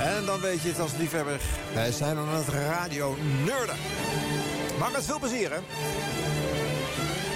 [0.02, 1.40] En dan weet je het als liefhebber.
[1.74, 3.16] Wij zijn aan het radio
[3.46, 3.76] nerden.
[4.80, 5.60] Maar met veel plezier, hè?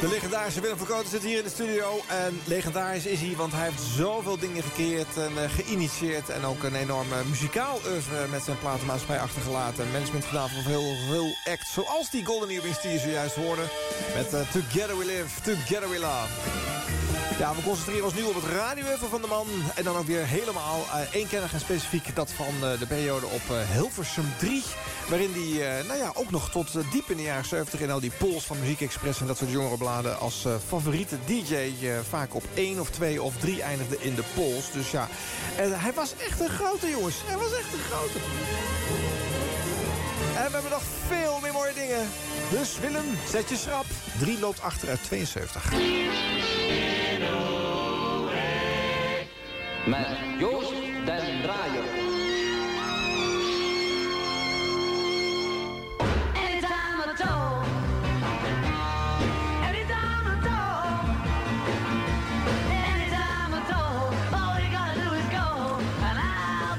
[0.02, 2.02] De legendarische Willem van Koten zit hier in de studio.
[2.08, 6.30] En legendarisch is hij, want hij heeft zoveel dingen gecreëerd en eh, geïnitieerd.
[6.30, 9.92] En ook een enorme muzikaal oeuvre met zijn platenmaatschappij achtergelaten.
[9.92, 11.74] Management gedaan van heel veel acts.
[11.74, 13.64] Zoals die Golden Earrings die je zojuist hoorde.
[14.16, 16.63] Met eh, Together We Live, Together We Love.
[17.38, 19.48] Ja, we concentreren ons nu op het radioeuvre van de man.
[19.76, 23.42] En dan ook weer helemaal uh, eenkennig en specifiek dat van uh, de periode op
[23.52, 24.64] uh, Hilversum 3.
[25.10, 28.12] Waarin die, nou ja, ook nog tot diep in de jaren 70 in al die
[28.18, 31.56] polls van Muziek Express en dat soort jongerenbladen als favoriete DJ
[32.10, 34.72] vaak op 1 of 2 of 3 eindigde in de polls.
[34.72, 35.08] Dus ja,
[35.58, 37.16] en hij was echt een grote jongens.
[37.26, 38.18] Hij was echt een grote.
[40.36, 42.10] En we hebben nog veel meer mooie dingen.
[42.52, 43.86] Dus Willem, zet je schrap.
[44.20, 45.72] 3 loopt achter uit 72.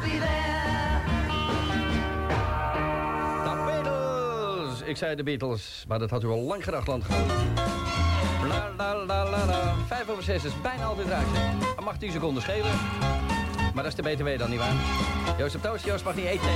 [0.04, 1.02] Be there.
[3.44, 4.80] De Beatles!
[4.80, 7.32] Ik zei de Beatles, maar dat had u al lang gedacht, landgenoot.
[9.86, 11.26] Vijf over zes is bijna alweer eruit.
[11.74, 12.72] Dat mag 10 seconden schelen.
[13.74, 14.72] Maar dat is de BTW dan, nietwaar?
[15.38, 16.48] Joost op toast, Joost mag niet eten.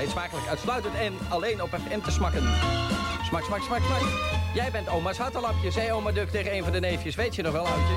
[0.00, 2.42] Eet smakelijk, uitsluitend en alleen op FM te smakken.
[3.24, 4.02] Smak, smak, smak, smak.
[4.54, 7.14] Jij bent oma's hattenlapje, zei oma Duk tegen een van de neefjes.
[7.14, 7.94] Weet je nog wel, oudje?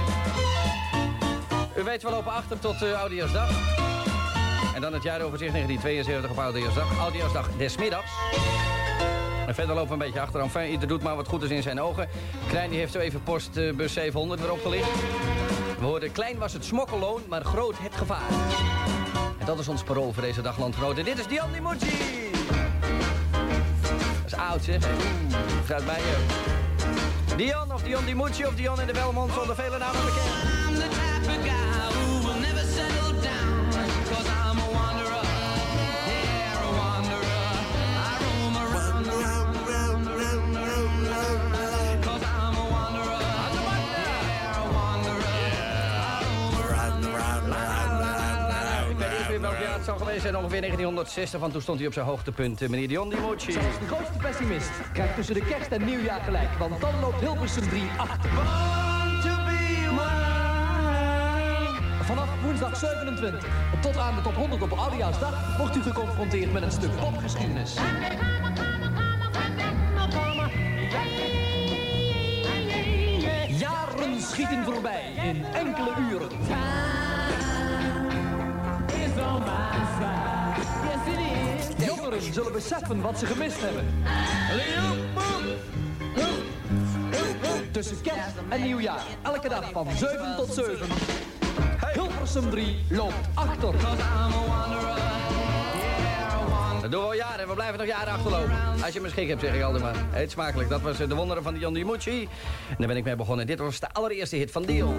[1.78, 3.50] U weet, we lopen achter tot uh, Oudejaarsdag.
[4.76, 7.00] En dan het jaaroverzicht 1972 op Oudejaarsdag.
[7.00, 8.12] Oudejaarsdag des middags.
[9.50, 10.42] En verder lopen we een beetje achter.
[10.42, 12.08] Enfin, ieder doet maar wat goed is in zijn ogen.
[12.48, 14.90] Klein die heeft zo even postbus 700 weer opgelicht.
[15.80, 18.30] We hoorden, klein was het smokkelloon, maar groot het gevaar.
[19.40, 20.56] En dat is ons parool voor deze dag.
[20.96, 21.98] Dit is Dion Di Mucci.
[24.22, 24.88] Dat is oud, zeg.
[25.66, 26.18] Gaat mij je.
[27.36, 31.69] Dion of Dion Di Mucci of Dion in de Belmont zonder vele namen bekend.
[49.90, 50.38] Zal geweest zijn.
[50.38, 52.62] Ongeveer 1960, want toen stond hij op zijn hoogtepunt.
[52.62, 53.52] eh, Meneer Dion Di Mucci.
[53.52, 56.50] Zelfs de grootste pessimist krijgt tussen de kerst en nieuwjaar gelijk.
[56.60, 58.30] Want dan loopt Hilversum 3 achter.
[62.02, 63.46] Vanaf woensdag 27
[63.82, 65.58] tot aan de top 100 op Oudejaarsdag...
[65.58, 67.76] wordt u geconfronteerd met een stuk popgeschiedenis.
[73.48, 76.30] Jaren schieten voorbij in enkele uren.
[82.20, 83.86] Zullen beseffen wat ze gemist hebben.
[87.72, 90.88] Tussen kerst en nieuwjaar, elke dag van 7 tot 7.
[91.94, 93.74] Hilversum 3 loopt achter.
[96.82, 97.48] Dat doen we al jaren.
[97.48, 98.52] We blijven nog jaren achterlopen.
[98.84, 99.96] Als je me schik hebt, zeg ik altijd maar.
[100.14, 100.70] Eet smakelijk.
[100.70, 102.22] Dat was eh, de wonderen van Dion Dimucci.
[102.70, 103.48] En daar ben ik mee begonnen.
[103.48, 104.96] Dit was de allereerste hit van Dion.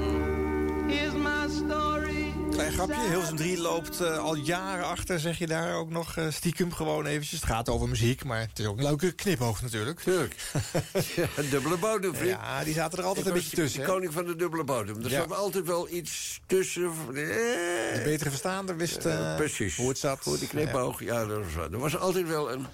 [2.75, 6.25] Klein grapje, Hilversum 3 loopt eh, al jaren achter, zeg je daar ook nog eh,
[6.31, 7.41] stiekem gewoon eventjes.
[7.41, 10.01] Het gaat over muziek, maar het is ook een leuke knipoog natuurlijk.
[10.01, 10.35] Tuurlijk.
[11.17, 12.31] ja, dubbele bodem, vriend.
[12.31, 13.81] Ja, die zaten er altijd een beetje tussen.
[13.81, 15.05] De koning van de dubbele bodem.
[15.05, 15.21] Er Ja.
[15.21, 16.83] zat altijd wel iets tussen.
[17.09, 19.77] Eh, De betere verstaander wist eh, precies.
[19.77, 20.19] hoe het zat.
[20.21, 22.67] Voor die knipoog, ja, er, was, er was altijd wel een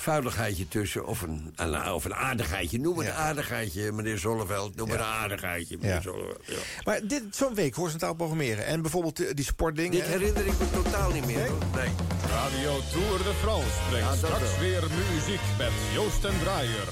[0.00, 1.06] vuiligheidje tussen.
[1.06, 2.78] Of een, een- of een aardigheidje.
[2.80, 4.76] Noem het een aardigheidje, meneer Zolleveld.
[4.76, 6.00] Noem het een aardigheidje, meneer Ja.
[6.00, 6.40] Zolleveld.
[6.46, 6.54] Ja.
[6.84, 8.66] Maar dit zo'n week horizontaal programmeren.
[8.66, 9.90] En bijvoorbeeld eh, die sportdingen.
[9.90, 11.48] Dit herinner ik me totaal niet meer.
[11.48, 11.58] hoor.
[11.74, 11.88] Nee.
[12.30, 14.58] Radio Tour de France brengt straks wel.
[14.60, 14.82] weer
[15.14, 16.88] muziek met Joost en Draaier.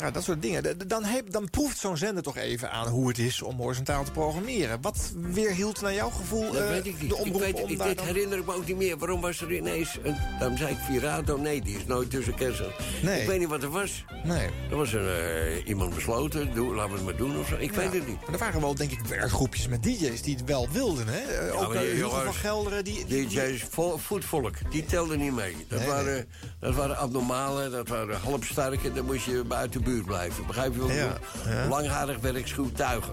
[0.00, 0.88] Ja, dat soort dingen.
[0.88, 4.10] Dan, heb, dan proeft zo'n zender toch even aan hoe het is om horizontaal te
[4.10, 4.80] programmeren.
[4.80, 7.10] Wat weerhield naar jouw gevoel Dat eh, weet ik niet.
[7.10, 8.98] de omroep ik weet, om ik, daar dit dan- herinner ik me ook niet meer.
[8.98, 9.98] Waarom was er ineens...
[10.02, 11.36] Een, daarom zei ik Virato.
[11.36, 12.72] Nee, die is nooit tussen kersen.
[13.02, 13.20] Nee.
[13.20, 14.04] Ik weet niet wat er was.
[14.24, 14.48] Nee.
[14.70, 16.54] Er was een, eh, iemand besloten.
[16.54, 17.56] Doe, laten we het maar doen of zo.
[17.58, 17.76] Ik Ja.
[17.76, 18.20] weet het niet.
[18.20, 21.06] Maar er waren wel, denk ik, werkgroepjes met DJ's die het wel wilden.
[21.08, 21.46] Hè?
[21.46, 22.84] Ja, ook eh, van Gelderen.
[22.84, 25.56] Die, die, DJ's, vo- voetvolk, die telden niet mee.
[25.68, 26.26] Dat, Nee, waren,
[26.60, 28.92] dat waren abnormalen, dat waren halfsterke.
[28.92, 30.46] Dan moest je buiten buurt blijven.
[30.46, 31.12] Begrijp je ik Ja,
[31.52, 31.68] ja.
[31.68, 32.20] Langharig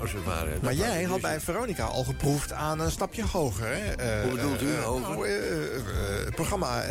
[0.01, 0.49] als het ware.
[0.61, 3.67] Maar jij had dus- bij Veronica al geproefd aan een stapje hoger.
[3.67, 3.91] Hè?
[3.91, 5.01] Eh, Hoe bedoelt u, eh, hoger?
[5.01, 6.83] nou, eh, het programma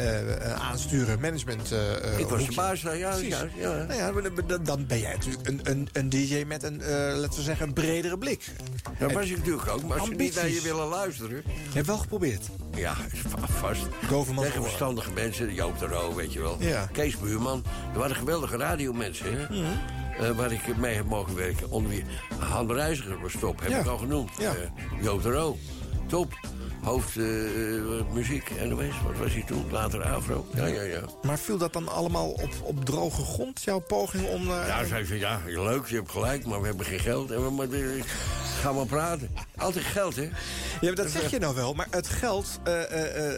[0.55, 1.74] aansturen, management.
[2.19, 3.15] Ik was de baas ja, ja,
[3.57, 3.73] ja.
[3.73, 4.12] Nou ja,
[4.62, 6.77] dan- ben jij natuurlijk een, een, een DJ met een,
[7.16, 8.47] laten we zeggen, een bredere blik.
[8.98, 11.43] Dat was ik natuurlijk ook, maar als ze niet naar je willen luisteren...
[11.47, 12.47] Je hebt wel geprobeerd.
[12.74, 12.94] Ja,
[13.61, 13.81] vast.
[14.40, 16.57] Tegen verstandige mensen, Joop de Roo, weet je wel.
[16.59, 16.89] Ja.
[16.93, 17.65] Kees Buurman.
[17.93, 19.44] Er waren geweldige radiomensen, hè.
[19.48, 19.69] Mhm.
[20.20, 21.70] Eh, waar ik mee heb mogen werken.
[21.70, 22.05] Onder wie
[22.38, 23.78] Han Reiziger was top, heb Ja.
[23.78, 24.30] ik al genoemd.
[24.38, 24.52] Ja.
[25.02, 25.56] Joop de Roo,
[26.06, 26.32] top.
[26.82, 29.65] Hoofd eh, eh, muziek, NOS, wat was hij toen?
[29.70, 30.47] Later Afro.
[30.55, 31.01] Ja, ja, ja.
[31.23, 34.51] Maar viel dat dan allemaal op, op droge grond, jouw poging om...
[34.51, 37.31] eh, Ja, zei ze, ja, leuk, je hebt gelijk, maar we hebben geen geld.
[37.31, 37.66] En we maar,
[38.61, 39.28] gaan maar praten.
[39.57, 40.28] Altijd geld, hè?
[40.81, 42.61] Ja, dat zeg je nou wel, maar het geld,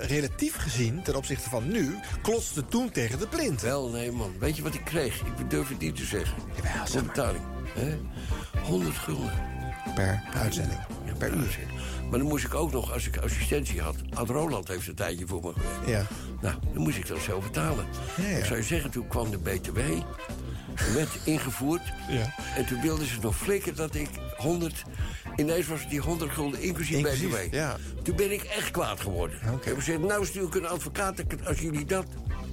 [0.03, 3.61] relatief gezien, ten opzichte van nu, klotste toen tegen de plint.
[3.61, 4.33] Wel, nee, man.
[4.39, 5.21] Weet je wat ik kreeg?
[5.39, 6.37] Ik durf het niet te zeggen.
[6.57, 7.15] Jawel, zeg maar.
[7.15, 7.43] betaling.
[7.75, 7.99] hè?
[8.63, 9.33] 100 gulden.
[9.95, 10.81] Per uitzending.
[11.05, 11.59] Ja, per uur.
[12.13, 13.97] Maar dan moest ik ook nog, als ik assistentie had...
[14.15, 15.89] Ad Roland heeft een tijdje voor me gewerkt.
[15.89, 16.07] Ja.
[16.41, 17.87] Nou, dan moest ik dat zelf betalen.
[18.17, 18.37] Ja, ja.
[18.37, 19.79] Ik zou je zeggen, toen kwam de BTW.
[20.75, 21.83] Er werd ingevoerd.
[22.09, 22.35] Ja.
[22.57, 24.83] En toen wilden ze nog flikken dat ik 100...
[25.37, 27.55] Ineens was het die 100 gulden inclusief, Inclusief, BTW.
[27.55, 27.77] ja.
[28.03, 29.37] Toen ben ik echt kwaad geworden.
[29.37, 32.07] Ik heb gezegd, nou stuur ik een advocaat als jullie dat...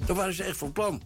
[0.06, 1.02] Dan waren ze echt van plan.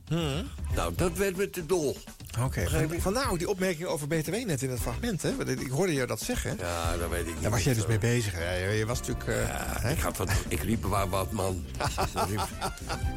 [0.74, 1.96] Nou, dat werd me te dol.
[2.40, 3.00] Oké, je?
[3.00, 5.22] vandaar ook die opmerking over BTW net in het fragment.
[5.22, 5.36] Hè?
[5.36, 6.56] Want Ik hoorde je dat zeggen.
[6.58, 7.42] Ja, dat weet ik niet.
[7.42, 8.32] Daar was jij dus mee bezig.
[8.36, 8.54] hè?
[8.54, 9.28] Je, was natuurlijk...
[9.28, 9.34] eh,
[9.82, 9.90] hè?
[9.90, 11.64] Ik, had wat, ik riep waar wat, man.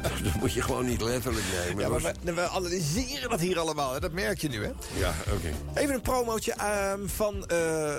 [0.02, 1.82] dat, moet je gewoon niet letterlijk nemen.
[1.82, 3.92] Ja, maar we, we analyseren dat hier allemaal.
[3.92, 4.00] Hè?
[4.00, 4.70] Dat merk je nu, hè?
[4.96, 5.80] ja oké.
[5.80, 7.46] Even een promootje ehm, van eh,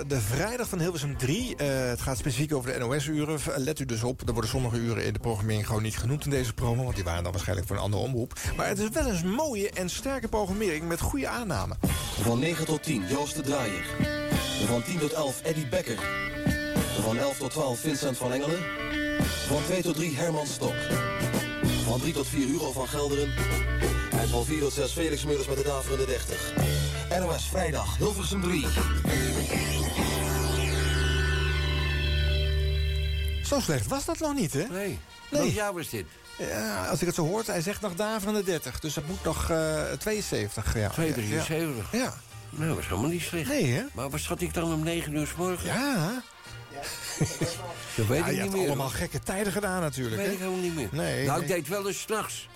[0.06, 1.56] de vrijdag van Hilversum 3.
[1.56, 3.40] Eh, het gaat specifiek over de NOS-uren.
[3.56, 6.30] Let u dus op, er worden sommige uren in de programmering gewoon niet genoemd in
[6.30, 6.82] deze promo.
[6.82, 8.38] Want die waren dan waarschijnlijk voor een andere omroep.
[8.56, 11.78] Maar het is wel eens mooie en sterke programmering met goede aannamen.
[12.20, 13.84] Van 9 tot 10 Joost de Draaier.
[14.66, 15.98] Van 10 tot 11 Eddie Becker.
[17.00, 18.58] Van 11 tot 12 Vincent van Engelen.
[19.46, 20.74] Van 2 tot 3 Herman Stok.
[21.84, 23.32] Van 3 tot 4 Hugo van Gelderen.
[24.10, 26.52] En van 4 tot 6 Felix Meurders met de Daverende 30.
[27.20, 28.66] NOS Vrijdag Hilversum 3.
[33.44, 34.64] Zo slecht was dat nog niet, hè?
[34.68, 34.68] Nee.
[34.78, 34.98] Nee.
[35.30, 36.06] Welk jaar was dit?
[36.48, 38.80] Ja, als ik het zo hoort, hij zegt nog daverende 30.
[38.80, 40.74] Dus dat moet nog eh 72.
[40.74, 40.88] Ja.
[40.88, 41.92] 273.
[41.92, 42.14] Ja.
[42.50, 43.48] Nou, dat was helemaal niet slecht.
[43.48, 43.82] Nee, hè?
[43.92, 45.62] Maar wat zat ik dan om 9 uur s morgens?
[45.62, 46.22] Ja.
[47.96, 48.66] Dat weet ja, ik je niet hebt meer.
[48.66, 50.16] allemaal gekke tijden gedaan Dat natuurlijk.
[50.16, 50.32] weet hè?
[50.32, 50.88] ik helemaal niet meer.
[50.90, 51.48] Nee, nou, nee.
[51.48, 52.48] ik deed wel eens s'nachts.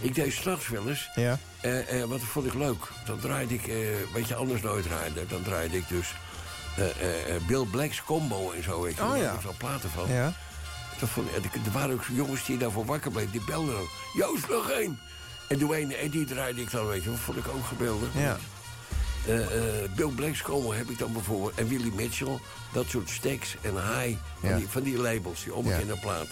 [0.00, 1.08] Ik deed s'nachts wel eens.
[1.14, 1.38] Ja.
[1.60, 2.88] Eh, eh, wat vond ik leuk.
[3.06, 3.72] Dan draaide ik,
[4.12, 5.26] wat je anders nooit draaide.
[5.26, 6.14] Dan draaide ik dus
[7.46, 8.82] Bill Black's combo en zo.
[8.82, 9.02] Weet je.
[9.02, 9.26] Oh, Daar ja.
[9.26, 10.08] had ik wel platen van.
[10.08, 10.32] Ja.
[10.98, 13.30] Dat vond, ik- er waren ook jongens die daarvoor wakker bleven.
[13.32, 13.88] Die belden ook.
[14.14, 15.00] Joost, nog één.
[15.48, 17.10] En Dwayne Eddie draaide ik dan, weet je.
[17.10, 18.08] Dat vond ik ook geweldig.
[18.14, 18.36] Ja.
[19.26, 19.40] Eh,
[19.84, 21.54] eh, Bill Black's combo heb ik dan bijvoorbeeld.
[21.54, 22.38] En Willie Mitchell.
[22.72, 24.16] Dat soort stacks en high.
[24.40, 24.56] Van, Ja.
[24.56, 26.26] die, van die labels, die onbekende plaat.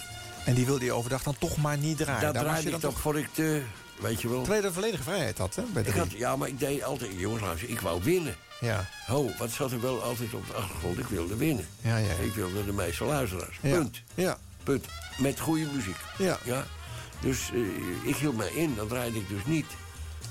[0.45, 2.21] En die wilde je overdag dan toch maar niet draaien.
[2.23, 3.63] Dat Daar draaide je ik dan toch voor ik te...
[4.01, 4.39] Weet je wel.
[4.39, 5.63] Terwijl je de volledige vrijheid had, hè?
[5.73, 6.19] Bij de Ik had, drie.
[6.21, 7.11] ja, maar ik deed altijd...
[7.17, 8.37] Jongens, ik wou winnen.
[8.61, 8.89] Ja.
[9.07, 10.99] Ho, wat zat er wel altijd op de achtergrond?
[10.99, 11.67] Ik wilde winnen.
[11.81, 12.13] Ja, ja.
[12.13, 13.59] Ik wilde de meeste luisteraars.
[13.63, 13.77] Ja.
[13.77, 14.03] Punt.
[14.15, 14.39] Ja.
[14.67, 14.85] Punt.
[15.19, 15.97] Met goede muziek.
[16.19, 16.39] Ja.
[16.45, 16.65] ja?
[17.21, 18.75] Dus eh, ik hield mij in.
[18.75, 19.67] Dan draaide ik dus niet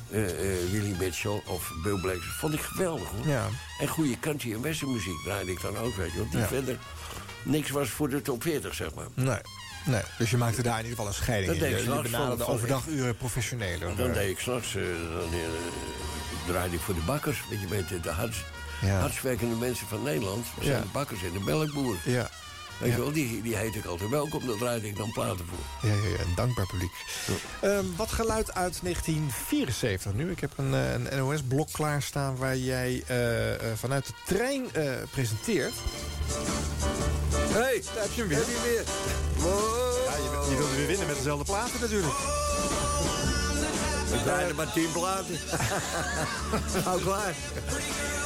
[0.10, 2.16] eh, eh, Willie Mitchell of Bill Black.
[2.16, 3.28] Dat vond ik geweldig, hoor.
[3.28, 3.48] Ja.
[3.80, 6.18] En goede country en western muziek draaide ik dan ook, weet je.
[6.18, 6.48] Want die Ja.
[6.48, 6.78] verder
[7.44, 9.06] niks was voor de top 40, zeg maar.
[9.14, 9.40] Nee.
[9.86, 11.62] Nee, dus je maakte daar in ieder geval een scheiding Dat in.
[11.64, 13.95] deed ik Je, benaderde van- van- overdaguren professioneler.
[13.95, 15.30] Dan deed ik s'nachts, dan
[16.48, 17.41] draaide ik voor de bakkers.
[17.49, 18.44] Weet je, met de hardst,
[18.82, 18.99] Ja.
[18.99, 20.45] hardst werkende mensen van Nederland.
[20.62, 20.82] Zijn Ja.
[20.82, 21.95] de bakkers en de melkboer.
[22.03, 22.30] Ja.
[22.80, 22.95] Weet Ja.
[22.95, 24.47] je wel, die, die heet ik altijd welkom.
[24.47, 25.89] Daar draaide ik dan platen voor.
[25.89, 26.91] Ja, ja, ja, een dankbaar publiek.
[27.61, 30.31] Ehm, wat geluid uit 1974 nu.
[30.31, 34.91] Ik heb een, eh, een NOS-blok klaarstaan waar jij eh, eh, vanuit de trein eh,
[35.11, 35.73] presenteert.
[37.31, 38.38] Hé, hey, daar heb je hem weer.
[38.38, 38.84] Heb je weer.
[40.06, 42.14] Ja, je, je wilde weer winnen met dezelfde platen natuurlijk.
[44.10, 45.40] We draaiden maar tien platen.
[46.86, 47.36] Hou klaar.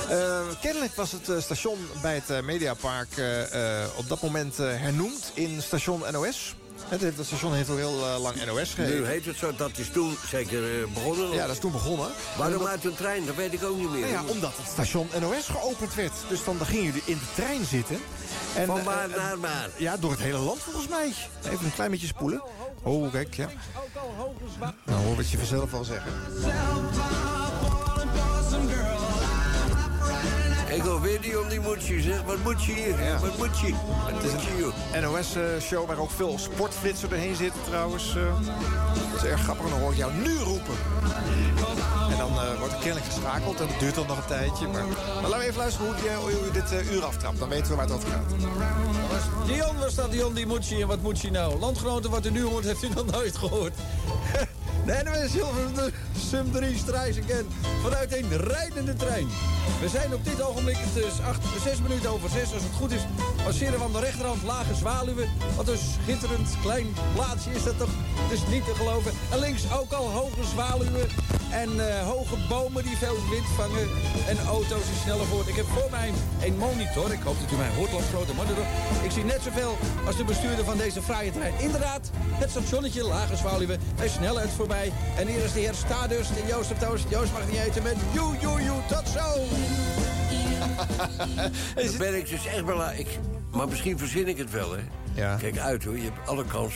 [0.09, 5.31] Eh, kennelijk was het eh, station bij het eh, Mediapark eh, op dat moment hernoemd
[5.33, 6.55] in station NOS.
[6.87, 9.07] Het, heeft- het station heeft al heel eh, lang NOS Nu geheten.
[9.07, 11.31] heet het zo, dat is toen zeker eh, begonnen.
[11.31, 12.07] Ja, dat is toen begonnen.
[12.37, 13.25] Waarom uit een trein?
[13.25, 13.99] Dat weet ik ook niet meer.
[13.99, 16.11] Nou ja, omdat het station NOS geopend werd.
[16.29, 17.97] Dus dan, dan gingen jullie in de trein zitten.
[18.55, 19.69] En, Van waar eh, naar waar?
[19.77, 21.13] Ja, door het hele land volgens mij.
[21.51, 22.41] Even een klein beetje spoelen.
[22.83, 23.49] Oh, kijk, ja.
[24.85, 26.11] Nou, hoor wat je vanzelf wel zeggen.
[30.69, 32.21] Ik hoor weer die om die moedje, zeg.
[32.23, 33.19] Wat moet je hier?
[33.21, 33.71] Wat moet je?
[34.03, 34.31] Wat Het is
[34.93, 38.15] een NOS-show waar ook veel sportflitsen doorheen zitten trouwens.
[38.15, 38.23] eh.
[39.11, 39.69] dat is erg grappig.
[39.69, 40.73] Dan hoor ik jou nu roepen.
[42.11, 43.59] En dan eh, wordt er kennelijk geschakeld.
[43.59, 44.67] En dat duurt dan nog een tijdje.
[44.67, 44.83] Maar,
[45.21, 47.39] maar laten we even luisteren hoe, hoe je dit eh, uur aftrapt.
[47.39, 48.29] Dan weten we waar het over gaat.
[49.47, 51.59] Dion, waar staat Dion die Moetsie en wat moet je nou?
[51.59, 53.73] Landgenoten, wat u nu hoort, heeft u nog nooit gehoord.
[54.85, 55.93] De NOS Hilversum
[56.29, 57.47] Sum 3 Strijzenken
[57.81, 59.27] vanuit een rijdende trein.
[59.81, 62.91] We zijn op dit ogenblik, het is acht, zes minuten over zes, als het goed
[62.91, 63.01] is,
[63.43, 65.29] passeren van de rechterhand Lage Zwaluwen.
[65.55, 67.89] Wat een schitterend klein plaatsje is dat toch?
[68.15, 69.11] Het is niet te geloven.
[69.31, 71.07] En links ook al hoge zwaluwen
[71.51, 73.87] en eh, hoge bomen die veel wind vangen.
[74.27, 75.47] En auto's die sneller voort.
[75.47, 76.11] Ik heb voor mij
[76.45, 77.11] een monitor.
[77.11, 78.65] Ik hoop dat u mij hoort op grote monitor.
[79.03, 81.53] Ik zie net zoveel als de bestuurder van deze fraaie trein.
[81.59, 83.79] Inderdaad, het stationnetje Lage Zwaluwen.
[83.95, 84.91] Bij snelheid voorbij.
[85.17, 86.77] En hier is de heer Stadust en Joost op.
[87.09, 88.79] Joost mag niet eten met joe, joe, joe.
[88.87, 89.33] Tot zo!
[91.85, 93.07] Dan ben ik dus echt belangrijk.
[93.51, 94.81] Maar misschien verzin ik het wel, hè.
[95.37, 95.97] Kijk uit, hoor.
[95.97, 96.73] Je hebt alle kans.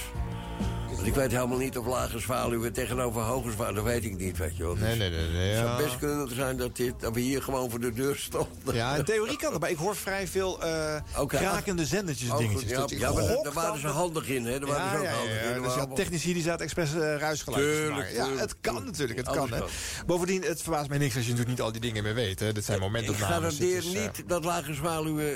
[1.04, 3.76] Want ik weet helemaal niet of lage zwaluwen tegenover hoge zwaluwen...
[3.84, 4.76] Dat weet ik niet, weet je wel.
[4.76, 5.28] Nee, nee, nee.
[5.30, 5.66] nee Het ja.
[5.66, 8.74] zou best kunnen zijn dat, dit, dat we hier gewoon voor de deur stonden.
[8.76, 11.38] Ja, in theorie kan dat, maar ik hoor vrij veel eh Oké.
[11.38, 12.70] krakende zendertjes Oh, dingetjes.
[12.70, 14.60] ja, Dus ik ja, maar daar- waren ze handig in, hè?
[14.60, 15.62] Daar waren ze ook handig in.
[15.62, 18.12] ja, Dus ja, technici die zaten expres te Tuurlijk.
[18.12, 18.86] Ja, het kan tuurlijk.
[18.86, 19.54] natuurlijk, het kan.
[19.54, 19.64] Hè.
[20.06, 22.40] Bovendien, het verbaast mij niks als je natuurlijk niet al die dingen meer weet.
[22.40, 22.52] Hè.
[22.54, 23.36] Dit zijn Ik momentopnames.
[23.36, 25.34] garandeer Het is, eh, niet dat lage zwaluwen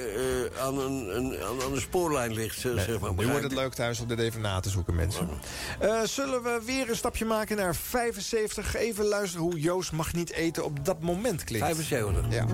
[0.61, 3.13] aan, een, een, aan, aan de spoorlijn ligt, zeg zeg maar.
[3.13, 5.29] Nu wordt het leuk thuis om dit even na te zoeken, mensen.
[5.79, 8.75] Eh, zullen we weer een stapje maken naar 75?
[8.75, 11.65] Even luisteren hoe Joost mag niet eten op dat moment klinkt.
[11.65, 12.25] 75?
[12.29, 12.45] Ja.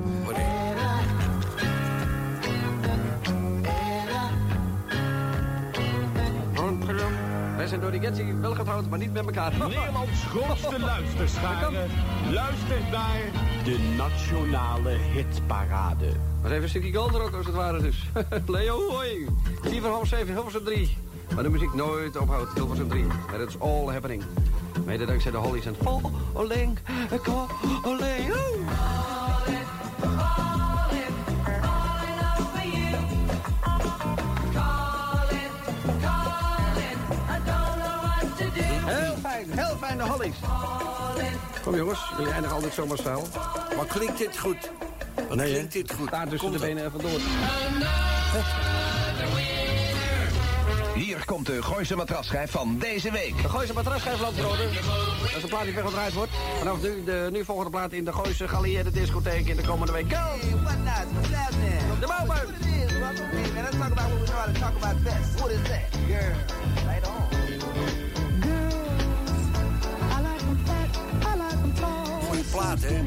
[7.63, 9.57] Wij zijn door die Getty wel getrouwd, maar niet met elkaar.
[9.57, 11.85] Nederlands grootste luisterschare
[12.31, 13.21] luistert naar
[13.63, 16.11] de Nationale Hitparade.
[16.41, 18.09] Maar even Sticky Gold er ook, als het ware dus.
[18.47, 19.27] Leo, hoi.
[19.61, 20.97] 4 van half 7, Hilversum 3.
[21.33, 23.03] Maar de muziek nooit ophoudt, Hilversum 3.
[23.03, 24.23] Maar it's all happening.
[24.85, 26.79] Mede dankzij de Hollies en Falling, Calling.
[38.85, 40.35] Heel fijn, heel fijn de Hollies.
[41.63, 43.21] Kom jongens, jullie eindigen altijd zo massaal.
[43.75, 44.71] Maar klinkt dit goed?
[45.27, 46.11] Wat Nee, klinkt dit goed?
[46.11, 47.19] Daar tussen de Komt benen even door.
[51.13, 53.41] Hier komt de Gooise matrasschijf van deze week.
[53.41, 54.73] De Gooise matrasschijf landbroden.
[55.21, 56.31] Dat is de plaat die weggedraaid wordt.
[56.57, 60.13] Vanaf nu de nu volgende plaat in de Gooise geallieerde discotheek in de komende week.
[60.13, 60.39] Go!
[61.99, 62.47] De bouwbuik!
[63.55, 65.39] Let's talk about what we how to talk about best.
[65.39, 65.99] What is that?
[66.07, 66.33] Girl,
[66.87, 67.21] right on.
[72.81, 73.01] Hè?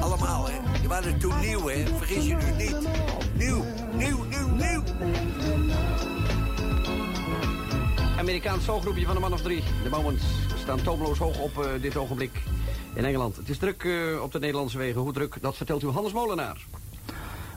[0.00, 0.78] Allemaal, hè?
[0.80, 1.84] Die waren toen nieuw, hè?
[1.96, 2.76] Vergis je nu niet.
[3.34, 4.82] Nieuw, nieuw, nieuw, nieuw.
[8.22, 9.62] Amerikaans zoolgroepje van een man of drie.
[9.82, 10.24] De Moments
[10.62, 12.42] staan toomloos hoog op eh, dit ogenblik
[12.94, 13.36] in Engeland.
[13.36, 15.00] Het is druk eh, op de Nederlandse wegen.
[15.00, 16.66] Hoe druk, dat vertelt u Hans Molenaar.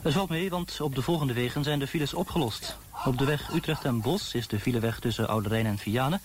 [0.02, 2.76] Het valt mee, want op de volgende wegen zijn de files opgelost.
[3.04, 6.20] Op de weg Utrecht en Bos is de fileweg tussen Oude Rijn en Vianen.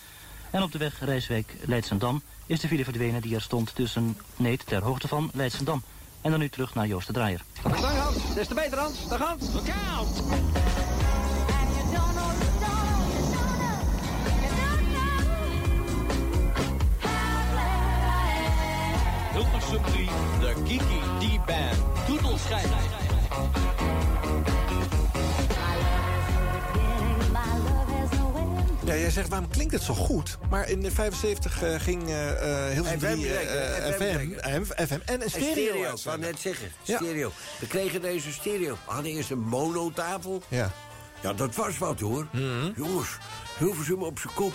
[0.49, 4.17] En op de weg Rijswijk-Leidsendam is de file verdwenen die er stond tussen...
[4.35, 5.83] Nee, ter hoogte van Leidsendam.
[6.21, 7.43] En dan nu terug naar Joost de Draaier.
[7.63, 9.07] Dag Hans, des te beter Hans.
[9.07, 9.53] Dag Hans.
[9.53, 10.80] Look out!
[19.31, 20.05] Hilversum 3,
[20.39, 22.05] de Kiki D-Band.
[22.05, 22.69] Toetelschijf.
[28.85, 30.37] Ja, jij zegt, waarom klinkt het zo goed?
[30.49, 34.99] Maar in de 75 eh, ging eh eh, heel veel FM, FM, FM, FM, FM
[35.05, 35.51] en een stereo.
[35.51, 36.71] stereo, ik wou net zeggen.
[36.83, 36.97] Ja.
[36.97, 37.31] Stereo.
[37.59, 38.73] We kregen deze stereo.
[38.85, 40.41] We hadden eerst een monotafel.
[40.47, 40.71] Ja.
[41.21, 42.27] Ja, dat was wat hoor.
[42.75, 43.09] Jongens,
[43.57, 44.53] Hilversum op zijn kop.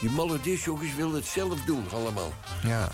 [0.00, 2.32] Die malle discjockeys wilden het zelf doen allemaal.
[2.62, 2.88] Ja.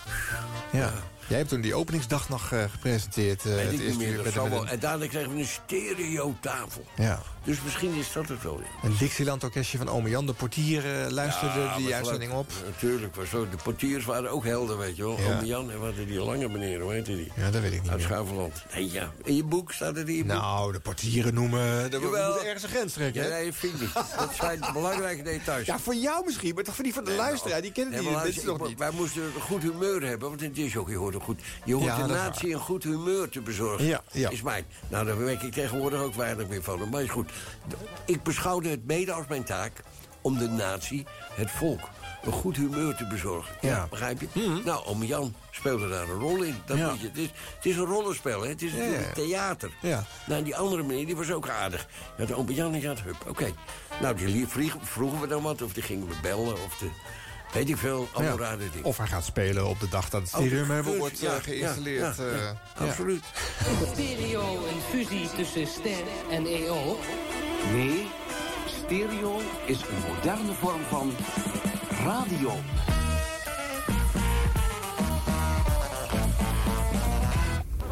[0.73, 0.93] ja.
[1.29, 3.45] Jij hebt toen die openingsdag nog eh, gepresenteerd.
[3.45, 4.23] eh, Weet het ik niet meer.
[4.25, 4.67] met wel.
[4.67, 6.85] En daarna kregen we een stereotafel.
[6.97, 7.23] Ja.
[7.47, 8.61] Dus misschien is dat het wel.
[8.61, 8.89] ja.
[8.89, 10.27] Een Dixieland orkestje van Ome Jan.
[10.27, 12.51] De portier eh, luisterde Ja, die uitzending op.
[12.65, 13.49] Natuurlijk, was zo.
[13.51, 15.19] de portiers waren ook helden, weet je wel.
[15.21, 15.37] Ja.
[15.37, 17.33] Ome Jan en wat die lange meneer, hoe heette die?
[17.37, 18.03] Ja, dat weet ik niet Uit.
[18.03, 18.65] Schuiveland.
[18.75, 19.13] Nee, ja.
[19.25, 20.33] In je boek staat het in je boek.
[20.37, 21.91] Nou, de portieren noemen...
[21.91, 23.23] Dat moeten ergens een grens trekken.
[23.23, 23.93] Ja, nee, vind ik niet.
[24.19, 25.67] Dat zijn belangrijke details.
[25.67, 27.63] Ja, voor jou misschien, maar toch voor die van de luisteraar.
[27.63, 28.79] Die kennen Nee, die mensen nog niet.
[28.79, 31.41] Wij moesten een goed humeur hebben, want het is ook, je hoort goed.
[31.65, 33.87] Je hoort Ja, de natie een goed humeur te bezorgen.
[33.87, 34.31] Ja, ja.
[34.31, 34.65] Is mij.
[34.89, 36.89] Nou, daar werk ik tegenwoordig ook weinig meer van.
[36.89, 37.31] Maar is goed.
[38.05, 39.73] Ik beschouwde het mede als mijn taak
[40.21, 41.81] om de natie, het volk,
[42.25, 43.55] een goed humeur te bezorgen.
[43.61, 43.79] Ja.
[43.79, 43.89] Mhm.
[43.89, 44.61] begrijp je?
[44.65, 46.57] Nou, oom Jan speelde daar een rol in.
[46.67, 46.91] Dat Ja.
[46.91, 48.49] moet je, het, is, het is een rollenspel, hè?
[48.49, 49.13] het is natuurlijk ja.
[49.13, 49.71] theater.
[49.81, 50.05] Ja.
[50.27, 51.89] Nou, die andere meneer die was ook aardig.
[52.19, 53.53] Ja, de oom Jan en gaat hup, oké.
[54.01, 54.47] Nou, die
[54.83, 56.91] vroegen we dan wat, of die gingen we bellen, of de...
[57.57, 58.45] Weet ik veel, allemaal Ja.
[58.45, 58.85] rare dingen.
[58.85, 62.17] Of hij gaat spelen op de dag dat het Oh, wordt ja, eh, geïnstalleerd.
[62.17, 62.87] ja, ja, eh, ja, ja.
[62.87, 63.25] Absoluut.
[63.93, 66.99] Stereo een fusie tussen ster en EO?
[67.73, 68.07] Nee,
[68.85, 71.13] stereo is een moderne vorm van
[72.05, 72.53] radio.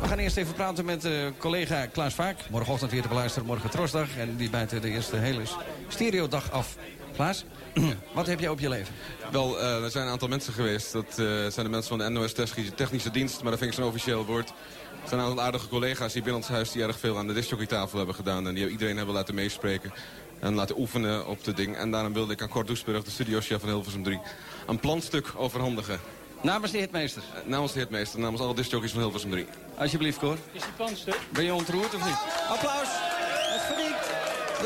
[0.00, 2.36] We gaan eerst even praten met eh, collega Klaas Vaak.
[2.50, 4.16] Morgenochtend weer te beluisteren, morgen Trosdag.
[4.16, 5.42] En die bijt de eerste hele
[5.88, 6.76] stereodag af.
[7.14, 7.44] Klaas,
[8.12, 8.94] wat heb jij op je leven?
[9.30, 10.92] Wel, eh, er zijn een aantal mensen geweest.
[10.92, 13.78] Dat eh, zijn de mensen van de NOS Technische, Technische Dienst, maar dat vind ik
[13.78, 14.48] zo'n officieel woord.
[14.48, 17.32] Er zijn een aantal aardige collega's hier binnen ons huis die erg veel aan de
[17.32, 18.46] discjockeytafel hebben gedaan.
[18.46, 19.92] En die iedereen hebben laten meespreken
[20.40, 21.76] en laten oefenen op de ding.
[21.76, 24.20] En daarom wilde ik aan Kort Doesburg, de studiochef van Hilversum 3,
[24.66, 26.00] een planstuk overhandigen.
[26.40, 27.22] Namens de hitmeester.
[27.34, 29.46] Eh, namens de hitmeester, namens alle discjockeys van Hilversum 3.
[29.76, 30.36] Alsjeblieft, Cor.
[30.52, 31.18] Is die planstuk?
[31.32, 32.18] Ben je ontroerd of niet?
[32.48, 32.88] Applaus.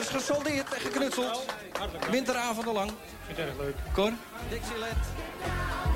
[0.01, 1.45] Is gesoldeerd en geknutseld.
[2.11, 2.91] Winteravonden lang.
[3.27, 3.75] Vind het erg leuk.
[3.95, 4.13] Cor?
[4.49, 4.93] Dixieland.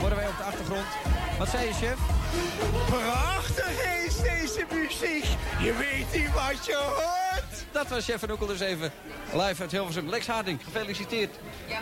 [0.01, 0.87] Worden wij op de achtergrond.
[1.39, 1.97] Wat zei je, chef?
[2.89, 5.25] Prachtig is deze muziek.
[5.61, 7.65] Je weet niet wat je hoort.
[7.73, 8.93] Dat was chef van Oekel dus even.
[9.33, 10.09] Live uit Hilversum.
[10.09, 11.35] Lex Harding, gefeliciteerd.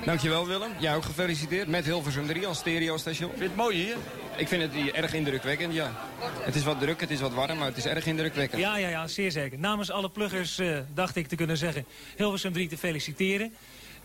[0.05, 0.70] Dankjewel Willem.
[0.78, 3.28] Jij ook gefeliciteerd met Hilversum 3 als stereostation.
[3.28, 3.97] Vind je het mooi hier?
[4.41, 5.93] Ik vind het erg indrukwekkend, ja.
[6.41, 8.62] Het is wat druk, het is wat warm, maar het is erg indrukwekkend.
[8.62, 9.59] Ja, ja, ja, zeer zeker.
[9.59, 11.85] Namens alle pluggers eh, dacht ik te kunnen zeggen
[12.17, 13.55] Hilversum 3 te feliciteren.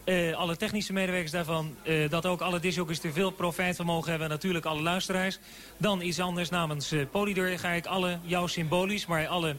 [0.03, 4.10] Eh, alle technische medewerkers daarvan, eh, dat ook alle disjockeys er veel profijt van mogen
[4.10, 4.28] hebben.
[4.28, 5.40] En natuurlijk alle luisteraars.
[5.78, 9.56] Dan iets anders namens eh Polydor ga ik alle, jou symbolisch, maar alle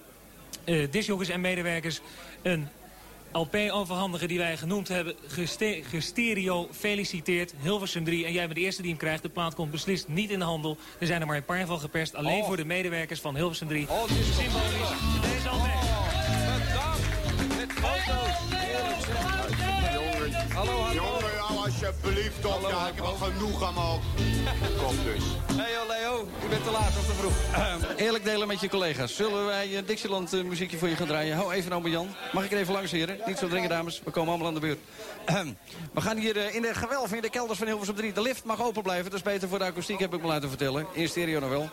[0.91, 2.01] disjockeys en medewerkers
[2.43, 2.69] een
[3.37, 5.15] LP overhandigen die wij genoemd hebben.
[5.27, 8.25] Geste gestereo feliciteerd Hilversum 3.
[8.27, 9.23] En jij bent de eerste die hem krijgt.
[9.23, 10.77] De plaat komt beslist niet in de handel.
[10.99, 12.15] Er zijn er maar een paar van geperst.
[12.15, 12.47] Alleen Oh.
[12.47, 13.87] voor de medewerkers van Hilversum 3.
[13.89, 15.33] Oh, dit is symbolisch.
[15.35, 15.75] Deze al weg.
[17.57, 18.35] Met foto's.
[20.55, 21.66] Hallo, hallo.
[21.81, 23.03] Jongen, nou alsjeblieft opkijken.
[23.03, 24.01] Wat genoeg allemaal.
[24.83, 25.25] Kom dus.
[25.57, 27.35] Hey yo, Leo, je bent te laat of te vroeg.
[28.07, 29.17] Eerlijk delen met je collega's.
[29.17, 31.37] Zullen wij eh, Dixieland eh, muziekje voor je gaan draaien?
[31.37, 32.09] Hou even nou Jan.
[32.33, 33.19] Mag ik er even langs, heren?
[33.27, 34.01] Niet zo dringen, dames.
[34.05, 34.79] We komen allemaal aan de beurt.
[35.95, 38.13] We gaan hier eh, in de gewelf, in de kelders van Hilversum 3.
[38.13, 39.05] De lift mag open blijven.
[39.05, 40.87] Dat is beter voor de akoestiek, heb ik me laten vertellen.
[40.93, 41.71] In stereo nog wel.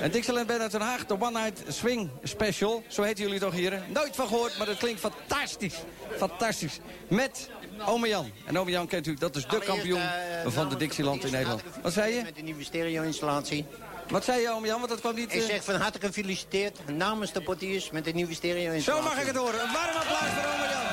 [0.00, 2.82] En Dixieland Band uit Den Haag, de One Night Swing Special.
[2.88, 3.84] Zo heten jullie toch, heren?
[3.88, 5.74] Nooit van gehoord, maar dat klinkt fantastisch.
[6.16, 6.80] Fantastisch.
[7.08, 7.50] Met
[7.86, 8.30] Ome Jan.
[8.44, 10.00] En Ome Jan kent u, dat is de kampioen
[10.46, 11.62] van de Dixieland in Nederland.
[11.82, 12.22] Wat zei je?
[12.22, 13.66] Met de nieuwe stereo-installatie.
[14.08, 14.78] Wat zei je, Ome Jan?
[14.78, 15.34] Want dat kwam niet...
[15.34, 19.08] Ik eh, zeg van harte gefeliciteerd namens de portiers met de nieuwe stereo-installatie.
[19.08, 19.60] Zo mag ik het horen.
[19.60, 20.88] Een warm applaus voor Ome Jan.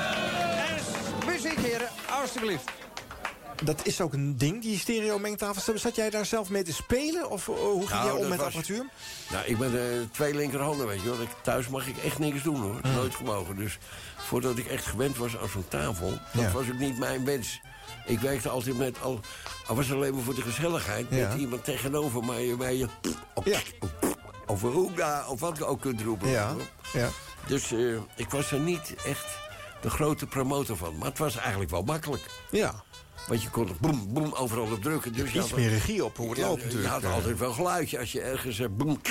[0.68, 1.90] En muziek, heren.
[2.22, 2.72] Alsjeblieft.
[3.64, 5.78] Dat is ook een ding, die stereo-mengtafel.
[5.80, 7.30] Zat jij daar zelf mee te spelen?
[7.30, 8.86] Of eh, hoe ging Nou, jij om met was- apparatuur?
[9.32, 11.22] Nou, ik ben eh, twee linkerhanden, weet je wel.
[11.22, 12.80] Ik, thuis mag ik echt niks doen, hoor.
[12.94, 13.56] Nooit gemogen.
[13.56, 13.78] Dus
[14.18, 16.10] voordat ik echt gewend was aan zo'n tafel...
[16.10, 16.52] dat Ja.
[16.52, 17.60] was ook niet mijn wens.
[18.06, 19.20] Ik werkte altijd met, al,
[19.68, 21.06] al was het alleen maar voor de gezelligheid...
[21.10, 21.28] Ja.
[21.28, 22.88] met iemand tegenover mij waar je...
[23.44, 23.60] Ja.
[24.46, 24.64] Of
[25.28, 26.30] of wat je ook kunt roepen.
[26.30, 26.56] Ja,
[26.94, 27.10] je ja.
[27.48, 29.26] Dus eh, ik was er niet echt
[29.82, 30.98] de grote promotor van.
[30.98, 32.24] Maar het was eigenlijk wel makkelijk.
[32.52, 32.84] Ja.
[33.28, 35.14] Want je kon er boem, boem overal op drukken.
[35.14, 36.94] Dus je Iets meer regie op hoe het loopt Je natuurlijk.
[36.94, 37.14] had eh.
[37.14, 38.60] altijd wel geluidje als je ergens...
[38.60, 39.02] eh, boem,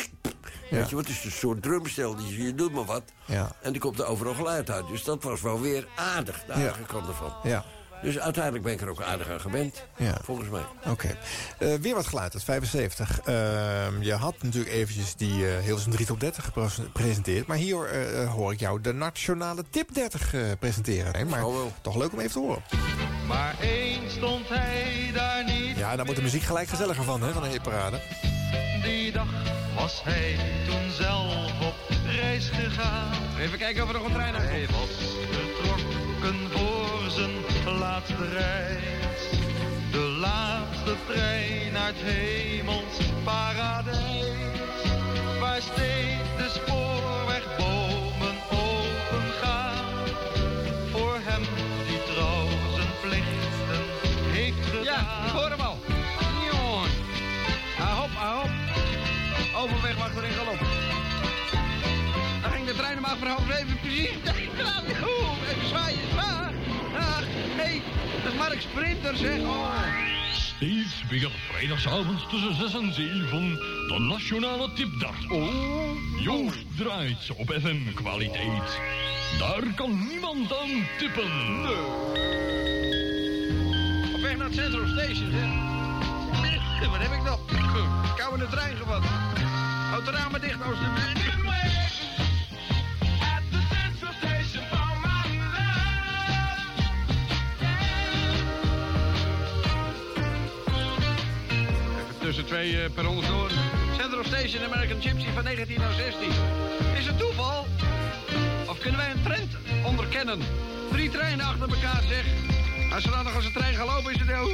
[0.70, 2.14] Weet je wat, is een soort drumstel.
[2.16, 3.02] Die, je doet maar wat.
[3.24, 3.52] Ja.
[3.62, 4.88] En er komt er overal geluid uit.
[4.88, 6.66] Dus dat was wel weer aardig, de Ja.
[6.66, 7.32] aardige kant ervan.
[7.42, 7.64] Ja.
[8.02, 10.18] Dus uiteindelijk ben ik er ook aardig aan gewend, Ja.
[10.22, 10.62] volgens mij.
[10.86, 11.16] Oké.
[11.58, 13.20] Eh, weer wat geluid uit 75.
[13.24, 17.46] Ehm, je had natuurlijk eventjes die eh Hilversum 3 Top 30 gepresenteerd.
[17.46, 21.12] Maar hier eh, eh, hoor ik jou de nationale Tip 30 eh, presenteren.
[21.12, 21.42] Nee, maar
[21.80, 22.62] toch leuk om even te horen.
[23.26, 25.76] Maar eens stond hij daar niet.
[25.76, 28.00] Ja, daar wordt de muziek gelijk gezelliger van, hè, van een hitparade.
[28.82, 29.28] Die dag
[29.74, 30.36] was hij
[30.68, 31.74] toen zelf op
[32.06, 33.12] reis gegaan.
[33.40, 34.50] Even kijken of er nog een trein uitkomt.
[34.50, 37.30] Hij was vertrokken voor zijn
[37.78, 39.20] laatste reis.
[39.92, 44.26] De laatste trein naar het hemels paradijs.
[45.40, 49.84] Waar steeds de spoorwegbomen open gaan.
[50.90, 51.42] Voor hem
[51.86, 53.84] die trouw zijn plichten
[54.32, 54.84] heeft gedaan.
[54.84, 55.78] Ja, ik hoor hem al.
[56.52, 56.90] Jongen.
[57.80, 58.50] Ahop, ahop.
[59.56, 60.58] Overweg wacht erin galop.
[62.42, 64.10] Dan ging de trein om acht voor half zeven precies.
[65.50, 66.05] Even zwaaien,
[68.36, 69.40] Mark Sprinter, zeg.
[69.40, 69.66] Oh.
[70.32, 73.54] Steeds weer vrijdagavond tussen 6 en 7
[73.88, 75.30] de Nationale Tipdart.
[75.30, 75.48] Oh,
[76.20, 78.80] Joost draait op FM-kwaliteit.
[79.38, 81.30] Daar kan niemand aan tippen.
[84.14, 85.30] Op weg naar het Central Station.
[86.42, 87.40] Nee, Wat heb ik nog?
[88.16, 89.02] Kou in de trein gevat.
[89.90, 91.35] Houd de ramen dicht, alsjeblieft.
[102.36, 103.50] Tussen twee eh, perrons door.
[103.98, 106.28] Central Station American Gypsy van 1916.
[106.98, 107.66] Is het toeval?
[108.68, 110.40] Of kunnen wij een trend onderkennen?
[110.90, 112.24] Drie treinen achter elkaar, zeg.
[112.94, 114.50] Als er dan nog als een trein gaat lopen, is het heel-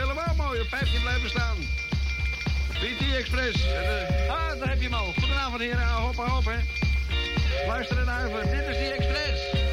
[0.00, 0.60] helemaal mooi.
[0.60, 1.56] Op 15 blijven staan.
[2.68, 3.66] BT Express.
[3.66, 5.12] En, eh, ah, daar heb je hem al.
[5.18, 5.88] Goedenavond, heren.
[5.88, 6.58] Hop, hop, hè.
[7.66, 8.50] Luister naar even.
[8.50, 9.63] Dit is die Express.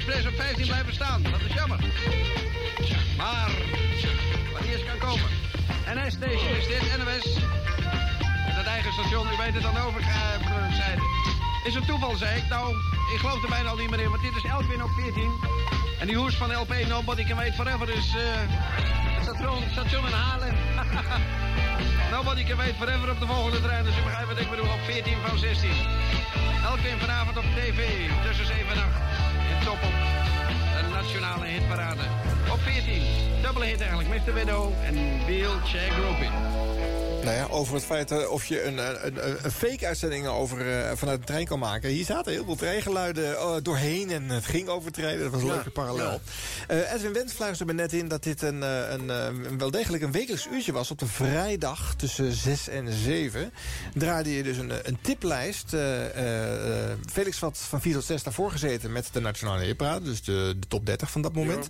[0.00, 1.22] Express op 15 blijven staan.
[1.22, 1.78] Dat is jammer.
[3.16, 3.50] Maar,
[4.52, 5.30] wat eerst kan komen.
[5.94, 6.82] NS Station is dit.
[8.46, 11.02] Met het eigen station, u weet het dan over, uh, zijde.
[11.64, 12.48] Is het toeval, zei ik?
[12.48, 12.74] Nou,
[13.14, 15.30] ik geloof er bijna al niet meer in, want dit is Elkwin op 14.
[16.00, 18.22] En die hoes van LP Nobody Can Wait Forever is eh
[19.14, 20.56] het station, station in Haarlem.
[22.14, 24.80] Nobody Can Wait Forever op de volgende trein, dus u begrijpt wat ik bedoel, op
[24.84, 25.70] 14 van 16.
[26.64, 27.80] Elkwin vanavond op tv,
[28.24, 29.09] tussen 7 en 8.
[29.64, 29.92] Top op
[30.76, 32.02] de nationale hitparade.
[32.52, 33.02] Op 14,
[33.42, 34.34] dubbele hit eigenlijk, Mr.
[34.34, 34.94] Widow en
[35.26, 36.30] Wheelchair Groupie.
[37.24, 40.96] Nou ja, over het feit eh, of je een, een, een, een fake-uitzending over, eh,
[40.96, 41.90] vanuit de trein kan maken.
[41.90, 45.22] Hier zaten heel veel treingeluiden eh, doorheen en het ging over treinen.
[45.22, 46.20] Dat was een Ja, leuke parallel.
[46.68, 49.70] Eh, Edwin Wendt fluisterde me net in dat dit een, eh, een, eh, een wel
[49.70, 50.90] degelijk een wekelijks uurtje was.
[50.90, 53.52] Op de vrijdag tussen 6 en 7
[53.94, 55.74] draaide je dus een, eh, een tiplijst.
[55.74, 60.04] Eh, eh, eh, Felix had van 4 tot 6 daarvoor gezeten met de Nationale Hitparade.
[60.04, 61.68] Dus de, de top 30 van dat moment.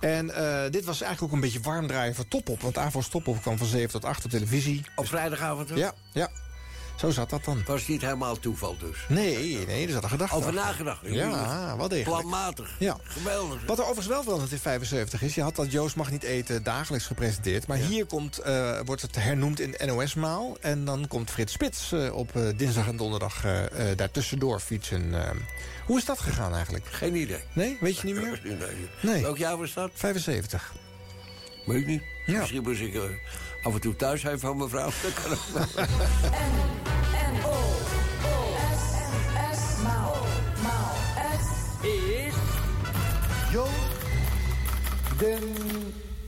[0.00, 2.60] En eh, dit was eigenlijk ook een beetje warm draaien voor Top Op.
[2.60, 4.81] Want AVRO's Top Op kwam van 7 tot 8 op televisie.
[4.96, 5.78] Op vrijdagavond ook?
[5.78, 6.30] Ja, ja.
[7.02, 7.62] Zo zat dat dan.
[7.66, 8.96] Was niet helemaal toeval dus?
[9.08, 11.00] Nee, nee, er zat een gedachte Over nagedacht.
[11.02, 12.20] Ja, wel degelijk.
[12.20, 12.74] Planmatig.
[12.78, 12.96] Ja.
[13.02, 13.64] Geweldig.
[13.66, 15.34] Wat er overigens wel veranderd in 75 is...
[15.34, 17.66] je had dat Joost mag niet eten dagelijks gepresenteerd...
[17.66, 20.56] maar hier komt, eh, wordt het hernoemd in NOS-maal...
[20.60, 23.44] en dan komt Frits Spits eh, op eh, dinsdag en donderdag
[23.96, 25.14] daartussendoor fietsen.
[25.86, 26.86] hoe is dat gegaan eigenlijk?
[26.86, 27.42] Geen idee.
[27.52, 28.40] Nee, weet je niet meer?
[29.02, 29.12] Nee.
[29.12, 29.22] Nee.
[29.22, 29.90] Welk jaar was dat?
[29.94, 30.72] 75.
[31.66, 32.02] Weet ik niet.
[32.26, 32.38] Ja.
[32.38, 32.94] Misschien moest ik
[33.62, 34.90] af en toe thuis zijn van mevrouw.
[35.02, 35.76] Dat kan ook.
[41.82, 42.34] Is...
[43.52, 43.92] Joost
[45.18, 45.54] den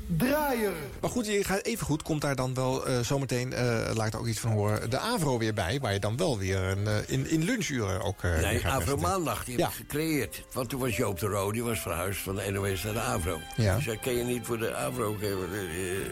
[0.07, 0.73] Draaier.
[1.01, 4.13] Maar goed, je gaat even goed, komt daar dan wel eh, zometeen, eh laat ik
[4.13, 4.91] er ook iets van horen...
[4.91, 8.23] de AVRO weer bij, waar je dan wel weer een, eh, in, in lunchuren ook
[8.23, 8.97] eh, weer Nee, Avro.
[8.97, 10.45] Maandag, die heb ik gecreëerd.
[10.53, 13.39] Want toen was Joop de Roo, die was verhuisd van de NOS naar de Avro.
[13.57, 13.77] Ja.
[13.77, 15.53] Dus hij ken je niet voor de Avro geven.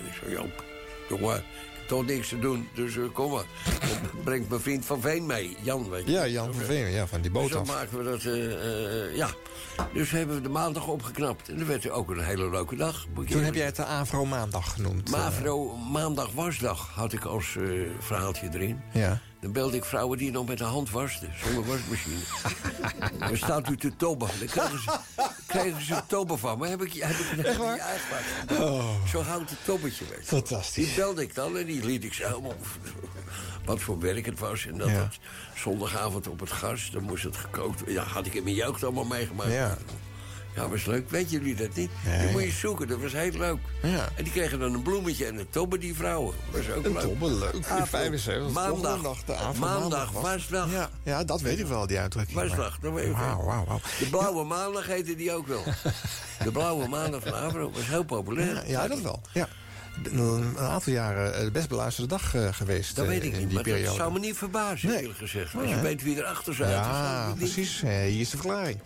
[0.06, 0.64] Ik zei, Joop,
[1.18, 1.44] jongen,
[1.86, 3.44] toch niks te doen, dus eh, kom maar.
[3.80, 6.12] Dan brengt mijn vriend Van Veen mee, Jan, weet je.
[6.12, 7.66] Ja, Jan van Veen, ja, van die boot Dus dan af.
[7.68, 9.28] maken we dat, eh, eh, ja.
[9.92, 11.48] Dus hebben we de maandag opgeknapt.
[11.48, 13.06] En dat werd ook een hele leuke dag.
[13.28, 15.10] Toen heb jij het de AVRO maandag genoemd.
[15.10, 17.56] Mavro Maandag Wasdag had ik als
[17.98, 18.80] verhaaltje erin.
[18.92, 19.20] Ja.
[19.42, 22.20] Dan belde ik vrouwen die nog met de hand wasten, zonder wasmachine.
[23.28, 24.28] dan staat u te tobben.
[24.38, 24.98] Dan krijgen ze,
[25.46, 26.66] krijgen ze tobben van me.
[26.68, 27.76] Heb ik, heb ik, echt waar?
[28.48, 28.62] Ja.
[28.64, 29.06] Oh.
[29.06, 30.24] Zo houdt het tobbetje weg.
[30.24, 30.84] Fantastisch.
[30.86, 32.54] Die belde ik dan en die liet ik ze helemaal...
[33.64, 34.66] Wat voor werk het was.
[34.66, 35.08] En dat Ja.
[35.54, 37.94] zondagavond op het gas, dan moest het gekookt worden.
[37.94, 39.52] Ja, had ik in mijn jeugd allemaal meegemaakt.
[39.52, 39.78] Ja.
[40.54, 41.10] Ja, was leuk.
[41.10, 41.90] Weet jullie dat niet?
[42.04, 42.18] Nee.
[42.20, 43.58] Die moet je zoeken, dat was heel leuk.
[43.82, 44.08] Ja.
[44.16, 46.34] En die kregen dan een bloemetje en een tobbe, die vrouwen.
[46.50, 47.02] Was ook Een leuk.
[47.02, 47.66] tobbe, leuk.
[47.68, 49.24] Avond, 75, Maandag.
[49.24, 50.70] de avond maandag, maandag was.
[50.72, 52.38] Ja, ja, dat weet ik wel, die uitdrukking.
[52.38, 53.20] Wasdag, dat weet ik wel.
[53.26, 53.80] Wauw, wauw, wauw.
[53.98, 55.62] De blauwe maandag heette die ook wel.
[56.44, 58.54] De blauwe maandag van Avro was heel populair.
[58.54, 59.20] Ja, ja, dat wel.
[59.32, 59.48] Ja.
[60.12, 62.96] Een aantal jaren eh, de best beluisterde dag eh, geweest.
[62.96, 63.84] Dat eh, weet ik in niet, maar periode.
[63.86, 65.00] dat zou me niet verbazen, Nee.
[65.00, 65.54] eerlijk gezegd.
[65.54, 66.68] Als je weet wie erachter zat.
[66.68, 67.80] Ja, precies.
[67.80, 68.78] Hier is de verklaring.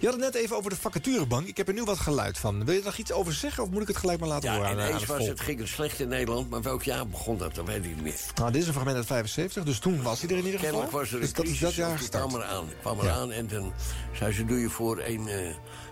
[0.00, 1.46] Je had het net even over de vacaturebank.
[1.46, 2.64] Ik heb er nu wat geluid van.
[2.64, 4.70] Wil je nog iets over zeggen of moet ik het gelijk maar laten Ja, horen
[4.70, 7.38] aan, aan ineens het was het, ging het slecht in Nederland, maar welk jaar begon
[7.38, 7.54] dat?
[7.54, 8.14] Dat weet ik niet meer.
[8.34, 10.78] Nou, dit is een fragment uit 75, dus toen was hij er in ieder geval.
[10.80, 12.44] Kennelijk was er een dus dat crisis, dat jaar die kwam gestart.
[12.50, 12.68] eraan.
[12.80, 13.02] kwam Ja.
[13.02, 13.72] eraan en toen
[14.12, 15.28] zei ze, doe je voor een...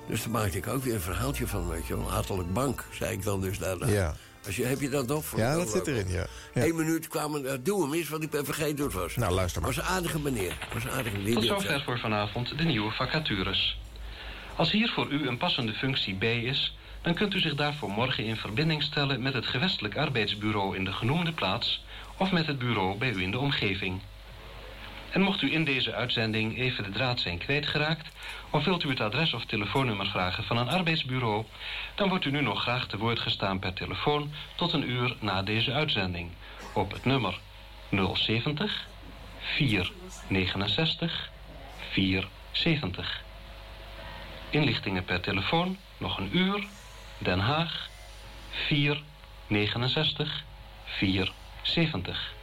[0.08, 2.10] dus toen maakte ik ook weer een verhaaltje van, weet je wel.
[2.10, 3.86] Hartelijk bank, zei ik dan dus daarna.
[3.86, 4.14] Ja.
[4.46, 5.24] Als je, heb je dat nog?
[5.24, 5.96] Vond Ja, dat zit leuk.
[5.96, 6.26] erin, ja.
[6.54, 6.64] ja.
[6.64, 9.16] Eén minuut kwamen, uh, doe hem eens, want ik ben vergeten hoe het was.
[9.16, 9.74] Nou, luister maar.
[9.74, 10.58] was een aardige meneer.
[10.72, 11.34] Was een aardige meneer.
[11.34, 13.78] Tot zover voor vanavond de nieuwe vacatures.
[14.56, 18.24] Als hier voor u een passende functie bij is, dan kunt u zich daarvoor morgen
[18.24, 21.84] in verbinding stellen met het gewestelijk arbeidsbureau in de genoemde plaats
[22.16, 24.00] of met het bureau bij u in de omgeving.
[25.10, 28.08] En mocht u in deze uitzending even de draad zijn kwijtgeraakt,
[28.50, 31.44] of wilt u het adres of telefoonnummer vragen van een arbeidsbureau,
[31.94, 35.42] dan wordt u nu nog graag te woord gestaan per telefoon tot een uur na
[35.42, 36.30] deze uitzending
[36.72, 37.38] op het nummer
[38.14, 38.86] 070
[39.38, 41.30] 469
[41.90, 43.24] 470.
[44.50, 46.66] Inlichtingen per telefoon, nog een uur,
[47.18, 47.88] Den Haag
[48.50, 50.44] 469
[50.84, 52.34] 470.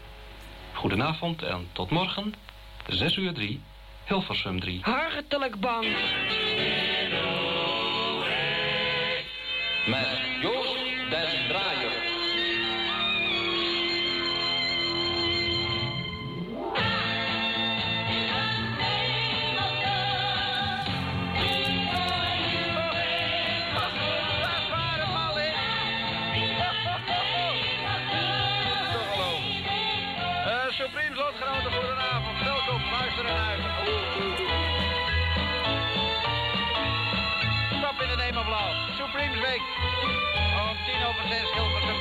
[0.74, 2.34] Goedenavond en tot morgen,
[2.88, 3.60] 6 uur 3,
[4.06, 4.80] Hilversum 3.
[4.82, 5.86] Hartelijk bank.
[9.86, 10.33] Met
[38.04, 38.76] Of love.
[38.98, 39.62] Supremes Week.
[40.60, 42.00] Om tien over zes, Hilversum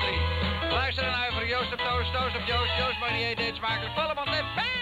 [0.61, 0.71] 3.
[0.71, 1.47] Luister en uiver.
[1.49, 2.77] Joost op Toast, Toast op Joost.
[2.79, 3.95] Joost Marnier deed smakelijk.
[3.95, 4.82] Vallemans en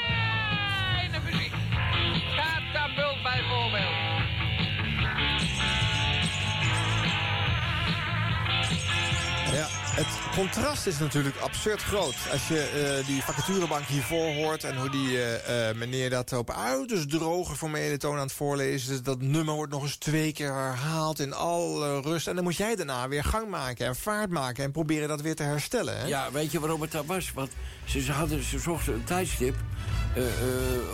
[9.91, 12.15] het contrast is natuurlijk absurd groot.
[12.33, 14.65] Als je eh, die vacaturebank hiervoor hoort...
[14.65, 18.95] en hoe die eh, eh, meneer dat op uiterst droge formele toon aan het voorlezen
[18.95, 19.03] is...
[19.03, 22.27] dat nummer wordt nog eens twee keer herhaald in alle rust.
[22.27, 24.65] En dan moet jij daarna weer gang maken en vaart maken...
[24.65, 25.99] en proberen dat weer te herstellen.
[25.99, 26.07] Hè?
[26.07, 27.33] Ja, weet je waarom het dat was?
[27.33, 27.51] Want
[27.85, 29.55] ze, hadden, ze zochten een tijdstip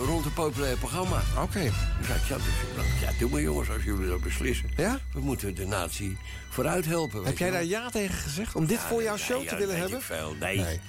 [0.05, 1.21] rond een populair programma.
[1.41, 1.71] Oké.
[1.99, 4.69] Dus ja, dus doe maar jongens, als jullie dat beslissen.
[4.75, 4.99] Ja?
[5.13, 6.17] We moeten de natie
[6.49, 7.25] vooruit helpen.
[7.25, 8.55] Heb jij daar ja tegen gezegd?
[8.55, 10.01] Om dit voor jouw show te willen hebben?
[10.01, 10.35] veel.
[10.39, 10.57] Nee.
[10.57, 10.79] Nee.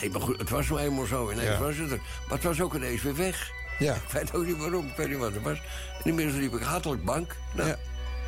[0.00, 0.10] nee.
[0.10, 1.30] maar goed, het was nou eenmaal zo.
[1.30, 1.96] Ineens was het er.
[2.26, 3.50] Maar het was ook ineens weer weg.
[3.78, 3.94] Ja.
[3.94, 5.58] Ik weet ook niet waarom, ik weet niet wat het was.
[5.98, 7.36] En inmiddels riep ik hartelijk bank.
[7.54, 7.76] Nou, Ja.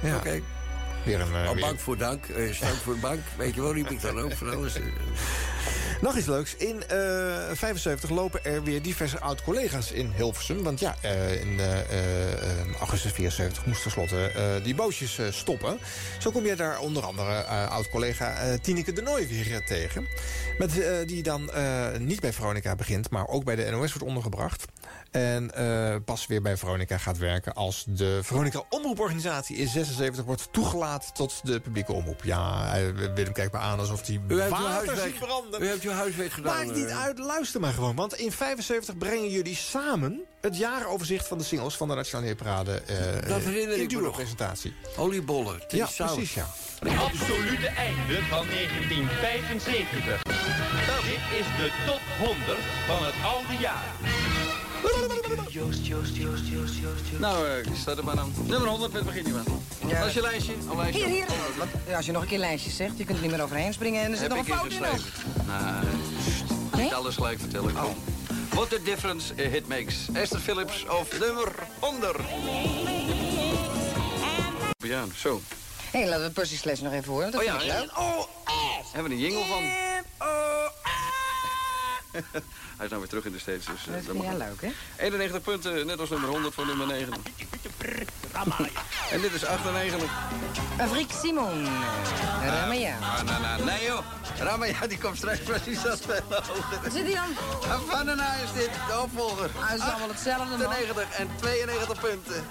[0.03, 0.17] Ja.
[0.17, 0.41] oké.
[1.05, 3.21] Weer een, eh, weer- bank voor dank, eh stank voor bank.
[3.37, 4.73] Weet je wel, riep ik dan ook van alles.
[6.01, 6.07] eh.
[6.07, 6.57] Nog iets leuks.
[6.57, 6.99] In eh
[7.53, 10.63] 75 lopen er weer diverse oud-collega's in Hilversum.
[10.63, 15.79] Want ja, eh, in eh, eh, augustus 74 moest tenslotte eh die bootjes eh, stoppen.
[16.19, 20.07] Zo kom je daar onder andere eh, oud-collega eh, Tineke de Nooy weer eh, tegen.
[20.59, 24.09] Met, eh, die dan eh, niet bij Veronica begint, maar ook bij de NOS wordt
[24.09, 24.65] ondergebracht.
[25.11, 30.49] En eh, pas weer bij Veronica gaat werken als de Veronica Omroeporganisatie in 76 wordt
[30.53, 32.25] toegelaten tot de publieke omroep.
[32.25, 32.83] Ja, eh,
[33.15, 35.63] Willem kijkt me aan alsof hij U heeft uw water ziet branden.
[35.63, 36.57] u heeft uw huiswerk gedaan.
[36.67, 37.03] Maakt niet eh.
[37.03, 37.95] uit, luister maar gewoon.
[37.97, 42.73] Want in 75 brengen jullie samen het jaaroverzicht van de singles van de Nationale Hitparade
[42.87, 44.15] eh Dat herinner in ik me nog.
[44.17, 44.75] presentatie.
[44.97, 46.13] Oliebollen, Ja, saus.
[46.13, 46.47] precies, ja.
[46.79, 50.23] Het absolute einde van 1975.
[51.03, 53.85] Dit is de top 100 van het oude jaar.
[55.49, 57.19] Joost, Joost, Joost, Joost, Joost, Joost.
[57.19, 58.33] Nou, eh, staat er maar dan.
[58.47, 59.35] Nummer 100, met begin niet.
[59.87, 59.99] Ja.
[59.99, 60.53] Dat is je lijstje.
[60.71, 61.07] Een lijstje.
[61.07, 61.27] Hier, hier.
[61.59, 61.67] Wat?
[61.89, 64.03] Ja, als je nog een keer lijstjes zegt, je kunt er niet meer overheen springen
[64.03, 65.13] en er zit Heb nog een ik fout in ingeschreven?
[66.73, 67.77] Nee, niet alles gelijk vertellen.
[67.77, 67.91] Oh.
[68.51, 69.97] What a difference a hit makes.
[70.13, 72.17] Esther Phillips of nummer 100.
[74.79, 75.41] Ja, zo.
[75.91, 77.31] Hé, hey, laten we Percy Sledge nog even horen.
[77.31, 77.85] Dat Oh ja, ik ja.
[77.97, 78.25] Oh,
[78.93, 79.63] Hebben we een jingle van.
[82.77, 83.67] Hij is nou weer terug in de States.
[83.67, 84.39] Dus, eh, Dat mag jij ook.
[84.39, 84.61] leuk,
[84.97, 85.05] hè?
[85.05, 87.13] 91 punten, net als nummer 100 voor nummer 9.
[89.13, 90.11] en dit is 98.
[90.91, 91.67] Frik Simon.
[92.45, 92.97] Ramaya.
[93.01, 94.05] Ah, nee joh.
[94.39, 96.91] Ramaya die komt straks precies dat hoger.
[96.91, 98.19] Zit hij dan?
[98.19, 99.51] Haai is dit, de opvolger.
[99.55, 100.67] Hij is allemaal hetzelfde, man.
[100.67, 102.45] 98 en 92 punten.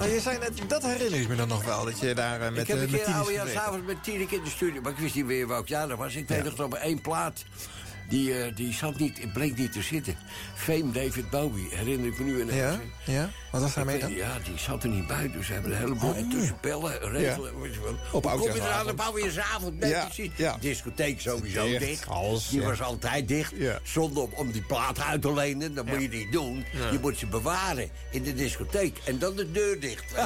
[0.00, 2.50] Nou, je zei net, dat herinner ik me dan nog wel, dat je daar eh,
[2.50, 3.64] met, ik heb eh, een keer Tini oude jaar gezeten.
[3.64, 4.80] s'avonds met Tineke in de studio.
[4.80, 6.14] Maar ik wist niet meer welk jaar dat was.
[6.14, 7.44] Ik weet nog dat er één plaat...
[8.10, 10.16] Die, eh, die zat niet, bleek niet te zitten.
[10.54, 12.56] Fame David Bowie, herinner ik me nu ineens.
[12.56, 12.80] Ja?
[13.04, 13.30] Ja?
[13.52, 14.12] Wat was daarmee dan?
[14.12, 15.30] Ja, die zat er niet bij.
[15.30, 16.50] Dus we hebben een heleboel Oh.
[16.60, 17.60] bellen, regelen.
[17.60, 17.96] weet je wel.
[18.12, 19.74] Op Hoe kom je eraan op oudjaarsavond?
[19.84, 20.56] Ja, Ja, ja.
[20.60, 22.06] Discotheek sowieso Dicht, dicht.
[22.50, 22.66] die ja.
[22.66, 23.52] was altijd dicht.
[23.82, 25.74] Zonder om, om die plaat uit te lenen.
[25.74, 26.64] Dat moet je niet doen.
[26.72, 26.90] Ja.
[26.90, 28.98] Je moet ze bewaren in de discotheek.
[29.04, 30.04] En dan de deur dicht.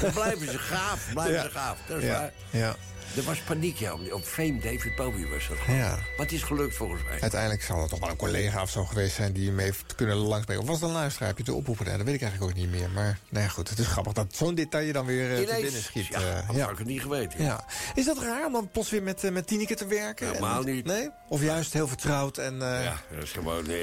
[0.00, 1.06] dan blijven ze gaaf.
[1.12, 1.42] Blijven Ja.
[1.42, 1.78] ze gaaf.
[1.88, 2.32] Dat is Ja, waar.
[2.50, 2.76] ja.
[3.16, 3.92] Er was paniek, ja.
[3.92, 5.56] Op- Op Fame David Bowie was dat.
[5.66, 5.88] Ja.
[5.90, 7.20] Maar het is gelukt volgens mij.
[7.20, 9.32] Uiteindelijk zal het toch wel een collega of zo geweest zijn...
[9.32, 10.62] die hem heeft kunnen langsbrengen.
[10.62, 11.28] Of was het een luisteraar?
[11.28, 11.86] Heb je te oproepen?
[11.86, 12.90] Nee, dat weet ik eigenlijk ook niet meer.
[12.90, 15.62] Maar nou ja, goed, het is grappig dat zo'n detail je dan weer te Ineens.
[15.62, 16.06] binnen schiet.
[16.06, 17.42] Ja, dat had ik het niet geweten.
[17.44, 17.64] Ja.
[17.94, 20.26] Is dat raar om dan plots weer met, eh, met Tineke te werken?
[20.26, 20.84] Helemaal En- niet.
[20.84, 21.08] Nee?
[21.28, 22.54] Of juist heel vertrouwd en...
[22.58, 23.76] Ja, dat is gewoon eh,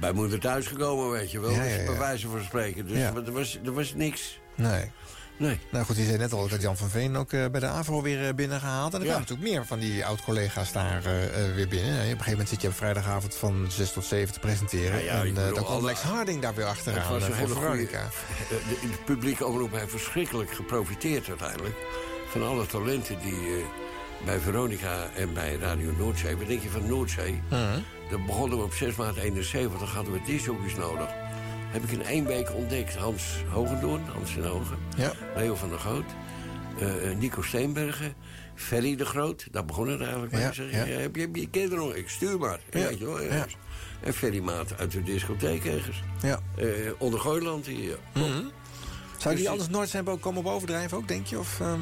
[0.00, 1.50] bij moeder thuis gekomen, weet je wel.
[1.50, 1.84] Ja, Dus ja, ja.
[1.86, 2.86] Bij wijze van spreken.
[2.88, 3.12] Dus Ja.
[3.14, 4.38] er, was, er was niks.
[4.54, 4.90] Nee.
[5.36, 5.58] Nee.
[5.70, 8.02] Nou goed, je zei net al dat Jan van Veen ook eh, bij de AVRO
[8.02, 8.94] weer eh, binnengehaald.
[8.94, 9.10] En er Ja.
[9.12, 11.92] kwamen natuurlijk meer van die oud-collega's daar eh, weer binnen.
[11.92, 14.98] Ja, op een gegeven moment zit je op vrijdagavond van 6 tot 7 te presenteren.
[15.04, 17.54] Ja, ja, en bedoel, dan komt Lex Harding daar weer achteraan was eh, een goede...
[17.54, 18.08] Veronica.
[18.48, 21.74] De, de publieke omroep heeft verschrikkelijk geprofiteerd uiteindelijk...
[22.28, 23.64] van alle talenten die
[24.24, 26.36] bij Veronica en bij Radio Noordzee...
[26.36, 27.40] Wat denk je van Noordzee?
[27.50, 27.78] Mhm.
[28.10, 31.08] Dan begonnen we op 6 maart 71, dan hadden we discjockeys nodig.
[31.72, 32.94] Heb ik in één week ontdekt.
[32.96, 34.76] Hans Hogendoorn, Hans en Hogen.
[34.96, 35.12] Ja.
[35.36, 36.04] Leo van der Goot.
[36.78, 38.14] eh, eh, Nico Steenbergen.
[38.54, 39.46] Ferry de Groot.
[39.50, 40.42] Daar begon het eigenlijk mee.
[40.42, 40.84] Ja, Zeg, ja.
[40.84, 41.94] je, heb je, je kinderen nog?
[41.94, 42.60] Ik stuur maar.
[42.70, 43.28] Ja, Weet je wel, ja.
[43.28, 43.56] ergens.
[44.00, 46.02] En Ferry Maat uit de discotheek ergens.
[46.22, 46.40] Ja.
[46.56, 46.66] Eh,
[46.98, 47.98] onder Gooiland hier.
[48.14, 48.42] Mhm.
[49.16, 51.38] Zou die anders nooit zijn komen bovendrijven ook, denk je?
[51.38, 51.78] Of ehm,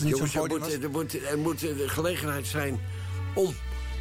[0.00, 0.72] niet Jongens, er moet, was?
[0.72, 2.80] er, moet, er moet de gelegenheid zijn
[3.34, 3.54] om...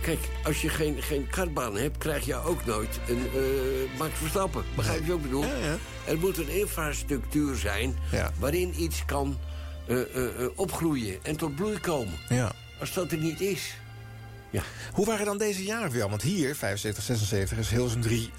[0.07, 4.63] Kijk, als je geen, geen kartbaan hebt, krijg je ook nooit een uh, Max Verstappen.
[4.75, 5.43] Begrijp je wat ik bedoel?
[5.43, 5.77] Ja, ja.
[6.05, 8.31] Er moet een infrastructuur zijn Ja.
[8.39, 9.37] waarin iets kan
[9.87, 12.13] eh, eh, opgroeien en tot bloei komen.
[12.29, 12.51] Ja.
[12.79, 13.73] Als dat er niet is...
[14.49, 14.63] Ja.
[14.93, 16.09] Hoe waren dan deze jaren weer?
[16.09, 18.31] Want hier, 75, 76, is Hilsum 3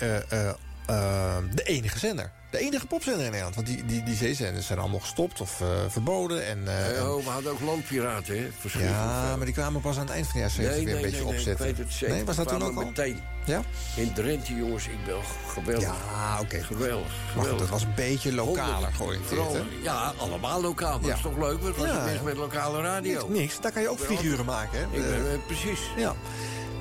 [0.88, 2.30] eh, eh, eh, de enige zender.
[2.50, 3.54] De enige popzender in Nederland.
[3.54, 6.46] Want die, die, die zeezenders zijn allemaal gestopt of eh, verboden.
[6.46, 8.78] En, eh, Eh, oh, we hadden ook landpiraten, hè?
[8.78, 11.24] Ja, maar die kwamen pas aan het eind van de jaren 70 weer een beetje
[11.24, 11.52] nee, opzetten.
[11.52, 12.14] Ik weet het zeker.
[12.14, 12.84] Nee, was dat toen ook al?
[12.84, 13.20] meteen.
[13.44, 13.62] Ja?
[13.94, 15.16] In Drenthe, jongens, ik ben
[15.48, 15.82] geweldig.
[15.88, 16.62] Ja, oké.
[16.62, 17.06] Geweldig.
[17.06, 17.60] Maar goed, geweldig.
[17.60, 19.62] het was een beetje lokaler georiënteerd, hè?
[19.82, 20.98] Ja, allemaal lokaal.
[20.98, 21.06] Maar Ja.
[21.08, 21.58] dat is toch leuk?
[21.86, 22.22] Ja, het ja.
[22.22, 23.28] met lokale radio?
[23.28, 23.60] Niks, niks.
[23.60, 24.84] Daar kan je ook figuren maken, hè?
[24.84, 25.80] Ik ben, precies.
[25.96, 26.14] Ja.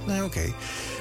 [0.06, 0.54] Nou, oké.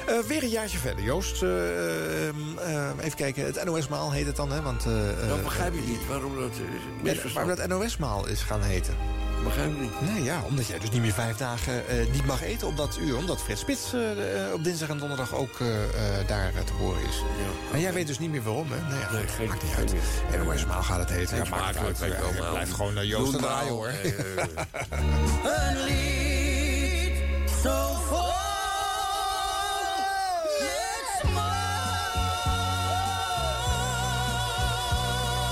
[0.07, 1.41] Eh, weer een jaartje verder, Joost.
[1.43, 4.61] Eh, ehm, eh, even kijken, het NOS-maal heet het dan, hè?
[4.61, 6.07] Want, eh, Dat begrijp ik niet.
[6.07, 6.51] Waarom dat
[7.33, 8.93] waarom dat NOS-maal is gaan heten.
[9.43, 10.01] Begrijp ik niet.
[10.01, 12.97] Nee, ja, omdat jij dus niet meer vijf dagen eh, niet mag eten op dat
[13.01, 13.17] uur.
[13.17, 13.93] Omdat Fred Spits
[14.53, 15.57] op dinsdag en donderdag ook
[16.27, 17.21] daar te horen is.
[17.73, 18.77] En jij weet dus niet meer waarom, hè?
[18.89, 19.99] Nou ja, Nee, goed, geen- maakt niet geen
[20.39, 20.45] uit.
[20.45, 21.37] NOS-maal gaat het heten.
[21.37, 21.97] Ja, Geen maakt het uit.
[21.97, 23.89] smakelijk, weet ik wel, Ja, maar- Blijf gewoon naar Joost en Doe draaien, nou, hoor.
[25.53, 27.13] Een lied
[27.63, 28.46] zo vol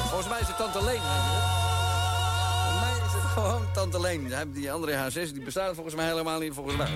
[0.09, 1.01] Volgens mij is het Tante Leen.
[1.01, 1.11] dat?
[2.63, 4.31] Volgens mij is het gewoon Tante Leen.
[4.53, 6.53] Die andere H6 die bestaat volgens mij helemaal niet.
[6.53, 6.89] Volgens mij.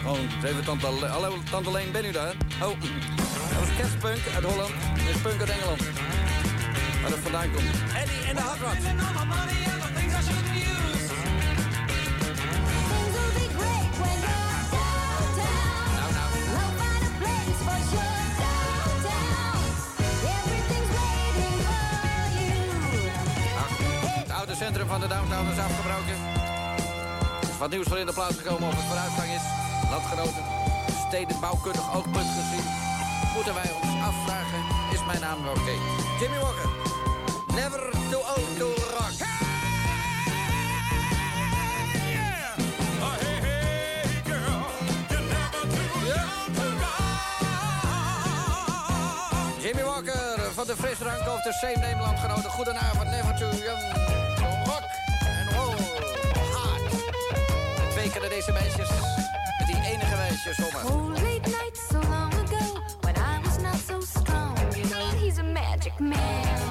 [0.00, 1.10] Gewoon, even Tante Leen.
[1.10, 2.34] Hallo, Tante Leen, ben u daar?
[2.62, 4.70] Oh, dat was kerstpunk uit Holland.
[4.94, 5.80] Dit is punk uit Engeland.
[7.00, 7.64] Waar dat vandaan komt.
[7.94, 8.42] Eddie en de.
[8.42, 8.56] Nou,
[24.56, 26.16] Het centrum van de downtown is afgebroken.
[27.42, 29.44] Er is wat nieuws voor in de plaats gekomen of het vooruitgang is.
[29.90, 30.44] Landgenoten,
[31.06, 32.64] stedenbouwkundig oogpunt gezien.
[33.34, 34.60] Moeten wij ons afvragen,
[34.92, 35.74] is mijn naam oké?
[36.20, 36.68] Jimmy Walker,
[37.54, 37.80] never
[38.10, 39.16] too old to rock.
[49.62, 52.50] Jimmy Walker van de frisdrank of de Same landgenoten.
[52.50, 54.25] Goedenavond, never too young
[58.20, 58.88] Keer deze meisjes
[59.58, 60.84] met die enige wijsjes zomaar.
[60.84, 64.58] Oh, late night so long ago when I was not so strong.
[64.74, 66.65] You know, he's a magic man,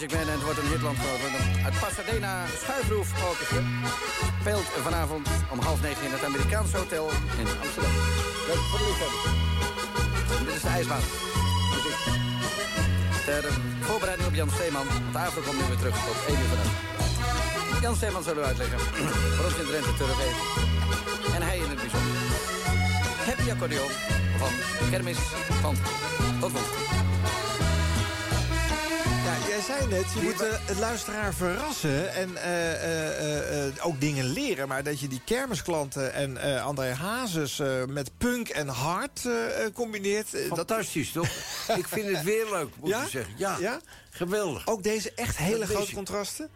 [0.00, 1.20] Magic Man en het wordt een hitlandgroot.
[1.64, 2.32] Uit Pasadena,
[2.62, 3.62] Schuifroef Orchestra.
[4.40, 7.10] Speelt vanavond om half negen in het Amerikaanse Hotel
[7.40, 7.92] in Amsterdam.
[8.48, 8.80] Leuk voor
[10.44, 11.04] Dit is de ijsbaan.
[13.24, 13.44] Ter
[13.80, 14.86] voorbereiding op Jan Steeman.
[15.12, 16.76] Want avond komt nu weer terug tot 1 uur vannacht.
[17.82, 18.78] Jan Steeman zal u uitleggen
[19.36, 21.34] waarom ze in Drenthe Turf eten.
[21.34, 22.16] En hij in het bijzonder.
[23.28, 23.90] Happy accordeon
[24.38, 24.52] van
[24.90, 25.18] Kermis
[25.62, 25.76] van
[26.40, 26.89] Tot.
[29.60, 34.24] Ja, jij zei net, je moet eh, het luisteraar verrassen en eh, eh, ook dingen
[34.24, 34.68] leren.
[34.68, 39.28] Maar dat je die kermisklanten en André Hazes met punk en hard
[39.74, 40.34] combineert...
[40.34, 41.26] eh, dat- Fantastisch, toch?
[41.82, 43.02] ik vind het weer leuk, moet Ja?
[43.02, 43.34] ik zeggen.
[43.36, 43.80] Ja, Ja?
[44.10, 44.66] geweldig.
[44.66, 46.48] Ook deze echt hele Dat grote contrasten?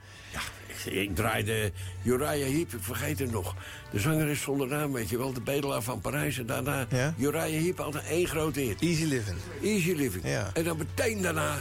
[0.84, 1.72] Ik, ik draaide
[2.04, 3.54] Uriah Heep, ik vergeet het nog.
[3.90, 5.32] De zanger is zonder naam, weet je wel.
[5.32, 6.38] De bedelaar van Parijs.
[6.38, 7.14] En daarna Ja?
[7.18, 8.80] Uriah Heep altijd één grote hit.
[8.80, 9.36] Easy living.
[9.62, 10.24] Easy Living.
[10.24, 10.50] Ja.
[10.54, 11.56] En dan meteen daarna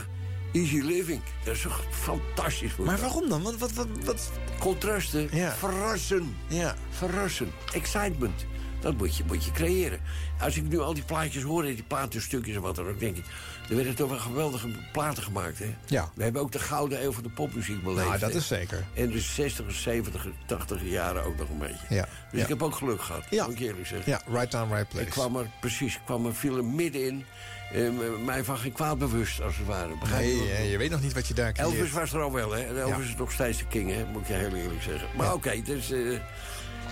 [0.53, 1.21] Easy Living.
[1.43, 2.71] Dat is toch fantastisch.
[2.71, 3.41] voor Maar waarom dan?
[3.43, 4.31] Wat, wat, wat, wat...
[4.59, 5.51] Contrasten, Ja.
[5.51, 6.35] verrassen.
[6.47, 6.75] Ja.
[6.89, 7.51] Verrassen.
[7.73, 8.45] Excitement.
[8.79, 9.99] Dat moet je, moet je creëren.
[10.39, 13.25] Als ik nu al die plaatjes hoor, die platenstukjes en wat dan ook, denk ik...
[13.69, 15.75] er werden toch wel geweldige platen gemaakt, hè?
[15.85, 16.09] Ja.
[16.15, 18.07] We hebben ook de gouden eeuw van de popmuziek beleefd.
[18.07, 18.37] Nou, dat hè?
[18.37, 18.85] is zeker.
[18.93, 21.85] En de 60, 70, 80 jaren ook nog een beetje.
[21.89, 22.01] Ja.
[22.31, 22.41] Dus Ja.
[22.43, 23.45] ik heb ook geluk gehad, Ja.
[23.45, 24.11] moet ik eerlijk zeggen.
[24.11, 25.05] Ja, right time, right place.
[25.05, 27.25] Ik kwam er, precies, ik kwam er, viel er middenin.
[27.73, 27.89] Eh,
[28.25, 29.97] mij van geen kwaad bewust, als het ware.
[29.99, 31.73] Begrijp je Nee, eh, je weet nog niet wat je daar creëert.
[31.73, 32.63] Elvis was er al wel, hè.
[32.81, 33.11] Elvis Ja.
[33.11, 34.05] is nog steeds de king, hè.
[34.11, 35.07] Moet ik je heel eerlijk zeggen.
[35.17, 35.91] Maar oké, dus...
[35.91, 36.19] eh,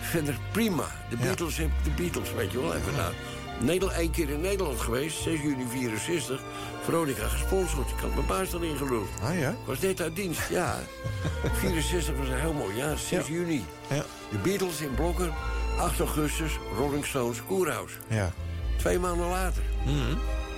[0.02, 0.86] verder prima.
[1.10, 1.24] De Ja.
[1.24, 2.76] Beatles, heb- de Beatles, weet je wel.
[2.76, 3.14] Even nou.
[3.60, 6.42] Nederland, één keer in Nederland geweest, 6 juni 64.
[6.84, 7.90] Veronica gesponsord.
[7.90, 9.10] Ik had mijn baas dan ingeluld.
[9.24, 9.56] Ah ja?
[9.66, 10.80] Was net uit dienst, ja.
[11.60, 13.34] 64 was een heel mooi jaar, 6 Ja.
[13.34, 13.64] juni.
[13.90, 14.04] Ja.
[14.32, 15.34] De Beatles in Blokken,
[15.78, 17.92] 8 augustus, Rolling Stones, Koerhuis.
[18.08, 18.32] Ja.
[18.78, 19.64] Twee maanden later.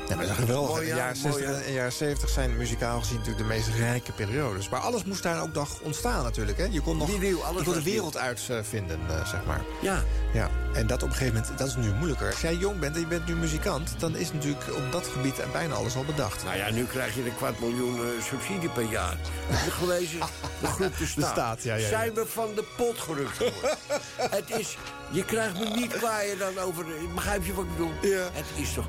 [0.10, 0.70] Ja, maar dat is geweldig.
[0.70, 1.66] Mooi De jaren mooi 60 jaar.
[1.66, 4.70] en jaren 70 zijn muzikaal gezien natuurlijk de meest rijke periodes.
[4.70, 6.58] Maar alles moest daar ook nog ontstaan natuurlijk.
[6.58, 6.68] Hè?
[6.72, 9.62] Je kon nog nieuw, je kon de wereld uitvinden, eh, zeg maar.
[9.82, 10.04] Ja.
[10.34, 12.28] Ja, en dat op een gegeven moment, dat is nu moeilijker.
[12.28, 13.96] Als jij jong bent en je bent nu muzikant...
[13.98, 16.44] dan is natuurlijk op dat gebied bijna alles al bedacht.
[16.44, 19.18] Nou ja, nu krijg je een kwart miljoen eh, subsidie per jaar.
[19.48, 20.20] Heb je gelezen?
[20.62, 21.32] De groep De Staat.
[21.32, 21.88] Staat, ja, ja, ja.
[21.88, 23.78] Zijn we van de pot gerukt geworden?
[24.38, 24.78] het is...
[25.12, 26.86] Je krijgt me niet kwaaien dan over...
[27.16, 27.92] Begrijp je wat ik bedoel?
[28.02, 28.30] Ja.
[28.32, 28.86] Het is toch...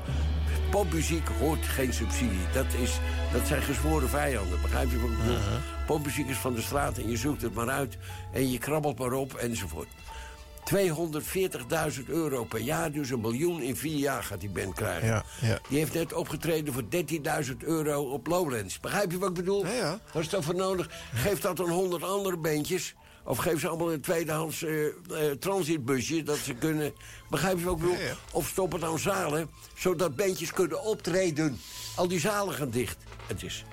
[0.75, 2.47] Popmuziek hoort geen subsidie.
[2.53, 2.99] Dat, is,
[3.33, 4.61] dat zijn gezworen vijanden.
[4.61, 5.37] Begrijp je wat ik bedoel?
[5.85, 7.97] Popmuziek is van de straat en je zoekt het maar uit.
[8.33, 9.87] En je krabbelt maar op enzovoort.
[11.99, 15.07] 240.000 euro per jaar, dus een miljoen in vier jaar gaat die band krijgen.
[15.07, 15.59] Ja, ja.
[15.69, 16.83] Die heeft net opgetreden voor
[17.45, 18.79] 13.000 euro op Lowlands.
[18.79, 19.65] Begrijp je wat ik bedoel?
[19.65, 19.99] Ja.
[20.13, 20.89] Wat is daarvoor nodig?
[21.13, 22.95] Geef dat aan 100 andere bandjes.
[23.25, 24.91] Of geef ze allemaal een tweedehands eh, eh,
[25.39, 26.93] transitbusje dat ze kunnen...
[27.29, 27.95] Begrijp je wat ik bedoel?
[27.95, 28.15] Ja, ja.
[28.31, 31.59] Of stop het aan zalen, zodat bandjes kunnen optreden.
[31.95, 32.97] Al die zalen gaan dicht.
[33.27, 33.65] Het is...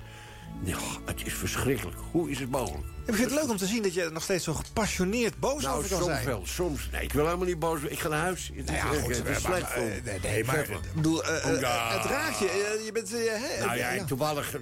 [0.63, 1.97] Ja, het is verschrikkelijk.
[2.11, 2.92] Hoe is het mogelijk?
[3.05, 5.77] Ik vind het leuk om te zien dat je nog steeds zo gepassioneerd boos Nou,
[5.77, 6.25] over kan soms zijn.
[6.25, 6.41] wel.
[6.45, 6.89] Soms.
[6.91, 7.81] Nee, ik wil helemaal niet boos.
[7.81, 8.51] Ik ga naar huis.
[8.55, 11.37] Het Nou ja, goed, het is maar- slecht voor eh, nee, nee, maar bedoel, eh,
[11.49, 11.97] eh, Oh, ja.
[11.97, 12.45] het raakt je.
[12.79, 14.53] eh, je bent, eh, Nou ja, eh, toevallig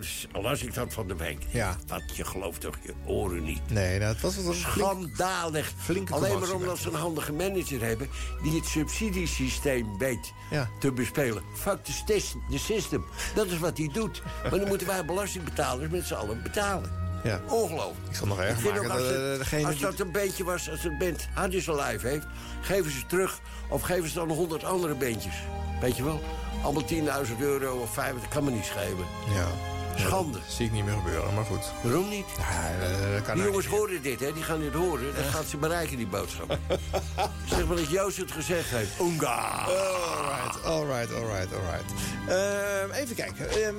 [0.42, 1.38] las ik dat van de week.
[1.50, 1.78] Ja.
[1.88, 3.70] Wat, je gelooft toch je oren niet.
[3.70, 4.78] Nee, nou, het was wel een flink-
[5.18, 5.72] Schandalig.
[5.78, 8.10] flinke Alleen maar omdat ze een handige manager hebben...
[8.44, 10.70] die het subsidiesysteem weet Ja.
[10.80, 11.44] te bespelen.
[11.56, 12.20] Fuck the
[12.58, 13.06] system.
[13.36, 14.22] Dat is wat hij doet.
[14.50, 17.00] Maar dan moeten wij belastingbetalers met z'n allen betalen.
[17.24, 17.40] Ja.
[17.50, 18.08] Ongelooflijk.
[18.10, 20.98] Ik zal nog erg maken als, het- degene als dat een beetje was, als een
[20.98, 22.26] band Hardys Alive heeft...
[22.62, 23.40] geven ze terug
[23.70, 25.36] of geven ze dan honderd andere bandjes.
[25.82, 26.22] Weet je wel?
[26.64, 26.84] Allemaal
[27.26, 29.06] 10.000 euro of 5, dat kan me niet schelen.
[29.34, 29.48] Ja.
[29.96, 30.38] Schande.
[30.38, 31.72] Dat zie ik niet meer gebeuren, maar goed.
[31.84, 32.26] Waarom niet?
[32.38, 34.34] Ja, eh, kan Die jongens horen dit, hè?
[34.34, 35.16] Die gaan dit horen.
[35.16, 36.58] Dan gaat ze bereiken, die boodschap.
[37.56, 39.00] zeg maar dat Joost het gezegd heeft.
[39.00, 39.66] Oenga.
[39.68, 41.92] Alright, alright, alright, alright.
[42.28, 43.50] Ehm, even kijken.
[43.50, 43.76] Ehm,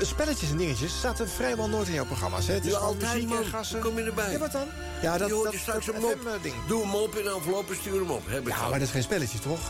[0.00, 2.46] spelletjes en dingetjes zaten vrijwel nooit in jouw programma's.
[2.46, 2.54] Hè?
[2.54, 3.80] Het is Ja, altijd, muziek en gassen.
[3.80, 4.30] Kom je erbij?
[4.32, 4.66] Ja, wat dan?
[5.02, 6.16] Ja, dat, je hoort dat, je straks dat een mop.
[6.20, 6.54] FM-ding.
[6.66, 8.22] Doe hem op in een envelop en stuur hem op.
[8.26, 9.60] Heb ik Ja, maar dat is geen spelletje, toch?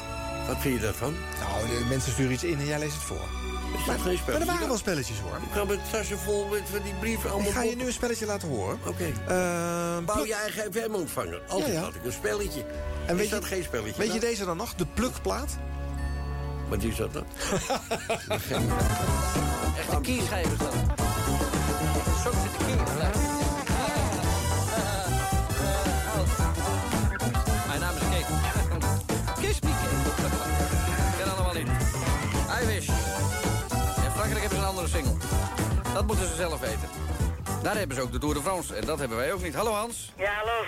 [0.47, 1.15] Wat vind je daarvan?
[1.41, 3.29] Nou, de mensen sturen iets in en jij leest het voor.
[3.79, 4.41] Is Maar, dat geen maar spelletje?
[4.47, 5.37] er waren wel spelletjes, hoor.
[5.37, 7.93] Ik ga met tassen vol met van die brieven allemaal Ik ga je nu een
[7.93, 8.79] spelletje laten horen.
[8.87, 9.05] Oké.
[9.29, 11.43] Ehm, Bouw je eigen FM-ontvanger.
[11.49, 11.81] Altijd Ja, ja.
[11.85, 12.65] had ik een spelletje.
[13.07, 13.99] En weet is dat je- geen spelletje?
[14.03, 14.75] Weet je deze dan nog?
[14.75, 15.57] De plukplaat?
[16.69, 17.25] Wat is dat dan?
[19.79, 20.73] Echt een kieschijver dan.
[22.25, 22.77] Zo zit de kier.
[27.67, 28.27] Mijn naam is Kees.
[29.41, 29.71] Kiss me,
[36.01, 36.89] Dat moeten ze zelf weten.
[37.63, 38.75] Daar hebben ze ook de Tour de France.
[38.75, 39.55] En dat hebben wij ook niet.
[39.55, 40.13] Hallo Hans.
[40.17, 40.65] Ja, hallo.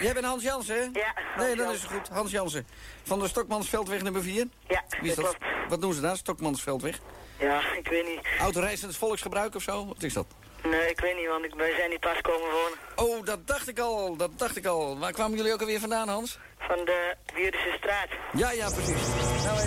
[0.00, 0.82] Jij bent Hans Jansen, hè?
[1.00, 1.88] Ja, Hans Nee, dan is Jansen.
[1.98, 2.08] goed.
[2.08, 2.66] Hans Jansen.
[3.02, 4.48] Van de Stokmansveldweg nummer 4?
[4.68, 5.36] Ja, Wie is dat dat?
[5.68, 6.98] Wat doen ze daar, Stokmansveldweg?
[7.38, 8.20] Ja, ik weet niet.
[8.40, 9.86] Autoreizend volksgebruik of zo?
[9.86, 10.26] Wat is dat?
[10.70, 12.78] Nee, ik weet niet, want ik, wij zijn niet pas komen wonen.
[12.94, 14.98] Oh, dat dacht ik al, dat dacht ik al.
[14.98, 16.38] Waar kwamen jullie ook alweer vandaan, Hans?
[16.58, 18.08] Van de Wierdense straat.
[18.32, 19.06] Ja, ja, precies.
[19.44, 19.58] Nou,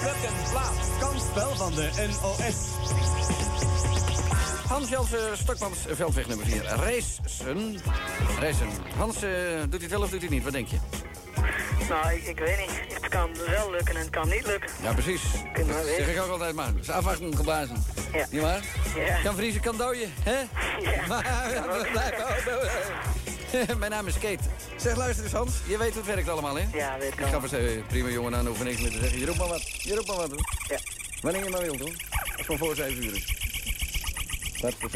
[0.00, 0.98] Pluk en plaats.
[1.00, 3.95] Kansspel van de NOS.
[4.68, 6.62] Hans Jansen, Stokmans, veldweg nummer 4.
[6.64, 7.78] Racen.
[8.40, 8.68] Racen.
[8.96, 9.30] Hans, eh,
[9.60, 10.42] doet hij het wel of doet hij het niet?
[10.42, 10.76] Wat denk je?
[11.88, 12.94] Nou, ik, ik weet niet.
[12.94, 14.70] Het kan wel lukken en het kan niet lukken.
[14.82, 15.22] Ja, precies.
[15.56, 15.66] Dat
[15.96, 16.72] zeg ik ook altijd maar.
[16.80, 17.84] Is afwachten geblazen.
[18.12, 18.26] Ja.
[18.30, 18.62] Niet waar?
[18.96, 19.20] Ja.
[19.22, 20.38] Kan vriezen, kan dooien, hè?
[20.90, 21.06] Ja.
[21.08, 21.22] Maar,
[21.82, 24.42] we blijven ook- Mijn naam is Kate.
[24.76, 25.52] Zeg, luister eens Hans.
[25.66, 26.64] Je weet hoe het werkt allemaal, hè?
[26.72, 27.30] Ja, weet ik Ik al.
[27.30, 29.18] ga eens even, prima jongen, dan hoef ik niks meer te zeggen.
[29.18, 29.82] Je roept maar wat.
[29.82, 30.40] Je roept maar wat, hoor.
[30.68, 30.78] Ja.
[31.20, 31.92] Wanneer je maar wilt, hoor.
[32.36, 33.34] Als van voor zeven uur
[34.58, 34.90] Kwart voor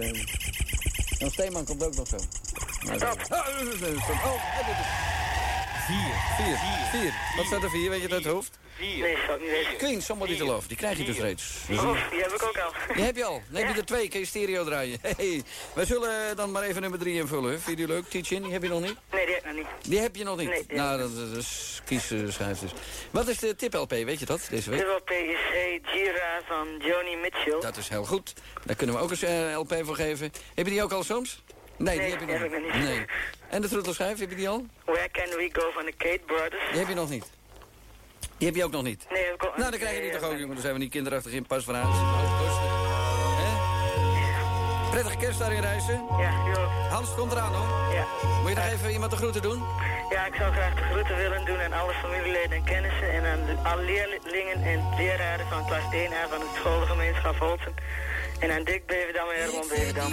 [0.00, 0.24] eh,
[1.18, 2.16] Dan Steeman komt ook nog zo.
[2.98, 3.46] Dat- dat
[5.86, 6.14] Vier.
[6.36, 6.56] Vier.
[7.00, 7.12] Vier.
[7.36, 7.90] Wat staat er vier?
[7.90, 8.58] Weet je het hoofd?
[8.80, 9.76] Nee, zou ik niet weten.
[9.76, 10.68] Queen, Somebody to Love.
[10.68, 11.54] Die krijg je dus reeds.
[11.68, 12.72] Dus Oh, die heb ik ook al.
[12.94, 13.42] die heb je al.
[13.50, 14.08] Dan heb je er twee.
[14.08, 14.98] Kun je stereo draaien.
[15.16, 15.42] Hey,
[15.74, 17.50] wij zullen dan maar even nummer drie invullen.
[17.50, 18.08] Vind je die leuk?
[18.08, 18.96] Teach-in, die heb je nog niet?
[19.12, 19.66] Nee, die heb ik nog niet.
[19.90, 20.48] Die heb je nog niet?
[20.48, 22.70] Nee, nou, dat is, dat is kies eh, schijf dus.
[23.10, 24.80] Wat is de tip-LP, weet je dat, deze week?
[24.80, 27.60] De PSC Gira van Joni Mitchell.
[27.60, 28.32] Dat is heel goed.
[28.64, 30.32] Daar kunnen we ook eens eh, LP voor geven.
[30.54, 31.42] Heb je die ook al soms?
[31.76, 32.84] Nee, Nee, die heb je nog heb ik nog niet.
[32.84, 33.04] Nee.
[33.48, 34.66] En de troetelschijf, heb je die al?
[34.84, 36.70] Where Can We Go van de Kate Brothers.
[36.70, 37.30] Die heb je nog niet.
[38.38, 39.06] Die heb je ook nog niet.
[39.10, 40.54] Nee, heb ik Nou, dan krijg je die nee, toch ook, jongen.
[40.54, 41.96] Dan zijn we niet kinderachtig in pas van huis.
[44.90, 46.04] Prettige kerst daarin reizen.
[46.18, 46.70] Ja, u ook.
[46.90, 47.92] Hans, komt eraan hoor.
[47.94, 48.06] Ja.
[48.40, 49.62] Moet je nog even iemand de groeten doen?
[50.10, 53.12] Ja, ik zou graag de groeten willen doen aan alle familieleden en kennissen...
[53.12, 57.74] en aan de, alle leerlingen en leraren van klas 1A van het scholengemeenschap Holten.
[58.40, 60.12] En aan Dick Beverdam en Herman Beverdam.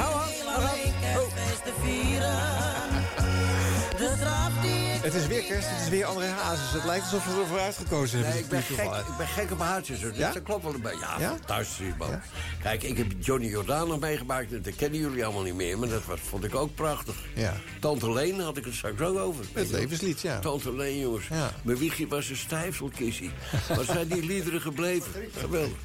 [5.01, 6.71] Het is weer kerst, het is weer André Hazes.
[6.73, 8.33] Het lijkt alsof we ervoor uitgekozen hebben.
[8.35, 9.99] Nee, ik ben, is gek, ik ben gek op haartjes.
[9.99, 10.31] Dus Ja?
[10.31, 10.99] dat klopt wel een beetje.
[10.99, 11.29] Ja, Ja?
[11.29, 12.21] fantastisch, man.
[12.61, 14.51] Kijk, ik heb Johnny Jordaan nog meegemaakt.
[14.53, 17.15] en Dat kennen jullie allemaal niet meer, maar dat was, vond ik ook prachtig.
[17.35, 17.53] Ja.
[17.79, 19.45] Tante Leen had ik het straks ook over.
[19.53, 20.39] Het levenslied, ja.
[20.39, 21.27] Tante Leen, jongens.
[21.27, 21.51] Ja.
[21.63, 23.31] Mijn wiegje was een stijfselkissie.
[23.67, 25.11] Waar zijn die liederen gebleven?
[25.39, 25.77] Geweldig.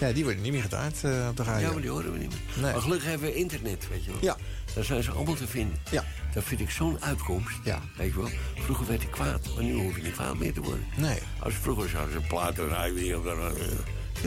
[0.00, 1.66] Ja, die worden niet meer gedraaid eh, op de radio.
[1.66, 2.62] Ja, maar die horen we niet meer.
[2.62, 2.72] Nee.
[2.72, 4.20] Maar gelukkig hebben we internet, weet je wel.
[4.20, 4.36] Ja.
[4.74, 5.78] Daar zijn ze allemaal te vinden.
[5.90, 6.04] Ja.
[6.34, 7.58] Dat vind ik zo'n uitkomst.
[7.64, 7.80] Ja.
[7.96, 8.30] Weet je wel.
[8.54, 10.86] Vroeger werd ik kwaad, maar nu hoef je niet kwaad meer te worden.
[10.96, 11.18] Nee.
[11.38, 13.22] Als vroeger zouden ze platen rijden.
[13.22, 13.38] Dan,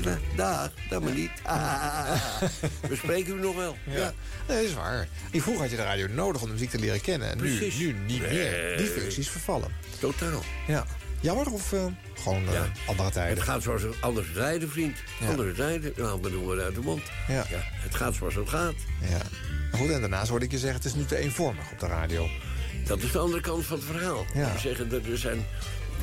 [0.01, 1.31] dan, dag, dat maar niet.
[2.89, 3.77] We spreken u nog wel.
[3.85, 4.13] Ja.
[4.47, 5.07] Nee, dat is waar.
[5.31, 7.29] En vroeger had je de radio nodig om de muziek te leren kennen.
[7.29, 8.77] En nu, nu niet meer.
[8.77, 9.69] Die functie is vervallen.
[9.99, 10.43] Totaal.
[10.67, 10.85] Ja.
[11.21, 11.85] Jammer of eh,
[12.23, 13.43] gewoon eh, andere Het tijden?
[13.43, 14.97] gaat zoals het anders rijden, vriend.
[15.19, 15.27] Ja.
[15.27, 17.01] Anders rijden, dan halen we de woorden uit de mond.
[17.27, 17.45] Ja.
[17.49, 18.73] Het gaat zoals het gaat.
[19.09, 19.17] Ja.
[19.71, 21.87] Maar goed, en daarnaast hoorde ik je zeggen, het is nu te eenvormig op de
[21.87, 22.27] radio.
[22.85, 24.25] Dat is de andere kant van het verhaal.
[24.33, 24.53] Ja.
[24.53, 25.45] We zeggen er zijn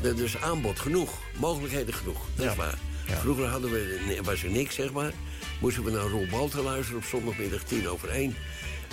[0.03, 2.21] er is aanbod genoeg, mogelijkheden genoeg.
[2.35, 2.57] Dat is Ja.
[2.59, 2.79] waar.
[3.07, 3.17] Ja.
[3.17, 5.13] Vroeger hadden we, was er niks, zeg maar.
[5.61, 8.37] Moesten we naar Roel Balten luisteren op zondagmiddag tien over één.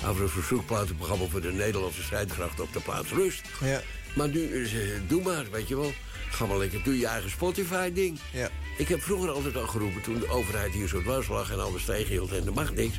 [0.08, 3.42] Over een verzoekplatenprogramma voor de Nederlandse strijdkracht op de plaats Rust.
[3.64, 3.82] Ja.
[4.16, 5.94] Maar nu, is, eh, doe maar, weet je wel.
[6.34, 8.20] Ga maar lekker, doe je eigen Spotify-ding.
[8.32, 8.50] Ja.
[8.78, 11.86] Ik heb vroeger altijd al geroepen, toen de overheid hier zo dwars lag en alles
[11.86, 12.96] tegenhield en er mag niks.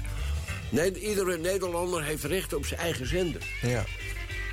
[0.68, 3.42] Nee, iedere Nederlander heeft recht op zijn eigen zender.
[3.62, 3.84] Ja.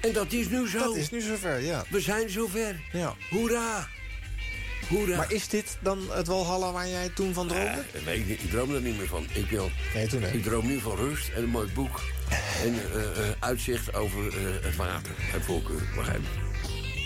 [0.01, 0.77] En dat is nu zo.
[0.79, 1.83] Dat is nu zover, ja.
[1.89, 2.81] We zijn zover.
[2.91, 3.15] ja.
[3.29, 3.87] Hoera!
[4.89, 5.17] Hoera!
[5.17, 7.83] Maar is dit dan het Walhalla waar jij toen van droomde?
[7.93, 8.41] Dat weet ik.
[8.41, 9.25] Ik droom er niet meer van.
[9.33, 12.01] Ik, wil, Nee, toen ik droom nu van rust en een mooi boek.
[12.63, 15.11] en eh, eh, uitzicht over eh, het water.
[15.17, 16.21] Het voorkeur, begrijp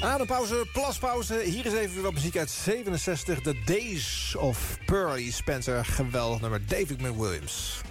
[0.06, 0.11] je?
[0.11, 1.41] Adempauze, plaspauze.
[1.44, 3.41] Hier is even wat muziek uit 67.
[3.41, 5.86] The Days of Pearly Spencer.
[5.86, 6.61] Geweldig nummer.
[6.68, 7.82] David McWilliams.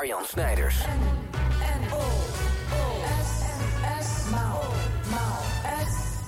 [0.00, 0.76] Arjan Snijders.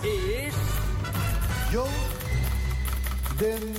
[0.02, 0.54] Is...
[1.70, 1.86] Jo
[3.38, 3.74] den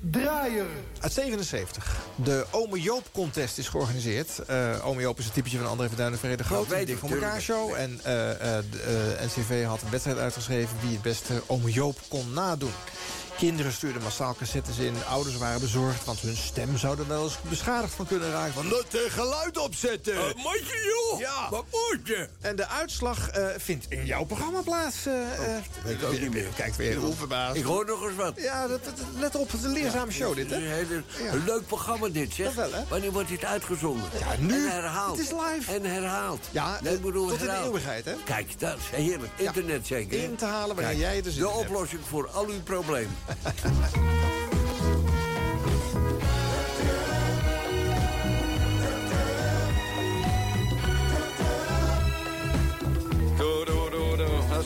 [0.00, 0.66] Draaier.
[1.00, 1.96] Uit 77.
[2.14, 4.38] De Ome Joop Contest is georganiseerd.
[4.46, 6.68] Eh Ome Joop is een typetje van André van Duinen Verrede Groot.
[6.68, 7.72] Dik ik, voor elkaar show.
[7.74, 10.76] En eh, eh, de eh, NCV had een wedstrijd uitgeschreven...
[10.80, 12.72] wie het beste Ome Joop kon nadoen.
[13.38, 14.94] Kinderen stuurden massaal cassettes in.
[15.08, 18.52] Ouders waren bezorgd, want hun stem zou er wel eens beschadigd van kunnen raken.
[18.54, 20.14] Van dat eh, geluid opzetten.
[20.36, 21.20] moet je, joh?
[21.20, 21.50] Ja.
[21.50, 22.28] Wat moet je?
[22.40, 25.06] En de uitslag eh, vindt in jouw programma plaats.
[25.06, 25.62] eh, eh.
[25.84, 26.46] weet ik ook niet meer.
[26.56, 27.56] Kijkt weer onverbaasd.
[27.56, 28.32] Ik hoor nog eens wat.
[28.36, 30.56] Ja, dat, dat- let op, het is een leerzame show dit, hè?
[30.56, 31.32] Een, hele- Ja.
[31.32, 32.46] een leuk programma dit, zeg.
[32.46, 32.84] Dat wel, hè?
[32.88, 34.04] Wanneer wordt dit uitgezonden?
[34.18, 34.66] Ja, nu.
[34.66, 35.16] En herhaald.
[35.18, 35.72] Het is live.
[35.72, 36.44] En herhaald.
[36.50, 37.66] Ja, Nee, ik eh, bedoel, tot in de herhaald.
[37.66, 38.14] eeuwigheid, hè?
[38.24, 39.32] Kijk, dat is heerlijk.
[39.36, 40.22] Internet zeker.
[40.22, 41.68] In te halen wanneer Kijk, jij er zin De in hebt.
[41.70, 43.16] oplossing voor al uw problemen.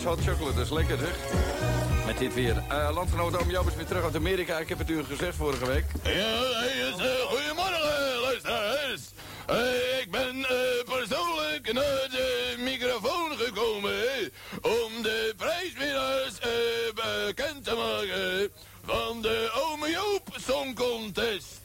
[0.04, 1.16] Hot chocolate, dat is lekker zeg.
[2.06, 2.62] Met dit weer.
[2.68, 4.58] Eh landgenoot Oom Joop is weer terug uit Amerika.
[4.58, 5.84] Ik heb het u gezegd vorige week.
[6.02, 9.00] Ja, is, eh, goedemorgen, luisteraars.
[9.46, 10.46] Eh, ik ben
[10.84, 14.30] persoonlijk naar de microfoon gekomen
[14.62, 16.38] om de prijswinnaars
[17.26, 18.50] bekend te maken
[18.84, 21.60] van de Ome Joop Song Contest.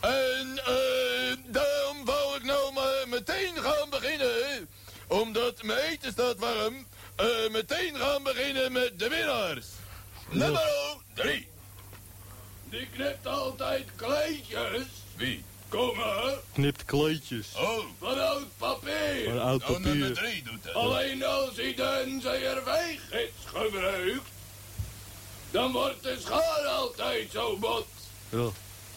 [0.00, 4.68] En eh, daarom wou ik nou maar meteen gaan beginnen,
[5.06, 6.86] omdat mijn eten staat warm,
[7.16, 9.66] eh, meteen gaan beginnen met de winnaars.
[10.30, 11.48] Nummer 3.
[12.70, 14.86] Die knipt altijd kleedjes.
[15.16, 15.44] Wie?
[15.68, 16.34] Kom maar.
[16.52, 17.46] Knipt kleedjes.
[17.56, 19.24] Oh, van oud papier.
[19.24, 19.88] Van oud Nou, papier.
[19.88, 20.74] nummer drie doet dat.
[20.74, 24.28] Alleen als hij de NCRV-gids gebruikt,
[25.52, 27.86] dan wordt de schaar altijd zo bot.
[28.28, 28.48] Ja.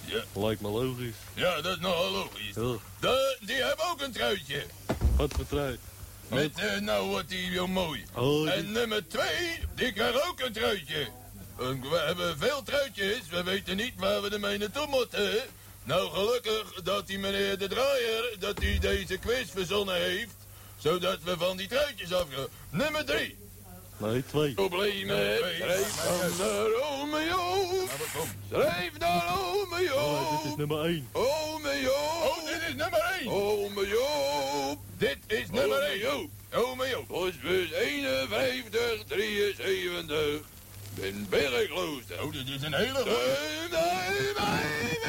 [0.05, 0.23] Ja.
[0.33, 1.15] Lijkt me logisch.
[1.33, 2.55] Ja, dat is nogal logisch.
[2.55, 2.75] Ja.
[2.99, 4.65] De, die hebben ook een truitje.
[5.15, 5.77] Wat voor trui?
[6.27, 8.05] Met, eh, nou wordt die heel mooi.
[8.13, 11.07] Oh, en nummer twee, die krijgt ook een truitje.
[11.57, 15.31] We hebben veel truitjes, we weten niet waar we ermee naartoe moeten.
[15.83, 20.35] Nou, gelukkig dat die meneer de draaier, dat hij deze quiz verzonnen heeft.
[20.77, 22.47] Zodat we van die truitjes afgaan.
[22.69, 23.37] Nummer drie.
[23.97, 24.53] Nee, twee.
[24.53, 27.89] Problemen, schrijf naar ome Joop.
[28.49, 29.97] Schrijf naar ome Joop.
[29.97, 31.07] Oh, dit is nummer één.
[31.11, 32.15] Ome Joop.
[32.23, 33.29] Oh, dit is nummer 1.
[33.29, 34.79] Ome Joop.
[34.97, 35.99] Dit is nummer 1.
[35.99, 36.29] Joop.
[36.53, 37.07] Ome Joop.
[37.07, 40.41] Postbus 51, 73.
[40.93, 42.23] Ben Bergklooster.
[42.23, 43.13] Oh, dit is een hele goeie.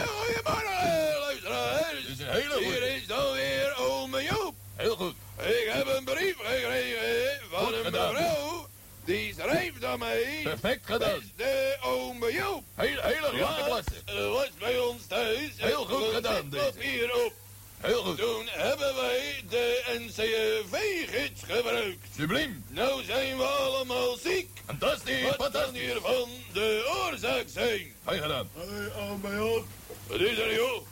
[0.06, 2.06] Goedemorgen, luisteraars.
[2.06, 2.68] Dit is een hele goeie.
[2.68, 4.54] Hier is dan weer ome Joop.
[4.76, 5.14] Heel goed.
[5.38, 8.65] Ik heb een brief gekregen van een mevrouw.
[9.06, 10.40] Die schrijft aan mij.
[10.42, 11.20] Perfect gedaan.
[11.36, 12.64] De ome Joop.
[12.74, 13.90] Hele, hele Ja, klasse.
[14.04, 15.50] er was bij ons thuis.
[15.56, 16.64] Heel goed gedaan, deze.
[16.64, 17.32] papier op.
[17.80, 18.18] Heel goed.
[18.18, 22.06] Toen hebben wij de NCV-gids gebruikt.
[22.16, 22.64] Subliem.
[22.68, 24.48] Nou zijn we allemaal ziek.
[24.66, 25.80] Fantastisch, Wat kan fantastisch.
[25.80, 27.94] hiervan de oorzaak zijn?
[28.04, 28.48] Fijn gedaan.
[28.56, 29.64] Hey, oh, mijn op.
[30.06, 30.86] Wat is er, joh?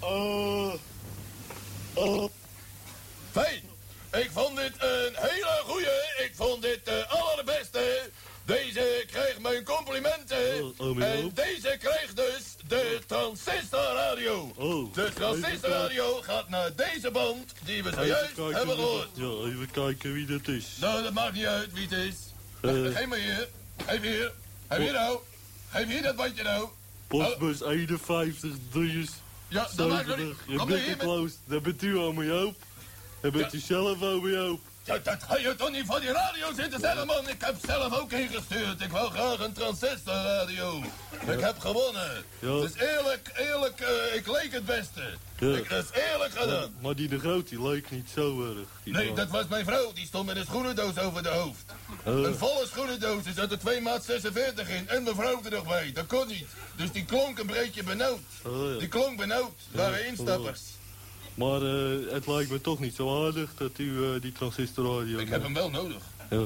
[0.00, 0.74] Oh.
[1.94, 2.30] Oh.
[3.32, 3.69] Fijn.
[4.12, 6.24] Ik vond dit een hele goeie.
[6.24, 8.10] Ik vond dit de allerbeste.
[8.44, 10.64] Deze kreeg mijn complimenten.
[10.64, 11.36] Oh, oh, en hoop.
[11.36, 14.52] deze kreeg dus de transistorradio.
[14.56, 14.94] Oh.
[14.94, 19.08] De transistorradio gaat naar deze band die we zojuist hebben gehoord.
[19.14, 20.76] Ja, even kijken wie dat is.
[20.80, 22.16] Nou, dat maakt niet uit wie het is.
[22.60, 22.96] Eh.
[22.96, 23.48] Geef maar hier.
[23.86, 24.32] Geef hier.
[24.68, 25.18] Geef hier nou.
[25.70, 26.68] Geef hier dat bandje nou.
[27.06, 29.08] Postbus 51, 3
[29.48, 30.34] Ja, dat maakt niet.
[30.46, 31.38] Je Kom hier met-.
[31.44, 32.56] Dat bent u, Joop.
[33.20, 34.60] Dat bent u zelf, ome Joop.
[34.84, 37.28] Ja, dat ga je toch niet van die radio zitten zeggen, man.
[37.28, 38.80] Ik heb zelf ook ingestuurd.
[38.80, 40.82] Ik wou graag een transistorradio.
[41.26, 42.24] Ik heb gewonnen.
[42.38, 42.60] Ja.
[42.60, 45.02] Dus eerlijk, eerlijk, eh, ik leek het beste.
[45.38, 45.56] Ja.
[45.56, 46.74] Ik, dat is eerlijk gedaan.
[46.80, 48.68] maar die de groot, die leek niet zo erg.
[48.84, 49.14] Nee, man.
[49.14, 49.92] dat was mijn vrouw.
[49.92, 51.72] Die stond met een schoenendoos over de hoofd.
[52.04, 52.14] Oh.
[52.14, 53.24] Een volle schoenendoos.
[53.24, 54.88] Er zat er twee maat 46 in.
[54.88, 55.92] En mijn vrouw er nog bij.
[55.92, 56.46] Dat kon niet.
[56.76, 58.20] Dus die klonk een beetje benauwd.
[58.46, 58.78] Oh.
[58.78, 59.52] Die klonk benauwd.
[59.70, 60.60] Waren instappers.
[61.34, 65.18] Maar eh, het lijkt me toch niet zo aardig dat u eh, die transistorradio...
[65.18, 66.02] Ik heb hem wel nodig.
[66.30, 66.44] Ja.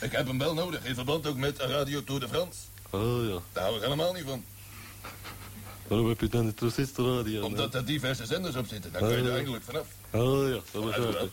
[0.00, 0.84] Ik heb hem wel nodig.
[0.84, 2.58] In verband ook met Radio Tour de France.
[2.90, 3.38] Oh ja.
[3.52, 4.44] Daar hou ik helemaal niet van.
[5.86, 7.44] Waarom heb je dan de transistorradio?
[7.44, 8.92] Omdat er diverse zenders op zitten.
[8.92, 9.34] Daar kun je er Oh.
[9.34, 9.86] eindelijk vanaf.
[10.10, 11.24] Oh ja, dat begrijp Uiteraard.
[11.24, 11.30] ik.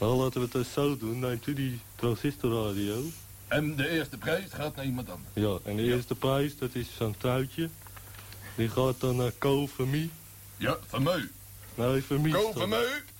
[0.00, 1.18] Nou, laten we het eens zo doen.
[1.18, 3.02] Neemt u die transistorradio.
[3.48, 5.30] En de eerste prijs gaat naar iemand anders.
[5.32, 7.68] Ja, en de eerste prijs, dat is zo'n truitje.
[8.54, 10.10] Die gaat dan naar Co Vermie.
[10.56, 11.20] Ja, Vermeu.
[11.78, 12.30] Nee, Vermeu.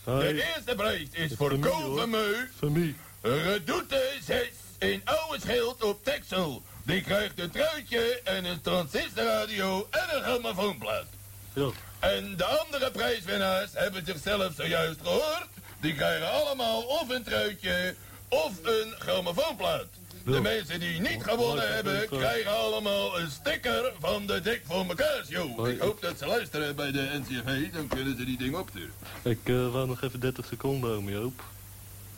[0.05, 0.35] Nee.
[0.35, 1.99] De eerste prijs is voor hoor.
[1.99, 2.35] Vermeu.
[2.59, 2.97] Vermie.
[3.21, 4.49] Redoute 6
[4.79, 6.63] in oude schild op Texel.
[6.83, 11.07] Die krijgt een truitje en een transistorradio en een grammofoonplaat.
[11.53, 11.69] Ja.
[11.99, 15.49] En de andere prijswinnaars hebben zichzelf zojuist gehoord.
[15.81, 17.95] Die krijgen allemaal of een truitje
[18.29, 19.87] of een grammofoonplaat.
[20.33, 24.87] De mensen die niet gewonnen hebben, krijgen allemaal een sticker van de Dik voor
[25.31, 25.59] show.
[25.59, 28.93] Maar- Ik hoop dat ze luisteren bij de NCV, dan kunnen ze die ding opsturen.
[29.23, 31.43] Ik eh wou nog even 30 seconden, ome Joop.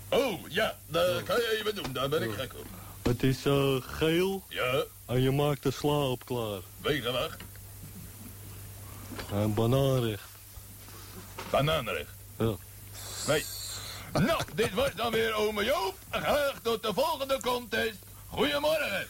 [0.09, 2.67] Oh, ja, dat kan je even doen, daar ben ik gek op.
[3.03, 4.45] Het is eh, geel.
[4.49, 4.83] Ja.
[5.07, 6.61] En je maakt de sla op klaar.
[6.81, 7.43] Wegenwacht.
[9.33, 10.23] En banaanrecht.
[11.51, 12.11] Bananenrecht.
[12.39, 12.55] Ja.
[13.27, 13.45] Nee.
[14.27, 15.95] Nou, dit was dan weer ome Joop.
[16.11, 17.95] Graag tot de volgende contest.
[18.29, 19.07] Goedemorgen.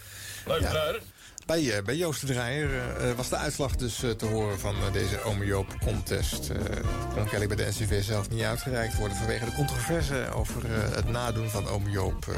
[0.47, 0.99] Luisteraars.
[1.47, 4.75] Bij, eh, bij Joost de Draaier eh, eh, was de uitslag dus te horen van
[4.93, 6.49] deze Ome Joop contest.
[6.51, 6.57] Eh
[7.15, 9.17] kon kennelijk bij de NCV zelf niet uitgereikt worden...
[9.17, 12.27] vanwege de controverse over eh, het nadoen van Ome Joop.
[12.29, 12.35] eh.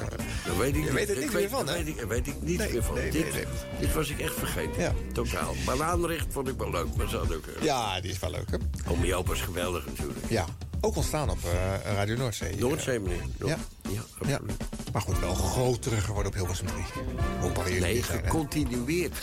[0.47, 1.73] Daar weet ik, Je niet- weet er weet- meer van, hè?
[1.75, 2.95] Weet ik, daar weet ik niets Nee, meer van.
[2.95, 3.45] nee, dit, nee, nee.
[3.81, 4.83] dit was ik echt vergeten.
[4.83, 4.93] Ja.
[5.13, 5.55] Totaal.
[5.65, 7.45] Banaanrecht vond ik wel leuk, maar ze hadden ook...
[7.61, 8.57] Ja, die is wel leuk, hè?
[8.91, 10.19] Ome Joop was geweldig natuurlijk.
[10.29, 10.45] Ja,
[10.85, 12.57] ook ontstaan op eh, Radio Noordzee.
[12.57, 13.23] Noordzee, meneer.
[13.39, 13.57] Ja.
[13.89, 14.39] Ja, Ja.
[14.93, 16.79] Maar goed, wel groter geworden op Hilversum 3.
[17.41, 19.15] Hoop al jullie Nee, gecontinueerd.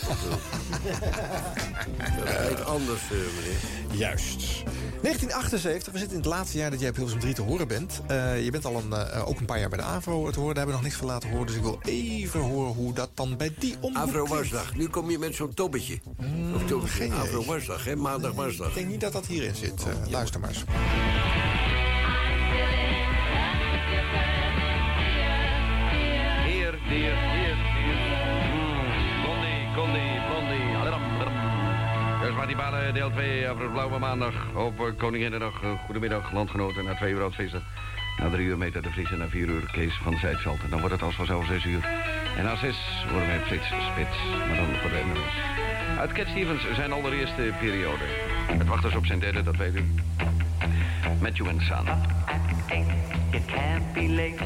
[2.18, 3.58] dat heet anders, eh, meneer.
[3.98, 4.62] Juist.
[5.02, 8.00] 1978, we zitten in het laatste jaar dat jij op Hilversum 3 te horen bent.
[8.06, 10.54] Eh, je bent al een, ook een paar jaar bij de AVRO te horen.
[10.54, 11.46] Daar hebben we nog niks van laten horen.
[11.46, 14.26] Dus ik wil even horen hoe dat dan bij die omroep Avro.
[14.26, 14.74] Wasdag.
[14.74, 16.00] Nu kom je met zo'n tobbetje.
[16.54, 17.04] of tobbetje.
[17.04, 17.12] Hmm, geen.
[17.12, 17.96] Avro Wasdag, hè?
[17.96, 18.68] Maandag Wasdag.
[18.68, 19.82] Ik denk niet dat dat hierin zit.
[19.82, 20.64] Eh, luister maar eens.
[26.44, 27.98] Heer, deer, heer, heer.
[28.52, 30.76] Mm, Blondie, Condie, Blondie.
[30.76, 31.32] Adram, adram.
[32.20, 35.62] Dus maar die banen deel 2 over blauwe maandag op uh, Koninginnedag.
[35.84, 36.84] Goedemiddag, landgenoten.
[36.84, 37.62] Na twee uur oudfeesten.
[38.18, 40.62] Na drie uur meter de Vries en na vier uur Kees van Zijtveld.
[40.62, 41.84] En dan wordt het als vanzelf zes uur.
[42.36, 44.16] En na zes worden wij Frits Spits.
[44.48, 45.34] Maar dan voor de Nederlands.
[45.98, 48.04] Uit Cat Stevens zijn allereerste periode.
[48.46, 49.84] Het wacht dus op zijn derde, dat weet u.
[51.20, 51.88] Matthew en Son.
[51.88, 51.98] Up
[52.28, 52.86] at eight,
[53.32, 54.40] You can't be late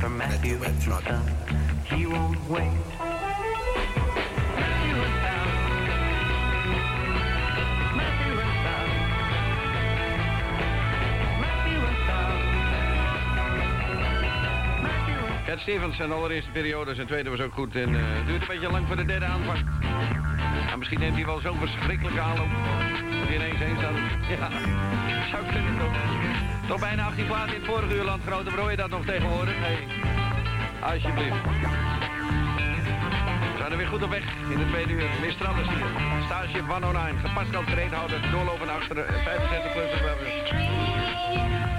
[0.00, 1.02] for Matthew and Son.
[1.84, 3.19] He won't wait.
[15.50, 17.76] Cat Stevens zijn allereerste periode, zijn tweede was ook goed.
[17.76, 19.26] En eh, het duurt een beetje lang voor de derde.
[19.26, 22.48] Nou, misschien neemt hij wel zo'n verschrikkelijke aanloop.
[23.18, 23.96] Dat hij ineens heen staat.
[24.28, 24.48] Ja,
[25.30, 25.94] zou kunnen toch.
[26.68, 28.52] Toch bijna 18 plaatsen in het vorige uur landgenoten.
[28.52, 29.54] Hoor je dat nog tegenwoordig?
[29.60, 29.78] Nee.
[30.80, 31.42] Alsjeblieft.
[33.52, 35.02] We zijn er weer goed op weg in de tweede uur.
[35.02, 35.86] Is hier.
[36.24, 37.18] Stage 109.
[37.18, 38.30] Gepast als treedhouder.
[38.30, 39.04] Doorlopen naar achteren.
[39.24, 41.69] 65 plus.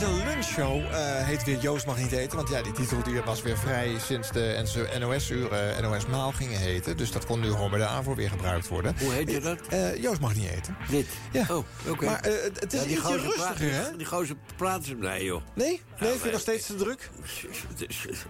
[0.00, 2.36] Is een lunchshow, eh, heet weer Joost mag niet eten.
[2.36, 6.96] Want ja, die titel die was weer vrij sinds de NOS-uren NOS Maal gingen heten.
[6.96, 8.94] Dus dat kon nu gewoon bij de AVO weer gebruikt worden.
[8.98, 9.58] Hoe heet je dat?
[9.68, 10.76] Eh, Joost mag niet eten.
[10.90, 11.06] Dit?
[11.32, 11.46] Ja.
[11.50, 12.04] Oh, oké.
[12.04, 13.96] Maar eh, het is Ja, ietsje gozer rustiger, praat- hè?
[13.96, 14.94] Die gozer praten ze...
[14.94, 15.42] Nee, joh.
[15.54, 15.82] Nee?
[16.00, 17.10] Nee, vind je nog steeds te druk?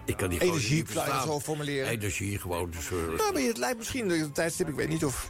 [0.05, 1.21] Ik kan die Energie, niet zou je het verstaan.
[1.27, 1.89] zo formuleren?
[1.89, 2.71] Energie, gewoon.
[2.71, 5.29] Dus, eh, Nou, maar het lijkt misschien een tijdstip, ik weet niet of...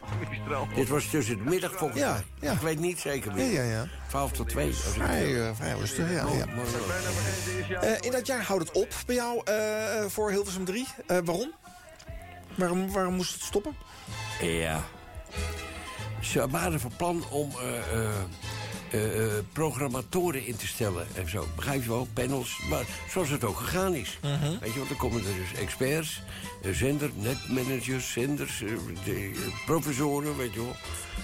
[0.76, 2.24] Dit was tussen de middag volgens Ja, mij.
[2.40, 2.52] ja.
[2.52, 3.46] Ik weet niet zeker meer.
[3.52, 3.88] Ja, ja, ja.
[4.10, 4.68] 12 tot 2.
[4.68, 6.26] Als ik Vrij, eh, vrij rustig, ja.
[6.38, 7.82] Ja.
[7.82, 10.88] Eh, in dat jaar houdt het op bij jou eh, voor Hilversum 3.
[11.08, 11.52] Eh, waarom?
[12.56, 12.92] waarom?
[12.92, 13.76] Waarom moest het stoppen?
[14.42, 14.84] Ja.
[16.22, 18.10] Ze waren van plan om eh, eh,
[18.92, 21.48] eh, eh, programmatoren in te stellen en zo.
[21.56, 22.08] Begrijp je wel?
[22.14, 22.60] Panels.
[22.70, 24.20] Maar zoals het ook gegaan is.
[24.22, 24.60] Mhm.
[24.60, 26.22] Weet je, want dan komen er dus experts,
[26.64, 28.70] eh, zender, netmanagers, zenders, eh,
[29.04, 30.76] de, eh, professoren, weet je wel.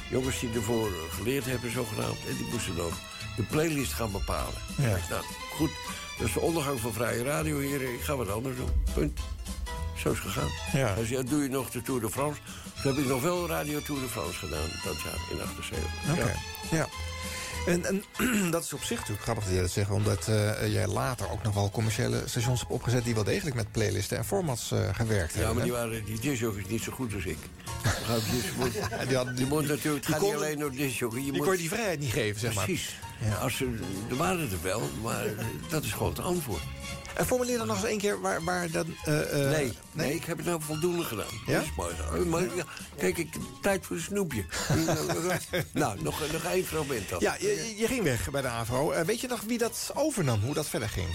[0.10, 2.18] Jongens die ervoor eh, geleerd hebben, zogenaamd.
[2.30, 3.00] En die moesten nog
[3.36, 4.62] de playlist gaan bepalen.
[4.78, 4.98] Ja.
[5.10, 5.24] Nou,
[5.56, 5.70] goed.
[6.18, 7.82] Dat is de ondergang van vrije radio hier.
[7.82, 8.70] Ik ga wat anders doen.
[8.94, 9.20] Punt.
[9.98, 10.50] Zo is het gegaan.
[10.74, 10.94] Ja.
[10.96, 12.40] Dus ja, doe je nog de Tour de France.
[12.82, 15.90] Toen heb ik nog wel Radio Tour de France gedaan, dat jaar, in 78.
[16.12, 16.78] Oké, Ja.
[16.78, 16.88] ja.
[17.66, 18.04] En, en
[18.52, 19.90] dat is op zich natuurlijk grappig dat jij dat zegt...
[19.90, 23.04] omdat eh, jij later ook nog wel commerciële stations hebt opgezet...
[23.04, 25.56] die wel degelijk met playlisten en formats eh, gewerkt Ja, hebben.
[25.56, 27.38] maar die waren die discjockeys niet zo goed als ik.
[27.84, 29.24] Je?
[29.36, 31.18] Die moet natuurlijk, het gaat niet alleen door disjockey.
[31.18, 32.66] Je die moet, kon je die vrijheid niet geven, zeg maar.
[32.66, 32.96] Precies.
[33.42, 33.78] Als ze,
[34.10, 35.26] er waren er wel, maar
[35.70, 36.62] dat is gewoon het antwoord.
[37.16, 38.96] En formuleer dan nog eens één keer waar, waar dan...
[39.06, 41.26] eh, eh, nee, nee, ik heb het nou voldoende gedaan.
[41.46, 41.54] Ja?
[41.54, 41.96] Dat is mooi.
[41.96, 42.26] zo.
[42.26, 42.64] Maar, ja,
[42.98, 44.46] kijk, ik, tijd voor een snoepje.
[45.74, 47.20] nou, nog, nog één fragment dan.
[47.20, 48.92] Ja, je, je ging weg bij de AVRO.
[48.92, 51.08] Eh, weet je nog wie dat overnam, hoe dat verder ging?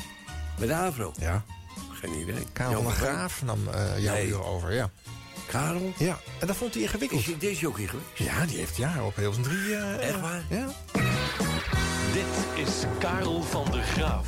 [0.58, 1.12] Bij de AVRO?
[1.18, 1.44] Ja.
[1.92, 2.46] Geen idee.
[2.52, 4.26] Karel van der Graaf nam eh, jouw Nee.
[4.26, 4.90] uur over, ja.
[5.46, 5.92] Karel?
[5.96, 7.20] Ja, en dat vond hij ingewikkeld.
[7.20, 8.08] Is hij disjockey geweest?
[8.14, 9.74] Ja, die heeft jaren op Hilversum 3...
[9.74, 10.42] eh, Echt waar?
[10.50, 10.66] Ja.
[12.12, 14.26] Dit is Karel van der Graaf.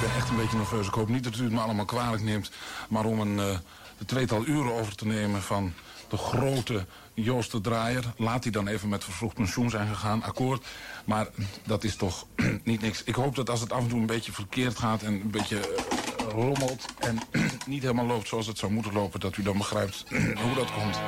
[0.00, 0.86] Ik ben echt een beetje nerveus.
[0.86, 2.50] Ik hoop niet dat u het me allemaal kwalijk neemt.
[2.88, 3.58] Maar om een eh,
[4.06, 5.72] tweetal uren over te nemen van
[6.08, 8.04] de grote Joost de Draaier.
[8.16, 10.66] Laat hij dan even met vervroegd pensioen zijn gegaan, akkoord.
[11.04, 11.28] Maar
[11.66, 12.26] dat is toch
[12.64, 13.04] niet niks.
[13.04, 15.58] Ik hoop dat als het af en toe een beetje verkeerd gaat en een beetje
[15.58, 16.84] eh, rommelt...
[16.98, 17.18] en
[17.66, 19.20] niet helemaal loopt zoals het zou moeten lopen...
[19.20, 20.04] dat u dan begrijpt
[20.42, 20.98] hoe dat komt.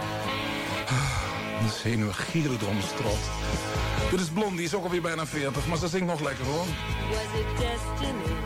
[1.63, 3.21] Een zenuwen door strot.
[4.13, 6.65] Dit is Blondie, die is ook alweer bijna 40, maar ze zingt nog lekker hoor.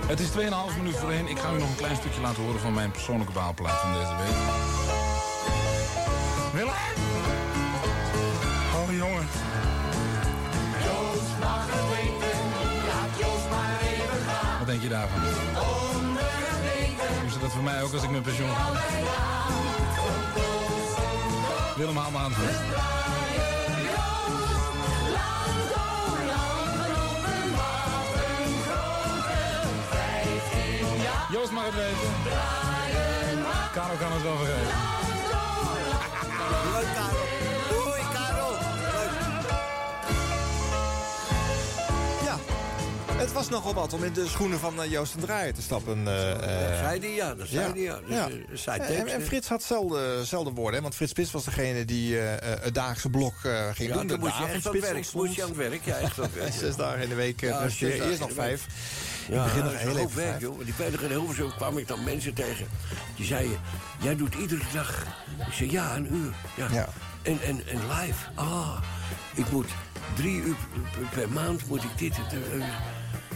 [0.06, 0.34] Het is 2,5
[0.76, 1.28] minuut voor één.
[1.28, 4.16] Ik ga u nog een klein stukje laten horen van mijn persoonlijke baalplaat van deze
[4.16, 4.36] week.
[6.52, 6.74] Willem?
[8.74, 9.28] Oh jongen.
[13.32, 13.64] Even.
[14.58, 15.20] Wat denk je daarvan?
[15.20, 15.32] Onder
[17.32, 18.72] het dat voor mij ook als ik met pensioen ga?
[21.76, 22.32] Willem, haal me aan.
[31.36, 32.12] Joost mag het weten.
[33.72, 34.66] Karel kan het wel vergeten.
[36.72, 37.84] Leuk, Karel.
[37.84, 38.52] Hoi, Karel.
[42.24, 42.38] Ja,
[43.16, 46.08] het was nogal wat om in de schoenen van eh, Joost en Draaier te stappen.
[46.08, 46.38] eh, eh.
[46.70, 47.34] Dat zei hij, ja.
[47.34, 47.98] Dat zei hij, ja.
[48.06, 49.22] Dus, eh, zei tekst, en, en.
[49.22, 50.80] Frits had zelden, zelden woorden, hè?
[50.82, 54.06] want Frits Spits was degene die eh, eh, het dagelijkse blok eh, ging Ja, doen.
[54.06, 55.12] dan de moest je echt aan het werk.
[55.12, 56.52] Moest je aan het werk, ja, echt aan het werk.
[56.52, 56.58] ja.
[56.58, 58.60] Zes dagen in de week eh, Ja, dagen Eerst nog in de week.
[59.28, 60.64] Ja, het begin nog heel even werk, joh.
[60.64, 62.66] Die veilig in Hilversum kwam ik dan mensen tegen.
[63.16, 63.58] Die zeiden,
[64.00, 65.06] jij doet iedere dag.
[65.46, 66.34] Ik zei, ja, een uur.
[66.56, 66.88] Ja.
[67.22, 68.26] En, en, en live.
[68.34, 68.78] Ah,
[69.34, 69.68] ik moet
[70.14, 70.56] drie uur
[71.10, 72.16] per- maand moet ik dit.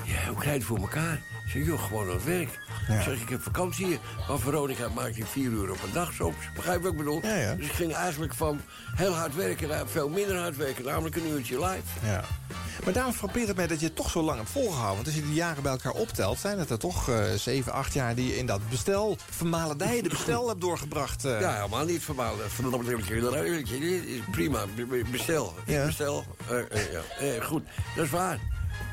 [0.04, 1.22] Ja, hoe krijg je het voor elkaar?
[1.50, 2.48] Ik zeg, joh, gewoon aan het werk.
[2.88, 3.98] Ik zeg, ik heb vakantie hier.
[4.28, 6.36] Maar Veronica maakt je vier uur op een dag soms.
[6.54, 7.20] Begrijp je wat ik bedoel?
[7.56, 8.60] Dus ik ging eigenlijk van
[8.94, 10.84] heel hard werken naar veel minder hard werken.
[10.84, 11.82] Namelijk een uurtje live.
[12.06, 12.24] Ja.
[12.84, 14.94] Maar daarom frappeert het mij dat je het toch zo lang hebt volgehouden.
[14.94, 16.38] Want als je die jaren bij elkaar optelt...
[16.38, 19.16] zijn het er toch eh, zeven, acht jaar die je in dat bestel...
[19.30, 21.24] vermaledijde bestel hebt doorgebracht.
[21.24, 21.40] eh.
[21.40, 22.34] Ja, helemaal niet verbaal.
[24.30, 24.64] Prima,
[25.10, 25.54] bestel.
[25.66, 25.86] Ja.
[25.86, 26.24] Bestel.
[26.48, 26.64] Ja.
[27.18, 27.62] Eh, goed,
[27.96, 28.38] dat is waar.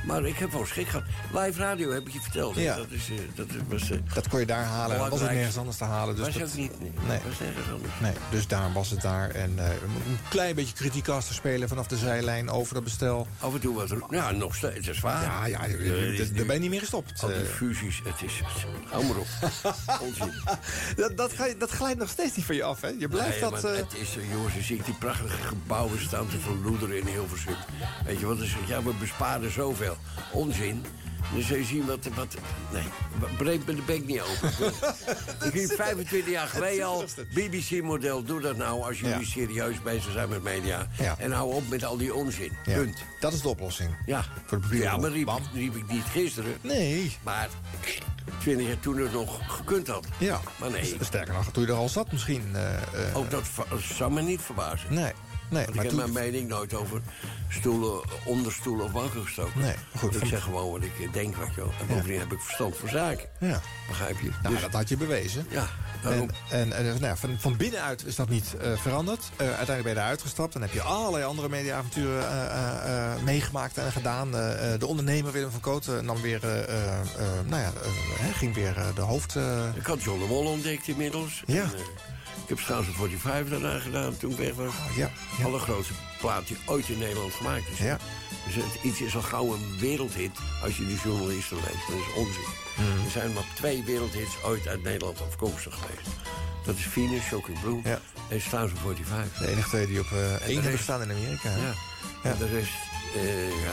[0.07, 1.05] Maar ik heb wel schrik gehad.
[1.33, 2.55] Live radio heb ik je verteld.
[2.55, 2.75] Ja.
[2.75, 3.89] Dat, is, eh, dat was...
[3.89, 4.95] eh, Dat kon je daar halen.
[4.95, 6.15] en Dat was ook nergens anders te halen.
[6.15, 6.79] Dus was dat, ook niet.
[6.79, 7.19] Nee, Nee.
[7.29, 7.93] was nergens anders.
[8.01, 9.29] Nee, dus daar was het daar.
[9.29, 13.27] En eh, een klein beetje kritiek als te spelen vanaf de zijlijn over dat bestel.
[13.39, 13.93] Af en toe wat...
[14.09, 14.85] Ja, nog steeds.
[14.85, 15.23] Dat is waar.
[15.23, 17.23] Ja, ja, het daar ben je niet meer gestopt.
[17.23, 18.41] Al die fusies, het is...
[18.89, 19.27] Hou maar op.
[20.07, 20.31] Onzin.
[20.95, 22.87] dat, dat, dat glijdt nog steeds niet van je af, hè?
[22.99, 23.61] Je blijft Nee, dat...
[23.61, 27.55] het is, jongens, je ziet die prachtige gebouwen staan te verloederen in Hilversum.
[28.05, 28.37] Weet je wat?
[28.67, 29.96] Ja, we besparen zoveel.
[30.31, 30.85] Onzin.
[31.33, 32.07] Dan zul je zien wat...
[32.15, 32.35] wat
[32.71, 32.83] nee,
[33.37, 34.49] breek me de bek niet open.
[35.47, 37.05] ik riep 25 jaar geleden al...
[37.33, 40.87] BBC-model, doe dat nou als jullie serieus bezig zijn met media.
[40.97, 41.15] Ja.
[41.19, 42.51] En hou op met al die onzin.
[42.65, 42.97] ja, Punt.
[43.19, 43.89] Dat is de oplossing.
[44.05, 44.25] Ja.
[44.45, 44.77] Voor de.
[44.77, 46.57] Ja, maar riep, riep ik niet gisteren.
[46.61, 47.17] Nee.
[47.23, 47.49] Maar
[48.39, 50.05] 20 jaar toen het nog gekund had.
[50.17, 50.39] Ja.
[50.59, 50.97] Maar nee.
[51.01, 52.49] Sterker nog, toen je er al zat misschien.
[52.53, 53.43] eh, eh, Ook dat
[53.97, 54.93] zou me niet verbazen.
[54.93, 55.11] Nee.
[55.49, 57.01] Nee, Want maar ik heb toen- mijn mening nooit over
[57.49, 59.61] stoelen, onder stoelen of banken gestoken.
[59.61, 61.71] Nee, goed, ik van- zeg gewoon wat ik eh, denk, je wel.
[61.79, 63.29] En bovendien heb ik verstand voor zaken.
[63.39, 63.61] Ja.
[63.87, 64.29] Begrijp je?
[64.41, 65.45] Nou, Dus- dat had je bewezen.
[65.49, 65.67] Ja, En,
[66.09, 66.29] daarom.
[66.49, 69.19] en, en nou ja, van, van binnenuit is dat niet eh, veranderd.
[69.35, 70.53] Eh, uiteindelijk ben je eruit gestapt.
[70.53, 74.31] Dan heb je allerlei andere mediaavonturen meegemaakt en gedaan.
[74.31, 76.39] De ondernemer Willem van Kooten nam weer,
[77.45, 77.71] nou ja,
[78.33, 79.35] ging weer de hoofd...
[79.75, 81.43] Ik had John de Mol ontdekt inmiddels.
[81.45, 81.61] Ja.
[81.63, 81.69] En,
[82.43, 84.73] ik heb een 45 daarna gedaan toen ik weg was.
[84.95, 85.11] ja,
[85.43, 87.77] Allergrootste plaat die ooit in Nederland gemaakt is.
[87.77, 87.97] Ja.
[88.45, 90.31] Dus het, iets is al gauw een wereldhit
[90.63, 91.87] als je de journalisten leest.
[91.87, 92.41] Dat is onzin.
[92.77, 93.05] Mhm.
[93.05, 96.07] Er zijn maar twee wereldhits ooit uit Nederland afkomstig geweest.
[96.65, 98.01] Dat is Venus, Shocking Blue en
[98.35, 99.37] of 45.
[99.37, 101.49] de enige twee die op de één rest- staan in Amerika.
[101.49, 101.73] Ja.
[102.23, 102.29] Ja.
[102.31, 102.71] En de rest,
[103.15, 103.71] eh, ja.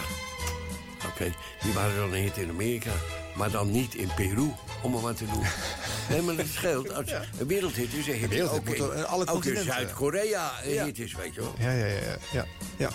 [1.06, 2.90] Oké, die waren dan een hit in Amerika.
[3.34, 4.52] Maar dan niet in Peru,
[4.82, 5.42] om maar wat te doen.
[6.10, 6.92] nee, maar dat scheelt.
[6.94, 8.48] Als een wereldhit is een hit.
[8.48, 9.64] ook in, alle ook in.
[9.64, 10.84] Zuid-Korea een Ja.
[10.84, 11.54] hit is, weet je wel.
[11.58, 12.16] Ja, ja, ja.
[12.32, 12.44] ja,
[12.76, 12.90] ja.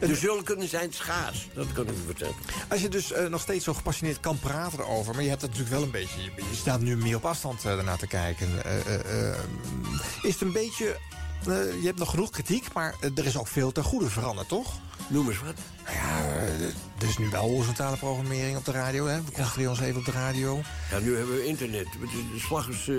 [0.00, 2.34] De zulken zijn schaars, dat kan ik u vertellen.
[2.68, 5.14] Als je dus eh, nog steeds zo gepassioneerd kan praten erover...
[5.14, 6.22] maar je hebt het natuurlijk wel een beetje...
[6.22, 8.64] je, je staat nu meer op afstand eh, ernaar te kijken.
[8.64, 9.34] Eh,
[10.22, 10.96] is het een beetje...
[11.80, 14.72] je hebt nog genoeg kritiek, maar er is ook veel ten goede veranderd, toch?
[15.10, 15.54] Noem eens wat.
[15.84, 16.64] Nou ja, eh,
[16.98, 19.06] er is nu wel horizontale programmering op de radio.
[19.06, 19.22] Hè?
[19.22, 20.60] We concentreren ons even op de radio.
[20.90, 21.86] Ja, nu hebben we internet.
[22.32, 22.96] De slag is eh,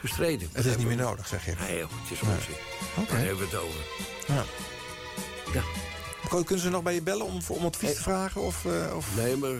[0.00, 0.48] gestreden.
[0.52, 1.54] Het is niet meer nodig, zeg je.
[1.68, 2.54] Nee, het is onzin.
[2.96, 3.10] Oké.
[3.10, 3.80] Daar hebben we het over.
[4.26, 4.44] Ja.
[5.52, 5.87] Ja.
[6.28, 8.40] Kun- Kunnen ze nog bij je bellen om, om advies te vragen?
[8.42, 9.06] Of, eh, of...
[9.16, 9.50] Nee, maar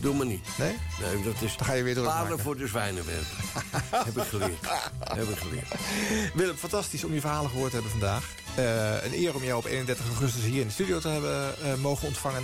[0.00, 0.46] doe maar niet.
[0.58, 0.76] Nee?
[1.00, 3.26] Nee, dat is Dan ga je weer voor de zwijnenwerk.
[4.06, 4.66] heb ik geleerd.
[5.14, 5.66] heb ik geleerd.
[6.34, 8.24] Willem, fantastisch om je verhalen gehoord te hebben vandaag.
[8.54, 11.74] Eh, een eer om jou op 31 augustus hier in de studio te hebben eh,
[11.74, 12.42] mogen ontvangen.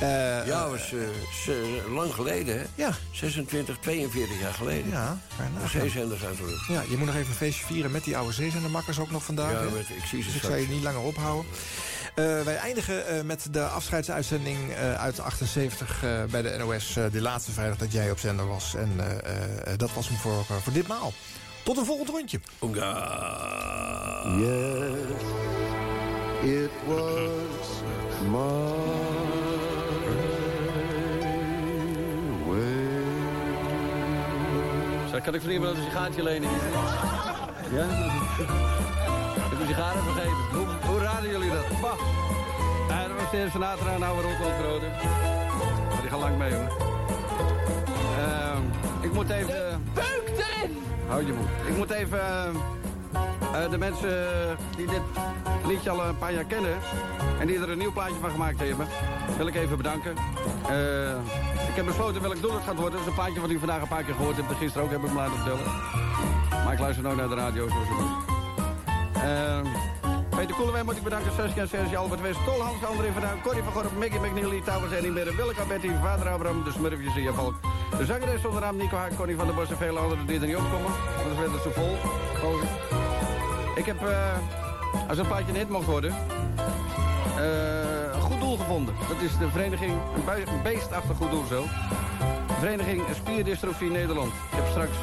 [0.00, 2.64] Eh, Ja, was eh, lang geleden, hè?
[2.74, 2.94] Ja.
[3.12, 4.90] 26, 42 jaar geleden.
[4.90, 5.18] Ja,
[5.54, 5.68] nagaan.
[5.68, 6.64] zeezenders uit de.
[6.68, 9.52] Ja, je moet nog even een feestje vieren met die oude zeezendermakkers ook nog vandaag.
[9.52, 11.50] Ja, met- ik zie ze dus ik zal je niet langer ophouden.
[12.14, 16.96] Eh, wij eindigen eh, met de afscheidsuitzending eh, uit 78 eh, bij de NOS.
[16.96, 18.74] eh, de laatste vrijdag dat jij op zender was.
[18.74, 21.12] En eh, eh, dat was hem voor, voor ditmaal.
[21.62, 22.40] Tot een volgend rondje.
[22.58, 24.22] Onga.
[24.38, 24.98] Yes.
[26.42, 27.82] It was
[28.30, 28.80] my
[35.22, 36.50] kan ik van iemand een sigaartje lenen?
[37.72, 37.84] Ja?
[39.34, 40.51] Ik heb een sigaar vergeten.
[41.02, 41.80] Hoe, raden jullie dat?
[41.80, 41.98] Bah.
[42.88, 44.28] Ja, dat was de Sinatra en oude
[44.60, 44.86] Grote.
[45.88, 46.68] Maar die gaat lang mee, hoor.
[48.18, 48.62] Ehm,
[49.00, 49.84] ik moet even...
[49.94, 50.78] Beuk erin!
[51.08, 51.48] Houd je moed.
[51.66, 52.20] Ik moet even...
[52.20, 54.26] eh, eh, de mensen
[54.76, 55.00] die dit
[55.66, 56.74] liedje al een paar jaar kennen...
[57.40, 58.86] en die er een nieuw plaatje van gemaakt hebben...
[59.36, 60.16] wil ik even bedanken.
[60.68, 61.10] Eh,
[61.68, 62.92] ik heb besloten welk doel het gaat worden.
[62.92, 64.50] Dat is een plaatje wat u vandaag een paar keer gehoord hebt...
[64.50, 65.64] en gisteren ook hebben we me laten vertellen.
[66.64, 68.40] Maar ik luister nooit naar de radio, zoals u weet.
[70.42, 71.32] Peter Koelewijn moet ik bedanken.
[71.32, 74.92] Saskia, Serge, Albert West, Tol, Hans, André van Duin, Corrie van Gorp, Mickey McNeely, Towers
[74.92, 77.54] en Imere, Willeke Betty, Vader Abraham, de Smurfjes en Valk.
[77.98, 80.46] De zangeres zonder naam Nico Haak, Connie van der Bos en vele anderen die er
[80.46, 80.90] niet opkomen.
[81.22, 81.96] Anders werd het zo vol.
[83.74, 83.86] ik.
[83.86, 86.10] Heb, eh, als een plaatje een hit mocht worden,
[87.36, 88.94] eh, een goed doel gevonden.
[89.08, 89.92] Dat is de vereniging,
[90.62, 91.64] beestachtig goed doel zo.
[92.62, 94.32] Vereniging Spierdystrofie Nederland.
[94.32, 94.96] Ik heb straks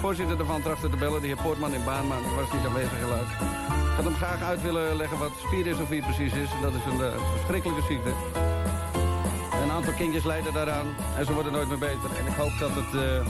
[0.00, 3.30] voorzitter ervan trachten te bellen, de heer Poortman in Baan, maar was niet aanwezig helaas.
[3.90, 6.48] Ik had hem graag uit willen leggen wat spierdystrofie precies is.
[6.62, 8.12] Dat is een eh, verschrikkelijke ziekte.
[9.62, 10.86] Een aantal kindjes lijden daaraan
[11.16, 12.10] en ze worden nooit meer beter.
[12.18, 13.02] En ik hoop dat het...
[13.02, 13.26] eh,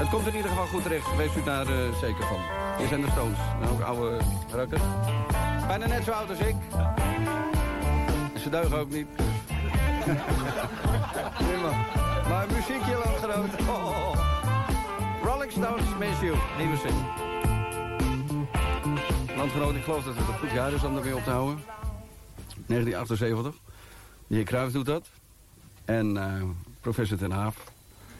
[0.00, 1.16] het komt in ieder geval goed terecht.
[1.16, 2.40] Wees u daar eh, zeker van.
[2.78, 3.38] Hier zijn de Stones.
[3.72, 4.20] Ook oude
[4.50, 4.82] rakkers.
[5.66, 6.56] Bijna net zo oud als ik.
[8.42, 9.08] Ze deugen ook niet.
[12.28, 13.60] Maar muziekje landgenoot.
[13.60, 14.18] Oh, oh, oh.
[15.22, 16.36] Rolling Stones, Miss You.
[16.58, 16.94] Nieuwe zin.
[19.36, 21.62] Landgenoot, ik geloof dat het een goed jaar is om ermee op te houden.
[22.66, 23.54] 1978.
[24.26, 25.08] De heer doet dat.
[25.84, 26.42] En eh,
[26.80, 27.56] professor Ten Haaf.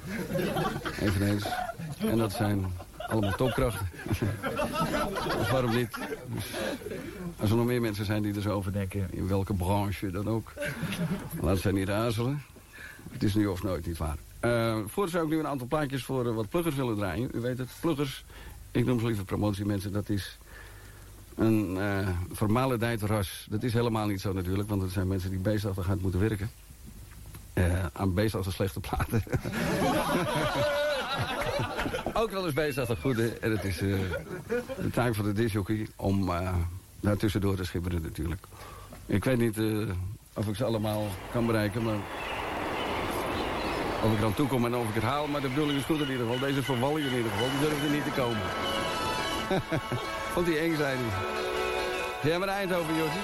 [1.01, 1.47] Eveneens.
[1.99, 2.73] En dat zijn
[3.07, 3.89] allemaal topkrachten.
[5.39, 5.99] dus waarom niet?
[6.35, 6.45] Dus
[7.37, 9.09] als er nog meer mensen zijn die er zo over denken...
[9.11, 10.53] in welke branche dan ook...
[11.41, 12.43] laat zij niet aarzelen.
[13.11, 14.17] Het is nu of nooit niet waar.
[14.41, 17.31] Eh voor zou ik nu een aantal plaatjes voor eh, wat pluggers willen draaien.
[17.33, 18.25] U weet het, pluggers,
[18.71, 19.93] ik noem ze liever promotiemensen...
[19.93, 20.39] dat is
[21.37, 23.47] een eh vermalendijд ras.
[23.51, 24.69] Dat is helemaal niet zo natuurlijk...
[24.69, 26.51] want het zijn mensen die beestachtig moeten werken.
[27.53, 29.23] Eh, aan beestachtig slechte platen.
[32.21, 33.39] Ook wel eens bezig dat goede.
[33.41, 33.97] En het is eh,
[34.77, 36.55] de taak van de disjockey om eh
[37.05, 38.47] daar tussendoor te schipperen natuurlijk.
[39.07, 39.95] Ik weet niet eh,
[40.35, 41.97] of ik ze allemaal kan bereiken, maar...
[44.03, 45.85] Of ik er aan toe kom en of ik het haal, maar de bedoeling is
[45.85, 46.39] goed in ieder geval.
[46.39, 48.43] Deze Wally in ieder geval, die durfde niet te komen.
[50.33, 52.31] Vond die eng, zei hij.
[52.31, 53.19] Jij maar Eindhoven, Josje.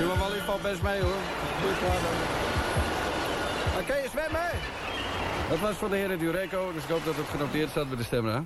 [0.00, 1.20] Ja, maar Wally valt best mee, hoor.
[3.80, 4.50] Oké, je zwemmen?
[5.48, 8.02] Dat was voor de heren Dureco, dus ik hoop dat het genoteerd staat bij de
[8.04, 8.44] stemra.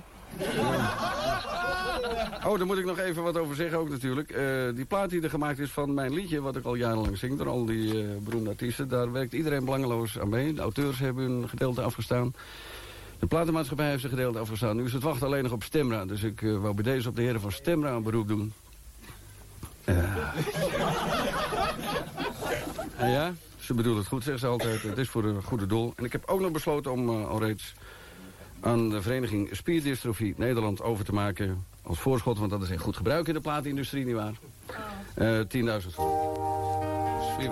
[2.45, 4.31] Oh, daar moet ik nog even wat over zeggen ook natuurlijk.
[4.31, 7.37] Eh, die plaat die er gemaakt is van mijn liedje, wat ik al jarenlang zing...
[7.37, 10.53] door al die eh, beroemde artiesten, daar werkt iedereen belangeloos aan mee.
[10.53, 12.33] De auteurs hebben hun gedeelte afgestaan.
[13.19, 14.75] De platenmaatschappij heeft zijn gedeelte afgestaan.
[14.75, 16.05] Nu is het wachten alleen nog op Stemra.
[16.05, 18.53] Dus ik eh, wou bij deze op de heren van Stemra een beroep doen.
[22.97, 24.81] En ja, ze bedoelen het goed, zeggen ze altijd.
[24.81, 25.93] Het is voor een goede doel.
[25.95, 27.73] En ik heb ook nog besloten om uh, al reeds
[28.59, 32.37] aan de vereniging Spierdystrofie Nederland over te maken als voorschot.
[32.37, 34.33] Want dat is in goed gebruik in de platenindustrie, nietwaar?
[35.17, 37.49] Uh, 10.000 Dus wie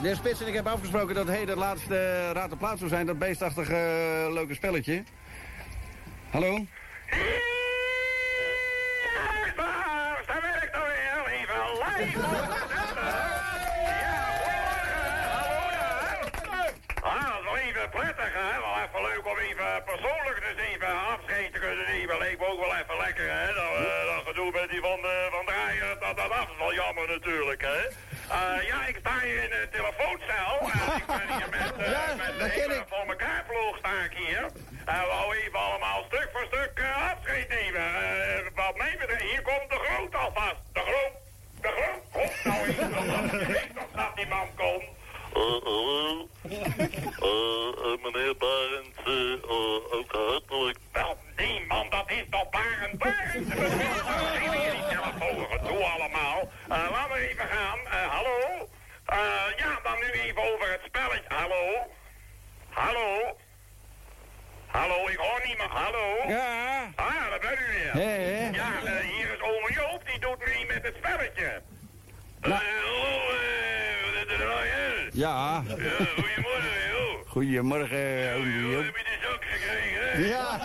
[0.00, 2.90] de heer Spits en ik hebben afgesproken dat heden het laatste Raad de Plaats zou
[2.90, 3.06] zijn.
[3.06, 5.02] Dat beestachtige eh, leuke spelletje.
[6.30, 6.66] Hallo?
[10.26, 12.18] Daar ben ik toch weer, even live.
[17.00, 18.60] Ah, wel even prettig, hè?
[18.60, 22.18] Wel even leuk om even persoonlijk dus even afscheid te kunnen nemen.
[22.18, 23.46] Leek me ook wel even lekker, hè?
[23.46, 26.74] Dat, eh, dat gedoe met die van, de van Draaier, dat, dat af is wel
[26.74, 27.80] jammer natuurlijk, hè?
[28.28, 30.52] Eh, ja, ik sta hier in de telefooncel.
[30.82, 34.42] en ik ben hier met, eh met de hele voor elkaar ploeg sta ik hier.
[34.84, 37.80] En we wou even allemaal stuk voor stuk eh, afscheid nemen.
[37.80, 40.56] Eh, wat mij betreft, hier komt de groot alvast.
[40.72, 41.14] De groot,
[41.60, 42.66] de groot, komt nou
[43.46, 44.93] weet dat die man komt.
[45.34, 46.28] Hallo.
[46.42, 49.50] Eh, meneer Barend, eh,
[49.98, 50.78] ook hartelijk.
[50.92, 53.52] Wel, die man, dat is toch Barend Barend?
[55.50, 56.50] Gedoe allemaal.
[56.68, 57.78] Eh, laten we even gaan.
[57.78, 58.68] Eh, hallo?
[59.06, 59.18] Eh,
[59.56, 61.28] ja, dan nu even over het spelletje.
[61.28, 61.86] Hallo?
[62.68, 63.36] Hallo?
[64.66, 65.68] Hallo, ik hoor niet meer.
[65.68, 66.28] Hallo?
[66.28, 66.90] Ja?
[66.96, 67.92] Ah, dat bent u weer.
[67.92, 68.48] Hé?
[68.52, 71.62] Ja, eh, hier is ome Joop, die doet mee met het spelletje.
[72.40, 73.03] Eh, hallo,
[75.14, 75.62] Ja.
[75.68, 75.74] Ja,
[76.16, 77.26] goedemorgen, joh.
[77.26, 78.84] Goedemorgen, oom Joop.
[78.84, 80.28] Heb je de zak gekregen, hè?
[80.28, 80.58] Ja.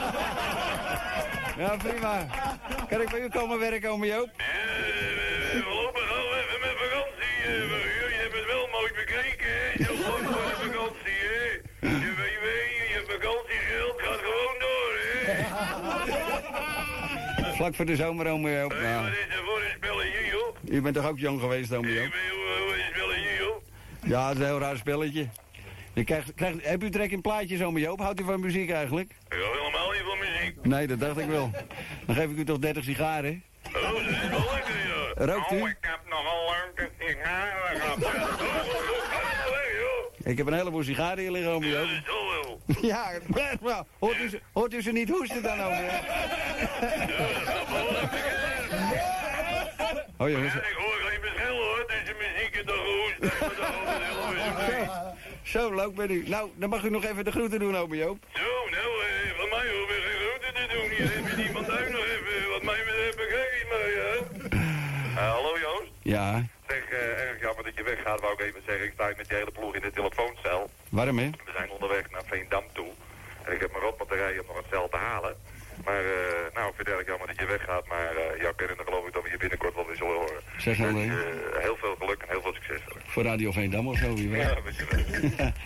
[1.57, 2.25] Ja, prima.
[2.89, 4.29] Kan ik bij u komen werken, oom Joop?
[4.37, 4.45] Eh,
[5.53, 7.35] we lopen gauw even met vakantie.
[7.45, 7.53] eh,
[8.15, 9.83] je hebt het wel mooi bekeken, hè?
[9.83, 11.43] Zo lang voor de vakantie, hè?
[11.79, 14.93] Je weet, weet, je vakantiegeld gaat gewoon door,
[15.25, 15.33] hè?
[17.55, 18.71] Vlak voor de zomer, oom Joop.
[18.81, 19.01] Ja.
[19.01, 20.55] wat is er voor een spelletje, joh?
[20.77, 22.09] U bent toch ook jong geweest, oom Ik Joop?
[22.11, 23.57] ben, hoe, hoe is het spelletje, joh?
[24.09, 25.27] Ja, het is een heel raar spelletje.
[25.93, 27.99] Je krijgt, krijgt, heb u trek in plaatjes, oom Joop?
[27.99, 29.11] Houdt u van muziek eigenlijk?
[29.29, 30.65] Ik hou helemaal niet van muziek.
[30.65, 31.51] Nee, dat dacht ik wel.
[32.05, 33.43] Dan geef ik u toch 30 sigaren?
[33.67, 35.33] Oh, dat is wel lekker, ja.
[35.33, 35.61] Rookt u?
[35.61, 37.97] Oh, ik heb nogal leuke sigaren gehad.
[40.23, 41.87] Ik heb een heleboel sigaren hier liggen, oom Joop.
[41.87, 42.01] Dat is
[42.43, 42.59] wel.
[42.89, 43.11] Ja,
[43.59, 46.03] maar hoort u, ze- hoort u ze niet hoesten dan, oom Joop?
[50.17, 50.53] Oh jongens,
[55.49, 56.23] zo leuk ben u.
[56.27, 58.17] Nou, dan mag u nog even de groeten doen, oom Joop.
[58.33, 60.89] Zo, nou, eh, van mij hoeven we geen groeten te doen.
[60.89, 64.11] Hier heb je niemand thuis nog even wat mij betreft bekijkt, maar ja.
[65.15, 65.91] Eh, hallo Joost.
[66.01, 68.85] Ja, Zeg, eh, erg jammer dat je weggaat, wou ik even zeggen.
[68.85, 70.69] Ik sta met die hele ploeg in de telefooncel.
[70.89, 71.29] waarom hè?
[71.29, 72.91] We zijn onderweg naar Veendam toe.
[73.43, 75.35] En ik heb mijn rot moeten rijden om nog het cel te halen.
[75.85, 77.87] Maar, eh, nou, ik vind het erg jammer dat je weggaat.
[77.87, 80.41] Maar uh, jouw kennen geloof ik dat we je binnenkort wel weer zullen horen.
[80.57, 82.81] Zeg Dus, eh, heel veel geluk en heel veel succes.
[83.05, 84.41] Voor Radio Veendam of zo, wie weet.
[84.41, 84.85] Ja, weet je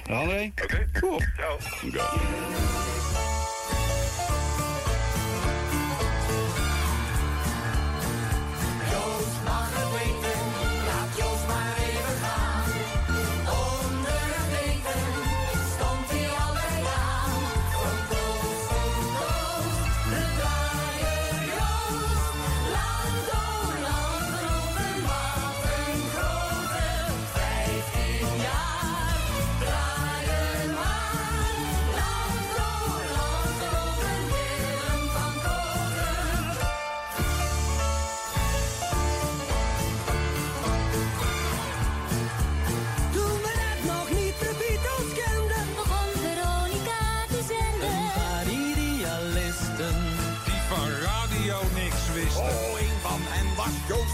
[0.06, 0.24] wel.
[0.64, 1.58] Oké, ciao.
[1.92, 3.33] Joost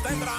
[0.02, 0.39] was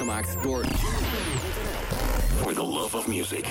[0.00, 0.64] gemaakt door...
[2.42, 3.46] For the love of music.